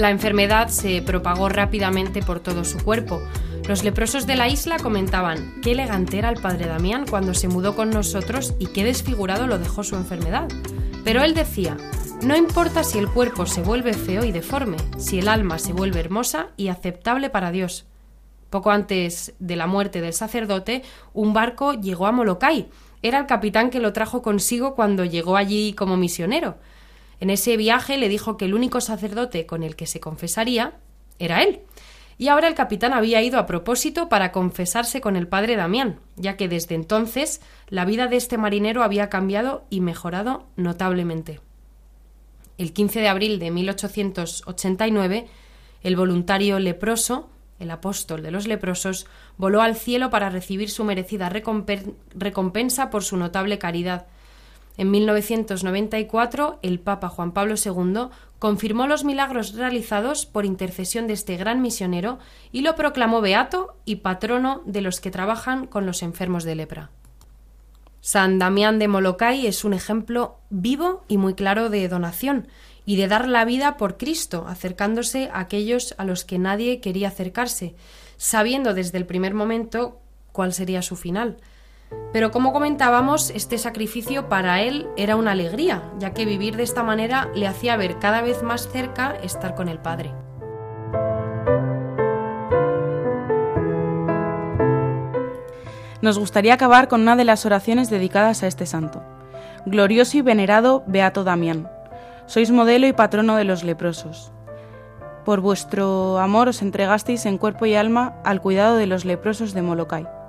La 0.00 0.08
enfermedad 0.08 0.68
se 0.68 1.02
propagó 1.02 1.50
rápidamente 1.50 2.22
por 2.22 2.40
todo 2.40 2.64
su 2.64 2.78
cuerpo. 2.78 3.20
Los 3.68 3.84
leprosos 3.84 4.26
de 4.26 4.34
la 4.34 4.48
isla 4.48 4.78
comentaban 4.78 5.60
qué 5.60 5.72
elegante 5.72 6.16
era 6.16 6.30
el 6.30 6.40
padre 6.40 6.64
Damián 6.64 7.04
cuando 7.06 7.34
se 7.34 7.48
mudó 7.48 7.76
con 7.76 7.90
nosotros 7.90 8.54
y 8.58 8.68
qué 8.68 8.82
desfigurado 8.82 9.46
lo 9.46 9.58
dejó 9.58 9.84
su 9.84 9.96
enfermedad. 9.96 10.48
Pero 11.04 11.22
él 11.22 11.34
decía, 11.34 11.76
no 12.22 12.34
importa 12.34 12.82
si 12.82 12.98
el 12.98 13.10
cuerpo 13.10 13.44
se 13.44 13.60
vuelve 13.60 13.92
feo 13.92 14.24
y 14.24 14.32
deforme, 14.32 14.78
si 14.96 15.18
el 15.18 15.28
alma 15.28 15.58
se 15.58 15.74
vuelve 15.74 16.00
hermosa 16.00 16.46
y 16.56 16.68
aceptable 16.68 17.28
para 17.28 17.50
Dios. 17.50 17.84
Poco 18.48 18.70
antes 18.70 19.34
de 19.38 19.56
la 19.56 19.66
muerte 19.66 20.00
del 20.00 20.14
sacerdote, 20.14 20.82
un 21.12 21.34
barco 21.34 21.74
llegó 21.74 22.06
a 22.06 22.12
Molokai. 22.12 22.70
Era 23.02 23.18
el 23.18 23.26
capitán 23.26 23.68
que 23.68 23.80
lo 23.80 23.92
trajo 23.92 24.22
consigo 24.22 24.74
cuando 24.74 25.04
llegó 25.04 25.36
allí 25.36 25.74
como 25.74 25.98
misionero. 25.98 26.56
En 27.20 27.30
ese 27.30 27.56
viaje 27.56 27.98
le 27.98 28.08
dijo 28.08 28.36
que 28.36 28.46
el 28.46 28.54
único 28.54 28.80
sacerdote 28.80 29.46
con 29.46 29.62
el 29.62 29.76
que 29.76 29.86
se 29.86 30.00
confesaría 30.00 30.74
era 31.18 31.42
él. 31.42 31.60
Y 32.18 32.28
ahora 32.28 32.48
el 32.48 32.54
capitán 32.54 32.92
había 32.92 33.22
ido 33.22 33.38
a 33.38 33.46
propósito 33.46 34.08
para 34.08 34.32
confesarse 34.32 35.00
con 35.00 35.16
el 35.16 35.28
padre 35.28 35.56
Damián, 35.56 36.00
ya 36.16 36.36
que 36.36 36.48
desde 36.48 36.74
entonces 36.74 37.40
la 37.68 37.84
vida 37.84 38.08
de 38.08 38.16
este 38.16 38.36
marinero 38.36 38.82
había 38.82 39.08
cambiado 39.08 39.64
y 39.70 39.80
mejorado 39.80 40.44
notablemente. 40.56 41.40
El 42.58 42.72
15 42.72 43.00
de 43.00 43.08
abril 43.08 43.38
de 43.38 43.50
1889, 43.50 45.28
el 45.82 45.96
voluntario 45.96 46.58
leproso 46.58 47.30
el 47.60 47.70
apóstol 47.70 48.22
de 48.22 48.30
los 48.30 48.48
leprosos, 48.48 49.06
voló 49.36 49.60
al 49.60 49.76
cielo 49.76 50.10
para 50.10 50.30
recibir 50.30 50.70
su 50.70 50.82
merecida 50.82 51.28
recompensa 51.28 52.90
por 52.90 53.04
su 53.04 53.16
notable 53.16 53.58
caridad. 53.58 54.06
En 54.76 54.90
1994, 54.90 56.58
el 56.62 56.80
Papa 56.80 57.08
Juan 57.08 57.32
Pablo 57.32 57.54
II 57.62 58.08
confirmó 58.38 58.86
los 58.86 59.04
milagros 59.04 59.54
realizados 59.54 60.24
por 60.24 60.46
intercesión 60.46 61.06
de 61.06 61.12
este 61.12 61.36
gran 61.36 61.60
misionero 61.60 62.18
y 62.52 62.62
lo 62.62 62.74
proclamó 62.76 63.20
beato 63.20 63.76
y 63.84 63.96
patrono 63.96 64.62
de 64.64 64.80
los 64.80 65.00
que 65.00 65.10
trabajan 65.10 65.66
con 65.66 65.84
los 65.84 66.02
enfermos 66.02 66.44
de 66.44 66.54
lepra. 66.54 66.90
San 68.00 68.38
Damián 68.38 68.78
de 68.78 68.88
Molokai 68.88 69.46
es 69.46 69.62
un 69.62 69.74
ejemplo 69.74 70.38
vivo 70.48 71.04
y 71.06 71.18
muy 71.18 71.34
claro 71.34 71.68
de 71.68 71.86
donación 71.86 72.48
y 72.86 72.96
de 72.96 73.08
dar 73.08 73.28
la 73.28 73.44
vida 73.44 73.76
por 73.76 73.98
Cristo, 73.98 74.46
acercándose 74.48 75.28
a 75.32 75.40
aquellos 75.40 75.94
a 75.98 76.04
los 76.04 76.24
que 76.24 76.38
nadie 76.38 76.80
quería 76.80 77.08
acercarse, 77.08 77.74
sabiendo 78.16 78.72
desde 78.72 78.96
el 78.96 79.04
primer 79.04 79.34
momento 79.34 80.00
cuál 80.32 80.54
sería 80.54 80.80
su 80.80 80.96
final. 80.96 81.36
Pero 82.12 82.30
como 82.30 82.52
comentábamos, 82.52 83.30
este 83.30 83.56
sacrificio 83.56 84.28
para 84.28 84.62
él 84.62 84.88
era 84.96 85.16
una 85.16 85.32
alegría, 85.32 85.82
ya 85.98 86.12
que 86.12 86.24
vivir 86.24 86.56
de 86.56 86.64
esta 86.64 86.82
manera 86.82 87.28
le 87.34 87.46
hacía 87.46 87.76
ver 87.76 87.98
cada 87.98 88.20
vez 88.20 88.42
más 88.42 88.68
cerca 88.68 89.16
estar 89.22 89.54
con 89.54 89.68
el 89.68 89.78
Padre. 89.78 90.12
Nos 96.02 96.18
gustaría 96.18 96.54
acabar 96.54 96.88
con 96.88 97.02
una 97.02 97.14
de 97.14 97.24
las 97.24 97.44
oraciones 97.44 97.90
dedicadas 97.90 98.42
a 98.42 98.46
este 98.46 98.66
santo. 98.66 99.02
Glorioso 99.66 100.16
y 100.16 100.22
venerado 100.22 100.82
Beato 100.86 101.24
Damián, 101.24 101.68
sois 102.26 102.50
modelo 102.50 102.86
y 102.86 102.92
patrono 102.92 103.36
de 103.36 103.44
los 103.44 103.62
leprosos. 103.62 104.32
Por 105.24 105.40
vuestro 105.40 106.18
amor 106.18 106.48
os 106.48 106.62
entregasteis 106.62 107.26
en 107.26 107.36
cuerpo 107.36 107.66
y 107.66 107.74
alma 107.74 108.14
al 108.24 108.40
cuidado 108.40 108.76
de 108.76 108.86
los 108.86 109.04
leprosos 109.04 109.52
de 109.52 109.60
Molokai. 109.60 110.19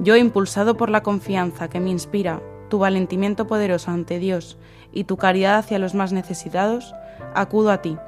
Yo, 0.00 0.16
impulsado 0.16 0.76
por 0.76 0.88
la 0.88 1.02
confianza 1.02 1.68
que 1.68 1.78
me 1.78 1.90
inspira 1.90 2.42
tu 2.70 2.78
valentimiento 2.78 3.46
poderoso 3.46 3.90
ante 3.90 4.18
Dios 4.18 4.56
y 4.92 5.04
tu 5.04 5.18
caridad 5.18 5.58
hacia 5.58 5.78
los 5.78 5.94
más 5.94 6.12
necesitados, 6.12 6.94
acudo 7.34 7.70
a 7.70 7.82
ti. 7.82 7.98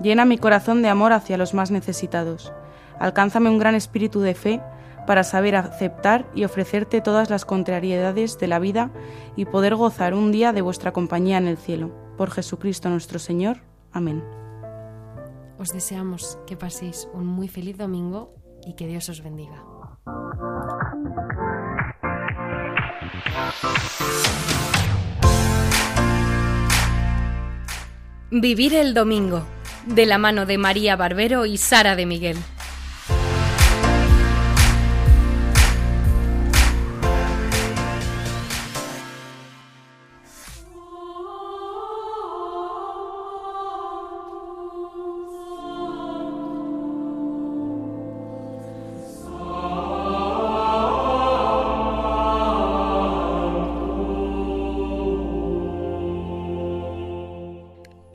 Llena 0.00 0.26
mi 0.26 0.36
corazón 0.36 0.82
de 0.82 0.90
amor 0.90 1.12
hacia 1.12 1.38
los 1.38 1.54
más 1.54 1.70
necesitados. 1.70 2.52
Alcánzame 2.98 3.48
un 3.48 3.58
gran 3.58 3.74
espíritu 3.74 4.20
de 4.20 4.34
fe 4.34 4.60
para 5.06 5.24
saber 5.24 5.56
aceptar 5.56 6.26
y 6.34 6.44
ofrecerte 6.44 7.00
todas 7.00 7.30
las 7.30 7.44
contrariedades 7.44 8.38
de 8.38 8.48
la 8.48 8.58
vida 8.58 8.90
y 9.36 9.46
poder 9.46 9.74
gozar 9.74 10.12
un 10.12 10.32
día 10.32 10.52
de 10.52 10.60
vuestra 10.60 10.92
compañía 10.92 11.38
en 11.38 11.46
el 11.46 11.56
cielo. 11.56 11.92
Por 12.18 12.30
Jesucristo 12.30 12.90
nuestro 12.90 13.18
Señor. 13.18 13.62
Amén. 13.92 14.22
Os 15.58 15.68
deseamos 15.68 16.38
que 16.46 16.56
paséis 16.56 17.08
un 17.14 17.26
muy 17.26 17.48
feliz 17.48 17.78
domingo 17.78 18.34
y 18.66 18.74
que 18.74 18.86
Dios 18.86 19.08
os 19.08 19.22
bendiga. 19.22 19.75
Vivir 28.30 28.74
el 28.74 28.94
domingo, 28.94 29.44
de 29.86 30.06
la 30.06 30.18
mano 30.18 30.46
de 30.46 30.58
María 30.58 30.94
Barbero 30.94 31.44
y 31.46 31.58
Sara 31.58 31.96
de 31.96 32.06
Miguel. 32.06 32.36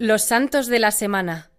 Los 0.03 0.23
santos 0.23 0.65
de 0.65 0.79
la 0.79 0.89
semana. 0.89 1.51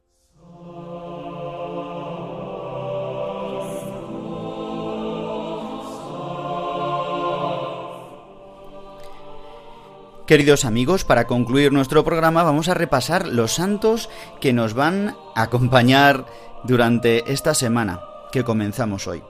Queridos 10.26 10.64
amigos, 10.64 11.05
para 11.05 11.28
concluir 11.28 11.70
nuestro 11.70 12.03
programa 12.03 12.43
vamos 12.43 12.68
a 12.68 12.74
repasar 12.74 13.28
los 13.28 13.53
santos 13.53 14.11
que 14.40 14.53
nos 14.53 14.74
van 14.74 15.14
a 15.36 15.43
acompañar 15.43 16.26
durante 16.64 17.32
esta 17.32 17.55
semana 17.55 18.01
que 18.32 18.43
comenzamos 18.43 19.07
hoy. 19.07 19.22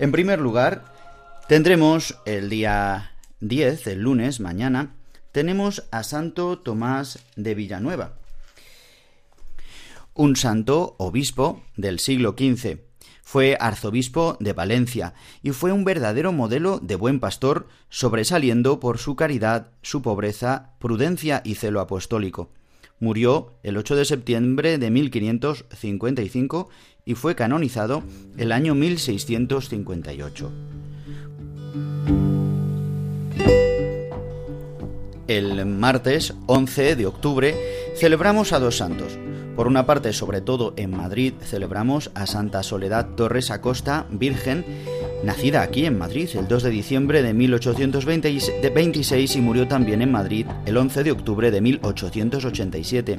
En 0.00 0.10
primer 0.10 0.40
lugar, 0.40 0.92
tendremos 1.46 2.18
el 2.24 2.50
día 2.50 3.12
10, 3.38 3.86
el 3.86 4.00
lunes, 4.00 4.40
mañana, 4.40 4.95
tenemos 5.36 5.84
a 5.90 6.02
Santo 6.02 6.60
Tomás 6.60 7.18
de 7.36 7.54
Villanueva, 7.54 8.14
un 10.14 10.34
santo 10.34 10.94
obispo 10.96 11.62
del 11.76 11.98
siglo 11.98 12.34
XV. 12.38 12.78
Fue 13.20 13.58
arzobispo 13.60 14.38
de 14.40 14.54
Valencia 14.54 15.12
y 15.42 15.50
fue 15.50 15.72
un 15.72 15.84
verdadero 15.84 16.32
modelo 16.32 16.78
de 16.78 16.96
buen 16.96 17.20
pastor, 17.20 17.68
sobresaliendo 17.90 18.80
por 18.80 18.96
su 18.96 19.14
caridad, 19.14 19.72
su 19.82 20.00
pobreza, 20.00 20.70
prudencia 20.78 21.42
y 21.44 21.56
celo 21.56 21.82
apostólico. 21.82 22.48
Murió 22.98 23.52
el 23.62 23.76
8 23.76 23.94
de 23.94 24.06
septiembre 24.06 24.78
de 24.78 24.90
1555 24.90 26.70
y 27.04 27.14
fue 27.14 27.34
canonizado 27.34 28.02
el 28.38 28.52
año 28.52 28.74
1658. 28.74 30.50
El 35.28 35.66
martes 35.66 36.34
11 36.46 36.94
de 36.94 37.06
octubre 37.06 37.56
celebramos 37.96 38.52
a 38.52 38.60
dos 38.60 38.76
santos. 38.76 39.18
Por 39.56 39.66
una 39.66 39.84
parte, 39.84 40.12
sobre 40.12 40.40
todo 40.40 40.72
en 40.76 40.96
Madrid, 40.96 41.32
celebramos 41.40 42.12
a 42.14 42.26
Santa 42.26 42.62
Soledad 42.62 43.08
Torres 43.16 43.50
Acosta, 43.50 44.06
Virgen, 44.10 44.64
nacida 45.24 45.62
aquí 45.62 45.84
en 45.84 45.98
Madrid 45.98 46.28
el 46.34 46.46
2 46.46 46.62
de 46.62 46.70
diciembre 46.70 47.22
de 47.22 47.34
1826 47.34 49.34
y 49.34 49.40
murió 49.40 49.66
también 49.66 50.00
en 50.02 50.12
Madrid 50.12 50.46
el 50.64 50.76
11 50.76 51.02
de 51.02 51.10
octubre 51.10 51.50
de 51.50 51.60
1887. 51.60 53.16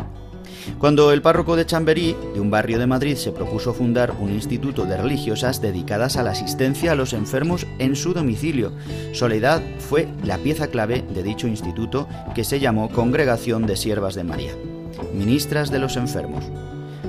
Cuando 0.80 1.11
el 1.11 1.22
párroco 1.22 1.55
de 1.55 1.65
Chamberí, 1.65 2.15
de 2.34 2.39
un 2.39 2.51
barrio 2.51 2.80
de 2.80 2.88
Madrid, 2.88 3.15
se 3.15 3.32
propuso 3.32 3.74
fundar 3.74 4.13
un 4.20 4.32
instituto 4.32 4.86
de 4.86 4.97
religiosas 4.97 5.61
dedicadas 5.61 6.18
a 6.18 6.24
la 6.24 6.32
asistencia 6.32 6.91
a 6.91 6.95
los 6.95 7.13
enfermos 7.13 7.65
en 7.80 7.95
su 7.95 8.13
domicilio, 8.13 8.72
Soledad 9.13 9.61
fue 9.80 10.07
la 10.24 10.38
pieza 10.38 10.68
clave 10.68 11.03
de 11.13 11.24
dicho 11.24 11.47
instituto 11.47 12.07
que 12.36 12.43
se 12.43 12.59
llamó 12.59 12.89
Congregación 12.89 13.65
de 13.65 13.76
Siervas 13.76 14.15
de 14.15 14.24
María, 14.24 14.53
ministras 15.13 15.72
de 15.72 15.80
los 15.80 15.97
enfermos. 15.97 16.43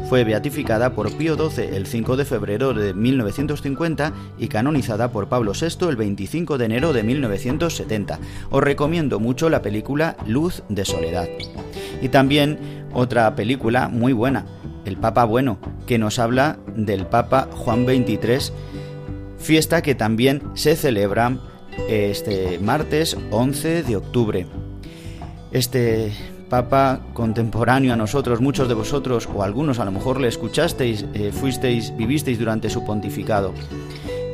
Fue 0.08 0.24
beatificada 0.24 0.94
por 0.94 1.14
Pío 1.14 1.36
XII 1.36 1.76
el 1.76 1.86
5 1.86 2.16
de 2.16 2.24
febrero 2.24 2.72
de 2.72 2.94
1950 2.94 4.14
y 4.38 4.48
canonizada 4.48 5.12
por 5.12 5.28
Pablo 5.28 5.52
VI 5.52 5.86
el 5.86 5.96
25 5.96 6.56
de 6.56 6.64
enero 6.64 6.94
de 6.94 7.02
1970. 7.02 8.18
Os 8.48 8.62
recomiendo 8.62 9.20
mucho 9.20 9.50
la 9.50 9.60
película 9.60 10.16
Luz 10.26 10.62
de 10.70 10.86
Soledad. 10.86 11.28
Y 12.00 12.08
también 12.08 12.86
otra 12.94 13.36
película 13.36 13.88
muy 13.88 14.14
buena, 14.14 14.46
El 14.86 14.96
Papa 14.96 15.24
Bueno, 15.24 15.58
que 15.86 15.98
nos 15.98 16.18
habla 16.18 16.58
del 16.74 17.04
Papa 17.04 17.50
Juan 17.52 17.84
XXIII, 17.84 18.54
fiesta 19.38 19.82
que 19.82 19.94
también 19.94 20.42
se 20.54 20.74
celebra 20.74 21.36
este 21.86 22.58
martes 22.60 23.14
11 23.30 23.82
de 23.82 23.96
octubre. 23.96 24.46
Este 25.52 26.12
Papa 26.48 27.00
contemporáneo 27.12 27.92
a 27.92 27.96
nosotros, 27.96 28.40
muchos 28.40 28.68
de 28.68 28.74
vosotros 28.74 29.28
o 29.34 29.42
algunos 29.42 29.78
a 29.78 29.84
lo 29.84 29.92
mejor 29.92 30.20
le 30.20 30.28
escuchasteis, 30.28 31.04
eh, 31.12 31.30
fuisteis, 31.32 31.94
vivisteis 31.96 32.38
durante 32.38 32.70
su 32.70 32.84
pontificado. 32.84 33.52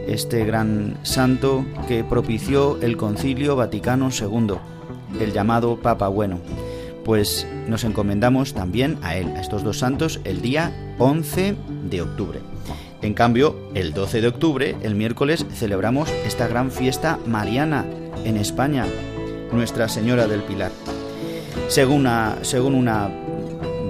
Este 0.06 0.44
gran 0.44 0.98
santo 1.02 1.64
que 1.88 2.04
propició 2.04 2.80
el 2.82 2.96
Concilio 2.96 3.56
Vaticano 3.56 4.10
II, 4.10 4.54
el 5.20 5.32
llamado 5.32 5.76
Papa 5.76 6.08
Bueno. 6.08 6.38
Pues 7.04 7.46
nos 7.68 7.84
encomendamos 7.84 8.54
también 8.54 8.98
a 9.02 9.16
él, 9.16 9.28
a 9.36 9.40
estos 9.40 9.62
dos 9.62 9.78
santos, 9.78 10.20
el 10.24 10.40
día 10.40 10.94
11 10.98 11.56
de 11.90 12.02
octubre. 12.02 12.40
En 13.02 13.12
cambio, 13.12 13.56
el 13.74 13.92
12 13.92 14.22
de 14.22 14.28
octubre, 14.28 14.76
el 14.82 14.94
miércoles, 14.94 15.44
celebramos 15.52 16.10
esta 16.24 16.48
gran 16.48 16.70
fiesta 16.70 17.18
mariana 17.26 17.84
en 18.24 18.36
España, 18.38 18.86
Nuestra 19.52 19.88
Señora 19.88 20.26
del 20.26 20.42
Pilar. 20.42 20.70
Según 21.68 22.00
una, 22.00 22.38
según 22.42 22.74
una 22.74 23.10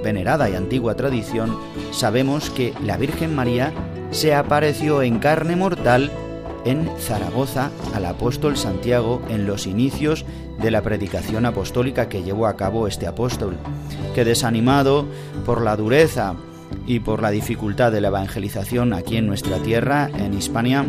venerada 0.02 0.48
y 0.48 0.54
antigua 0.54 0.94
tradición, 0.94 1.58
sabemos 1.90 2.50
que 2.50 2.72
la 2.84 2.96
Virgen 2.96 3.34
María 3.34 3.72
se 4.10 4.34
apareció 4.34 5.02
en 5.02 5.18
carne 5.18 5.56
mortal 5.56 6.10
en 6.64 6.88
Zaragoza 6.98 7.70
al 7.94 8.06
apóstol 8.06 8.56
Santiago 8.56 9.20
en 9.28 9.46
los 9.46 9.66
inicios 9.66 10.24
de 10.60 10.70
la 10.70 10.82
predicación 10.82 11.46
apostólica 11.46 12.08
que 12.08 12.22
llevó 12.22 12.46
a 12.46 12.56
cabo 12.56 12.86
este 12.86 13.06
apóstol, 13.06 13.56
que 14.14 14.24
desanimado 14.24 15.06
por 15.44 15.62
la 15.62 15.76
dureza 15.76 16.34
y 16.86 17.00
por 17.00 17.22
la 17.22 17.30
dificultad 17.30 17.92
de 17.92 18.00
la 18.00 18.08
evangelización 18.08 18.92
aquí 18.92 19.16
en 19.16 19.26
nuestra 19.26 19.58
tierra, 19.58 20.10
en 20.16 20.34
Hispania, 20.34 20.86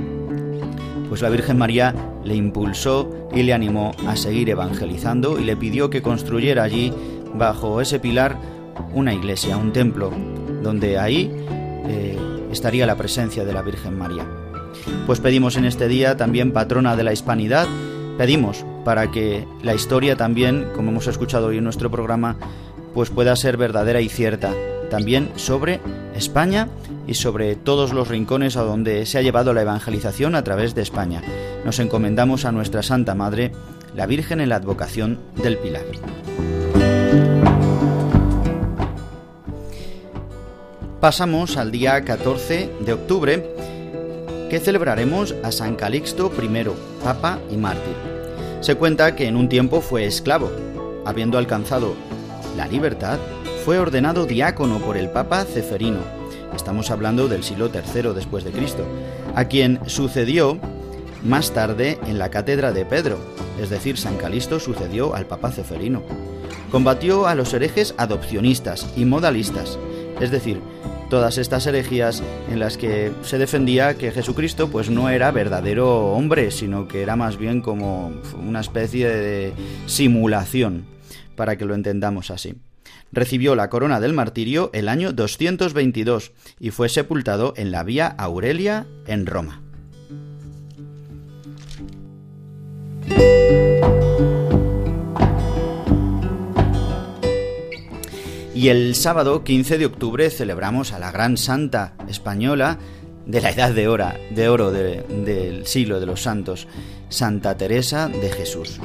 pues 1.10 1.22
la 1.22 1.30
Virgen 1.30 1.58
María 1.58 1.94
le 2.24 2.36
impulsó 2.36 3.30
y 3.34 3.44
le 3.44 3.54
animó 3.54 3.92
a 4.08 4.16
seguir 4.16 4.50
evangelizando 4.50 5.40
y 5.40 5.44
le 5.44 5.56
pidió 5.56 5.90
que 5.90 6.02
construyera 6.02 6.64
allí, 6.64 6.92
bajo 7.36 7.82
ese 7.82 8.00
pilar, 8.00 8.38
una 8.94 9.14
iglesia, 9.14 9.58
un 9.58 9.72
templo, 9.74 10.12
donde 10.64 10.98
ahí 10.98 11.32
eh, 11.88 12.18
estaría 12.52 12.86
la 12.86 12.96
presencia 12.96 13.46
de 13.46 13.54
la 13.54 13.62
Virgen 13.62 13.98
María. 13.98 14.26
Pues 15.06 15.20
pedimos 15.20 15.58
en 15.58 15.66
este 15.66 15.88
día 15.88 16.18
también 16.18 16.52
patrona 16.52 16.96
de 16.96 17.04
la 17.04 17.14
hispanidad, 17.14 17.68
pedimos 18.18 18.66
para 18.84 19.12
que 19.12 19.48
la 19.64 19.74
historia 19.74 20.16
también, 20.16 20.68
como 20.76 20.92
hemos 20.92 21.08
escuchado 21.08 21.48
hoy 21.48 21.58
en 21.58 21.64
nuestro 21.64 21.92
programa, 21.92 22.38
pues 22.94 23.10
pueda 23.10 23.36
ser 23.36 23.58
verdadera 23.58 24.02
y 24.02 24.10
cierta, 24.10 24.54
también 24.90 25.32
sobre 25.36 25.80
España 26.16 26.70
y 27.08 27.14
sobre 27.16 27.56
todos 27.56 27.94
los 27.94 28.08
rincones 28.08 28.58
a 28.58 28.64
donde 28.64 29.06
se 29.06 29.18
ha 29.18 29.22
llevado 29.22 29.54
la 29.54 29.62
evangelización 29.62 30.36
a 30.36 30.44
través 30.44 30.76
de 30.76 30.82
España. 30.82 31.22
Nos 31.64 31.80
encomendamos 31.80 32.46
a 32.46 32.52
nuestra 32.52 32.84
Santa 32.84 33.16
Madre, 33.16 33.52
la 33.96 34.06
Virgen 34.06 34.42
en 34.42 34.50
la 34.50 34.58
advocación 34.58 35.20
del 35.42 35.58
Pilar. 35.58 35.84
Pasamos 41.00 41.58
al 41.58 41.72
día 41.72 42.04
14 42.04 42.72
de 42.80 42.94
octubre, 42.94 43.56
que 44.50 44.60
celebraremos 44.60 45.36
a 45.44 45.52
San 45.52 45.76
Calixto 45.76 46.32
I, 46.42 46.66
Papa 47.04 47.40
y 47.52 47.58
Mártir. 47.58 47.96
Se 48.62 48.74
cuenta 48.74 49.16
que 49.16 49.28
en 49.28 49.36
un 49.36 49.48
tiempo 49.48 49.82
fue 49.82 50.06
esclavo. 50.06 50.52
Habiendo 51.06 51.38
alcanzado 51.38 51.94
la 52.58 52.66
libertad, 52.66 53.20
fue 53.66 53.80
ordenado 53.80 54.28
diácono 54.28 54.78
por 54.78 54.96
el 54.96 55.10
Papa 55.10 55.44
Ceferino. 55.44 55.98
Estamos 56.56 56.92
hablando 56.92 57.28
del 57.28 57.44
siglo 57.44 57.72
III 57.74 58.14
después 58.14 58.44
de 58.44 58.52
Cristo, 58.52 58.86
a 59.34 59.46
quien 59.46 59.80
sucedió 59.88 60.60
más 61.24 61.52
tarde 61.52 61.98
en 62.06 62.20
la 62.20 62.30
cátedra 62.30 62.72
de 62.72 62.86
Pedro, 62.86 63.18
es 63.60 63.72
decir, 63.72 63.98
San 63.98 64.18
Calixto 64.18 64.60
sucedió 64.60 65.16
al 65.16 65.26
Papa 65.26 65.52
Ceferino. 65.52 66.04
Combatió 66.70 67.26
a 67.26 67.34
los 67.34 67.56
herejes 67.56 67.96
adopcionistas 67.98 68.94
y 68.96 69.06
modalistas, 69.06 69.80
es 70.22 70.30
decir, 70.30 70.62
todas 71.10 71.40
estas 71.40 71.66
herejías 71.66 72.22
en 72.52 72.60
las 72.60 72.78
que 72.78 73.14
se 73.24 73.40
defendía 73.40 73.98
que 73.98 74.12
Jesucristo 74.12 74.70
pues 74.70 74.92
no 74.92 75.10
era 75.10 75.32
verdadero 75.32 76.12
hombre, 76.12 76.52
sino 76.52 76.88
que 76.88 77.02
era 77.02 77.16
más 77.16 77.38
bien 77.38 77.62
como 77.62 78.14
una 78.48 78.60
especie 78.60 79.08
de 79.08 79.54
simulación, 79.88 80.86
para 81.36 81.58
que 81.58 81.66
lo 81.66 81.74
entendamos 81.74 82.30
así 82.30 82.54
recibió 83.12 83.56
la 83.56 83.70
corona 83.70 84.00
del 84.00 84.14
martirio 84.14 84.70
el 84.74 84.90
año 84.90 85.14
222 85.14 86.32
y 86.60 86.72
fue 86.72 86.90
sepultado 86.90 87.54
en 87.58 87.72
la 87.72 87.84
Vía 87.84 88.08
Aurelia 88.08 88.86
en 89.08 89.26
Roma. 89.26 89.62
Y 98.56 98.70
el 98.70 98.96
sábado 98.96 99.44
15 99.44 99.78
de 99.78 99.86
octubre 99.86 100.30
celebramos 100.30 100.94
a 100.94 101.00
la 101.00 101.12
gran 101.12 101.36
santa 101.36 101.94
española 102.08 102.80
de 103.26 103.42
la 103.42 103.50
edad 103.50 103.72
de, 103.72 103.88
oro, 103.88 104.08
de 104.32 104.50
oro 104.50 104.72
del 104.72 105.66
siglo 105.66 106.00
de 106.00 106.06
los 106.06 106.22
santos, 106.22 106.68
Santa 107.10 107.58
Teresa 107.58 108.08
de 108.10 108.30
Jesús 108.32 108.80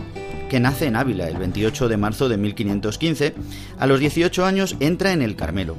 que 0.51 0.61
nace 0.61 0.87
en 0.87 0.97
Ávila 0.97 1.29
el 1.29 1.39
28 1.39 1.89
de 1.89 1.97
marzo 1.97 2.29
de 2.29 2.37
1515, 2.37 3.35
a 3.79 3.87
los 3.87 4.01
18 4.01 4.45
años 4.45 4.77
entra 4.81 5.12
en 5.12 5.23
el 5.23 5.37
Carmelo. 5.37 5.77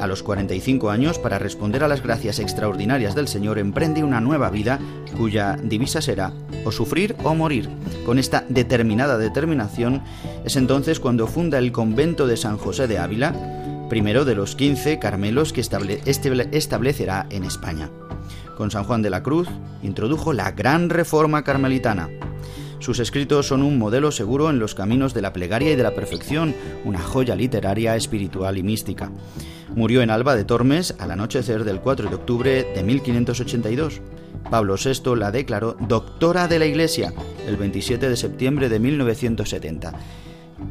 A 0.00 0.06
los 0.06 0.22
45 0.22 0.90
años, 0.90 1.18
para 1.18 1.38
responder 1.38 1.84
a 1.84 1.88
las 1.88 2.02
gracias 2.02 2.38
extraordinarias 2.38 3.14
del 3.14 3.28
Señor, 3.28 3.58
emprende 3.58 4.02
una 4.02 4.20
nueva 4.20 4.48
vida 4.48 4.78
cuya 5.16 5.58
divisa 5.62 6.00
será 6.00 6.32
o 6.64 6.72
sufrir 6.72 7.16
o 7.22 7.34
morir. 7.34 7.68
Con 8.06 8.18
esta 8.18 8.44
determinada 8.48 9.18
determinación 9.18 10.02
es 10.44 10.56
entonces 10.56 11.00
cuando 11.00 11.26
funda 11.26 11.58
el 11.58 11.72
convento 11.72 12.26
de 12.26 12.36
San 12.38 12.56
José 12.56 12.86
de 12.86 12.98
Ávila, 12.98 13.34
primero 13.90 14.24
de 14.24 14.36
los 14.36 14.54
15 14.54 14.98
Carmelos 14.98 15.52
que 15.52 15.60
establecerá 15.60 17.26
en 17.28 17.44
España. 17.44 17.90
Con 18.58 18.72
San 18.72 18.82
Juan 18.82 19.02
de 19.02 19.10
la 19.10 19.22
Cruz 19.22 19.46
introdujo 19.84 20.32
la 20.32 20.50
gran 20.50 20.90
reforma 20.90 21.44
carmelitana, 21.44 22.08
sus 22.80 22.98
escritos 22.98 23.46
son 23.46 23.62
un 23.62 23.78
modelo 23.78 24.10
seguro 24.10 24.50
en 24.50 24.58
los 24.58 24.74
caminos 24.74 25.14
de 25.14 25.22
la 25.22 25.32
plegaria 25.32 25.70
y 25.70 25.76
de 25.76 25.84
la 25.84 25.94
perfección, 25.94 26.56
una 26.84 26.98
joya 26.98 27.36
literaria, 27.36 27.94
espiritual 27.94 28.58
y 28.58 28.64
mística. 28.64 29.12
Murió 29.76 30.02
en 30.02 30.10
Alba 30.10 30.34
de 30.34 30.42
Tormes 30.42 30.96
al 30.98 31.12
anochecer 31.12 31.62
del 31.62 31.80
4 31.80 32.08
de 32.08 32.16
octubre 32.16 32.72
de 32.74 32.82
1582. 32.82 34.00
Pablo 34.50 34.74
VI 34.74 35.14
la 35.14 35.30
declaró 35.30 35.76
doctora 35.78 36.48
de 36.48 36.58
la 36.58 36.66
Iglesia 36.66 37.12
el 37.46 37.58
27 37.58 38.08
de 38.08 38.16
septiembre 38.16 38.68
de 38.68 38.80
1970. 38.80 39.92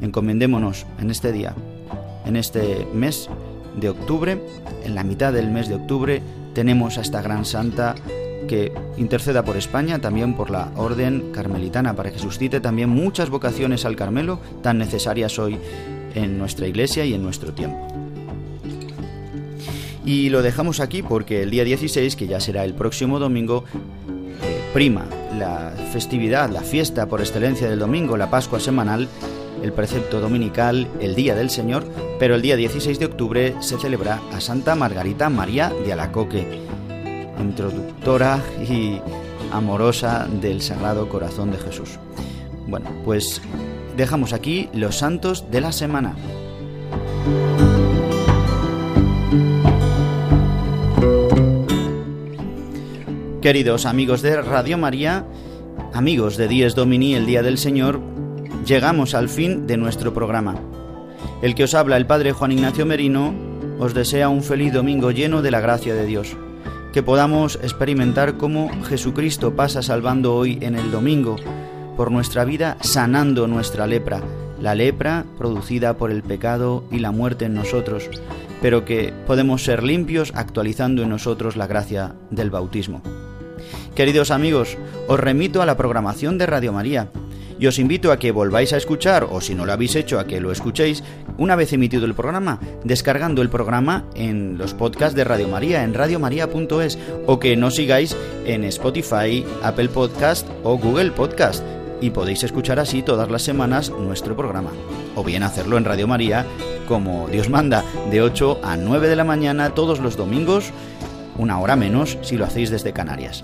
Encomendémonos 0.02 0.86
en 1.00 1.10
este 1.10 1.32
día, 1.32 1.56
en 2.26 2.36
este 2.36 2.86
mes 2.94 3.30
de 3.80 3.90
octubre, 3.90 4.42
en 4.84 4.94
la 4.94 5.06
mitad 5.06 5.32
del 5.32 5.50
mes 5.52 5.70
de 5.70 5.76
octubre, 5.76 6.22
tenemos 6.58 6.98
a 6.98 7.02
esta 7.02 7.22
gran 7.22 7.46
santa 7.46 7.94
que 8.48 8.72
interceda 8.98 9.46
por 9.46 9.58
España, 9.58 10.00
también 10.00 10.34
por 10.34 10.50
la 10.50 10.72
Orden 10.76 11.32
Carmelitana, 11.32 11.96
para 11.96 12.12
que 12.12 12.18
suscite 12.18 12.60
también 12.60 12.90
muchas 12.90 13.30
vocaciones 13.30 13.86
al 13.86 13.96
Carmelo 13.96 14.40
tan 14.64 14.80
necesarias 14.80 15.38
hoy 15.38 15.60
en 16.16 16.40
nuestra 16.40 16.66
iglesia 16.66 17.06
y 17.06 17.14
en 17.14 17.22
nuestro 17.22 17.54
tiempo. 17.54 17.88
Y 20.04 20.30
lo 20.30 20.42
dejamos 20.42 20.80
aquí 20.80 21.04
porque 21.04 21.44
el 21.44 21.52
día 21.52 21.64
16, 21.64 22.16
que 22.16 22.26
ya 22.26 22.40
será 22.40 22.66
el 22.66 22.74
próximo 22.74 23.20
domingo, 23.20 23.64
eh, 24.42 24.60
prima 24.74 25.06
la 25.38 25.76
festividad, 25.94 26.50
la 26.50 26.62
fiesta 26.62 27.06
por 27.06 27.20
excelencia 27.20 27.70
del 27.70 27.78
domingo, 27.78 28.18
la 28.18 28.32
Pascua 28.32 28.60
semanal, 28.60 29.08
el 29.62 29.74
precepto 29.74 30.20
dominical, 30.20 30.88
el 31.00 31.16
Día 31.16 31.36
del 31.36 31.50
Señor, 31.50 31.84
pero 32.20 32.36
el 32.36 32.42
día 32.42 32.56
16 32.56 33.00
de 33.00 33.06
octubre 33.06 33.56
se 33.60 33.78
celebra 33.78 34.22
a 34.34 34.42
Santa 34.42 34.76
Margarita 34.76 35.30
María 35.30 35.72
de 35.86 35.94
Alacoque 35.94 36.68
introductora 37.40 38.42
y 38.68 39.00
amorosa 39.52 40.28
del 40.42 40.62
Sagrado 40.62 41.08
Corazón 41.10 41.52
de 41.52 41.58
Jesús. 41.58 42.00
Bueno, 42.68 42.90
pues 43.06 43.42
dejamos 43.96 44.34
aquí 44.34 44.70
los 44.74 44.98
santos 44.98 45.50
de 45.52 45.62
la 45.62 45.72
semana. 45.72 46.16
Queridos 53.42 53.86
amigos 53.86 54.22
de 54.22 54.42
Radio 54.42 54.78
María, 54.78 55.26
amigos 55.94 56.36
de 56.36 56.50
Dies 56.50 56.76
Domini, 56.76 57.16
el 57.16 57.26
Día 57.26 57.44
del 57.44 57.58
Señor, 57.58 58.02
llegamos 58.68 59.16
al 59.16 59.30
fin 59.30 59.66
de 59.66 59.78
nuestro 59.78 60.14
programa. 60.14 60.56
El 61.42 61.56
que 61.56 61.64
os 61.64 61.74
habla, 61.74 61.96
el 61.98 62.06
Padre 62.06 62.34
Juan 62.34 62.52
Ignacio 62.52 62.86
Merino, 62.86 63.34
os 63.80 63.94
desea 63.94 64.28
un 64.28 64.44
feliz 64.44 64.74
domingo 64.74 65.12
lleno 65.12 65.42
de 65.42 65.52
la 65.52 65.62
gracia 65.62 65.96
de 65.96 66.06
Dios 66.06 66.36
que 66.94 67.04
podamos 67.04 67.60
experimentar 67.62 68.38
cómo 68.38 68.72
Jesucristo 68.86 69.56
pasa 69.56 69.84
salvando 69.84 70.34
hoy 70.34 70.58
en 70.62 70.76
el 70.76 70.90
domingo 70.90 71.36
por 71.96 72.12
nuestra 72.12 72.44
vida, 72.44 72.78
sanando 72.82 73.48
nuestra 73.48 73.86
lepra, 73.86 74.22
la 74.60 74.74
lepra 74.74 75.26
producida 75.38 75.98
por 75.98 76.10
el 76.10 76.24
pecado 76.24 76.86
y 76.90 76.98
la 76.98 77.12
muerte 77.12 77.46
en 77.46 77.54
nosotros, 77.54 78.10
pero 78.64 78.84
que 78.84 79.14
podemos 79.28 79.64
ser 79.64 79.84
limpios 79.84 80.32
actualizando 80.34 81.04
en 81.04 81.10
nosotros 81.10 81.56
la 81.56 81.68
gracia 81.68 82.16
del 82.32 82.50
bautismo. 82.50 83.04
Queridos 83.94 84.32
amigos, 84.32 84.76
os 85.08 85.20
remito 85.20 85.62
a 85.62 85.68
la 85.68 85.78
programación 85.78 86.40
de 86.40 86.48
Radio 86.48 86.74
María 86.74 87.12
y 87.60 87.68
os 87.68 87.80
invito 87.80 88.12
a 88.12 88.18
que 88.18 88.32
volváis 88.32 88.74
a 88.74 88.78
escuchar, 88.78 89.28
o 89.30 89.42
si 89.42 89.56
no 89.56 89.66
lo 89.66 89.74
habéis 89.74 89.96
hecho, 89.96 90.20
a 90.20 90.26
que 90.26 90.40
lo 90.40 90.52
escuchéis 90.52 91.04
una 91.38 91.56
vez 91.56 91.74
emitido 91.74 92.06
el 92.06 92.14
programa, 92.14 92.60
descargando 92.84 93.42
el 93.42 93.50
programa 93.50 94.06
en 94.16 94.58
los 94.58 94.74
podcasts 94.74 95.16
de 95.16 95.24
Radio 95.24 95.48
María, 95.48 95.84
en 95.84 95.94
radiomaria.es, 95.94 97.00
o 97.26 97.40
que 97.40 97.56
nos 97.56 97.76
sigáis 97.76 98.16
en 98.46 98.64
Spotify, 98.66 99.46
Apple 99.64 99.90
Podcast 99.90 100.48
o 100.64 100.78
Google 100.78 101.12
Podcast. 101.12 101.64
Y 102.00 102.12
podéis 102.12 102.44
escuchar 102.44 102.80
así 102.80 103.02
todas 103.02 103.30
las 103.32 103.42
semanas 103.42 103.90
nuestro 103.90 104.36
programa. 104.36 104.70
O 105.16 105.24
bien 105.24 105.42
hacerlo 105.42 105.78
en 105.78 105.86
Radio 105.86 106.08
María, 106.08 106.46
como 106.88 107.28
Dios 107.28 107.50
manda, 107.50 107.84
de 108.12 108.22
8 108.22 108.60
a 108.64 108.78
9 108.78 109.08
de 109.08 109.16
la 109.16 109.24
mañana 109.24 109.72
todos 109.72 110.00
los 110.00 110.16
domingos, 110.16 110.72
una 111.38 111.60
hora 111.60 111.76
menos 111.76 112.20
si 112.22 112.38
lo 112.38 112.46
hacéis 112.46 112.70
desde 112.70 112.94
Canarias. 112.94 113.44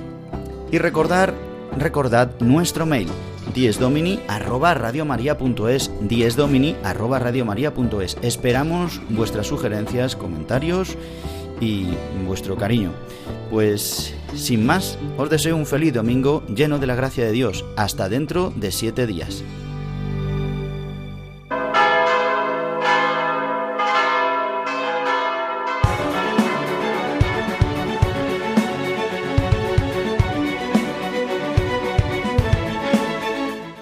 Y 0.72 0.78
recordar, 0.78 1.34
recordad 1.78 2.30
nuestro 2.39 2.86
mail 2.86 3.09
diesdomini 3.53 4.19
arroba 4.27 4.73
radiomaria.es 4.73 5.91
diesdomini 6.01 6.75
arroba 6.83 7.19
radiomaria.es 7.19 8.17
Esperamos 8.21 9.01
vuestras 9.09 9.47
sugerencias, 9.47 10.15
comentarios 10.15 10.97
y 11.59 11.87
vuestro 12.25 12.55
cariño. 12.55 12.91
Pues 13.49 14.13
sin 14.35 14.65
más, 14.65 14.97
os 15.17 15.29
deseo 15.29 15.55
un 15.55 15.65
feliz 15.65 15.93
domingo 15.93 16.43
lleno 16.47 16.79
de 16.79 16.87
la 16.87 16.95
gracia 16.95 17.25
de 17.25 17.31
Dios. 17.31 17.65
Hasta 17.77 18.09
dentro 18.09 18.51
de 18.55 18.71
siete 18.71 19.07
días. 19.07 19.43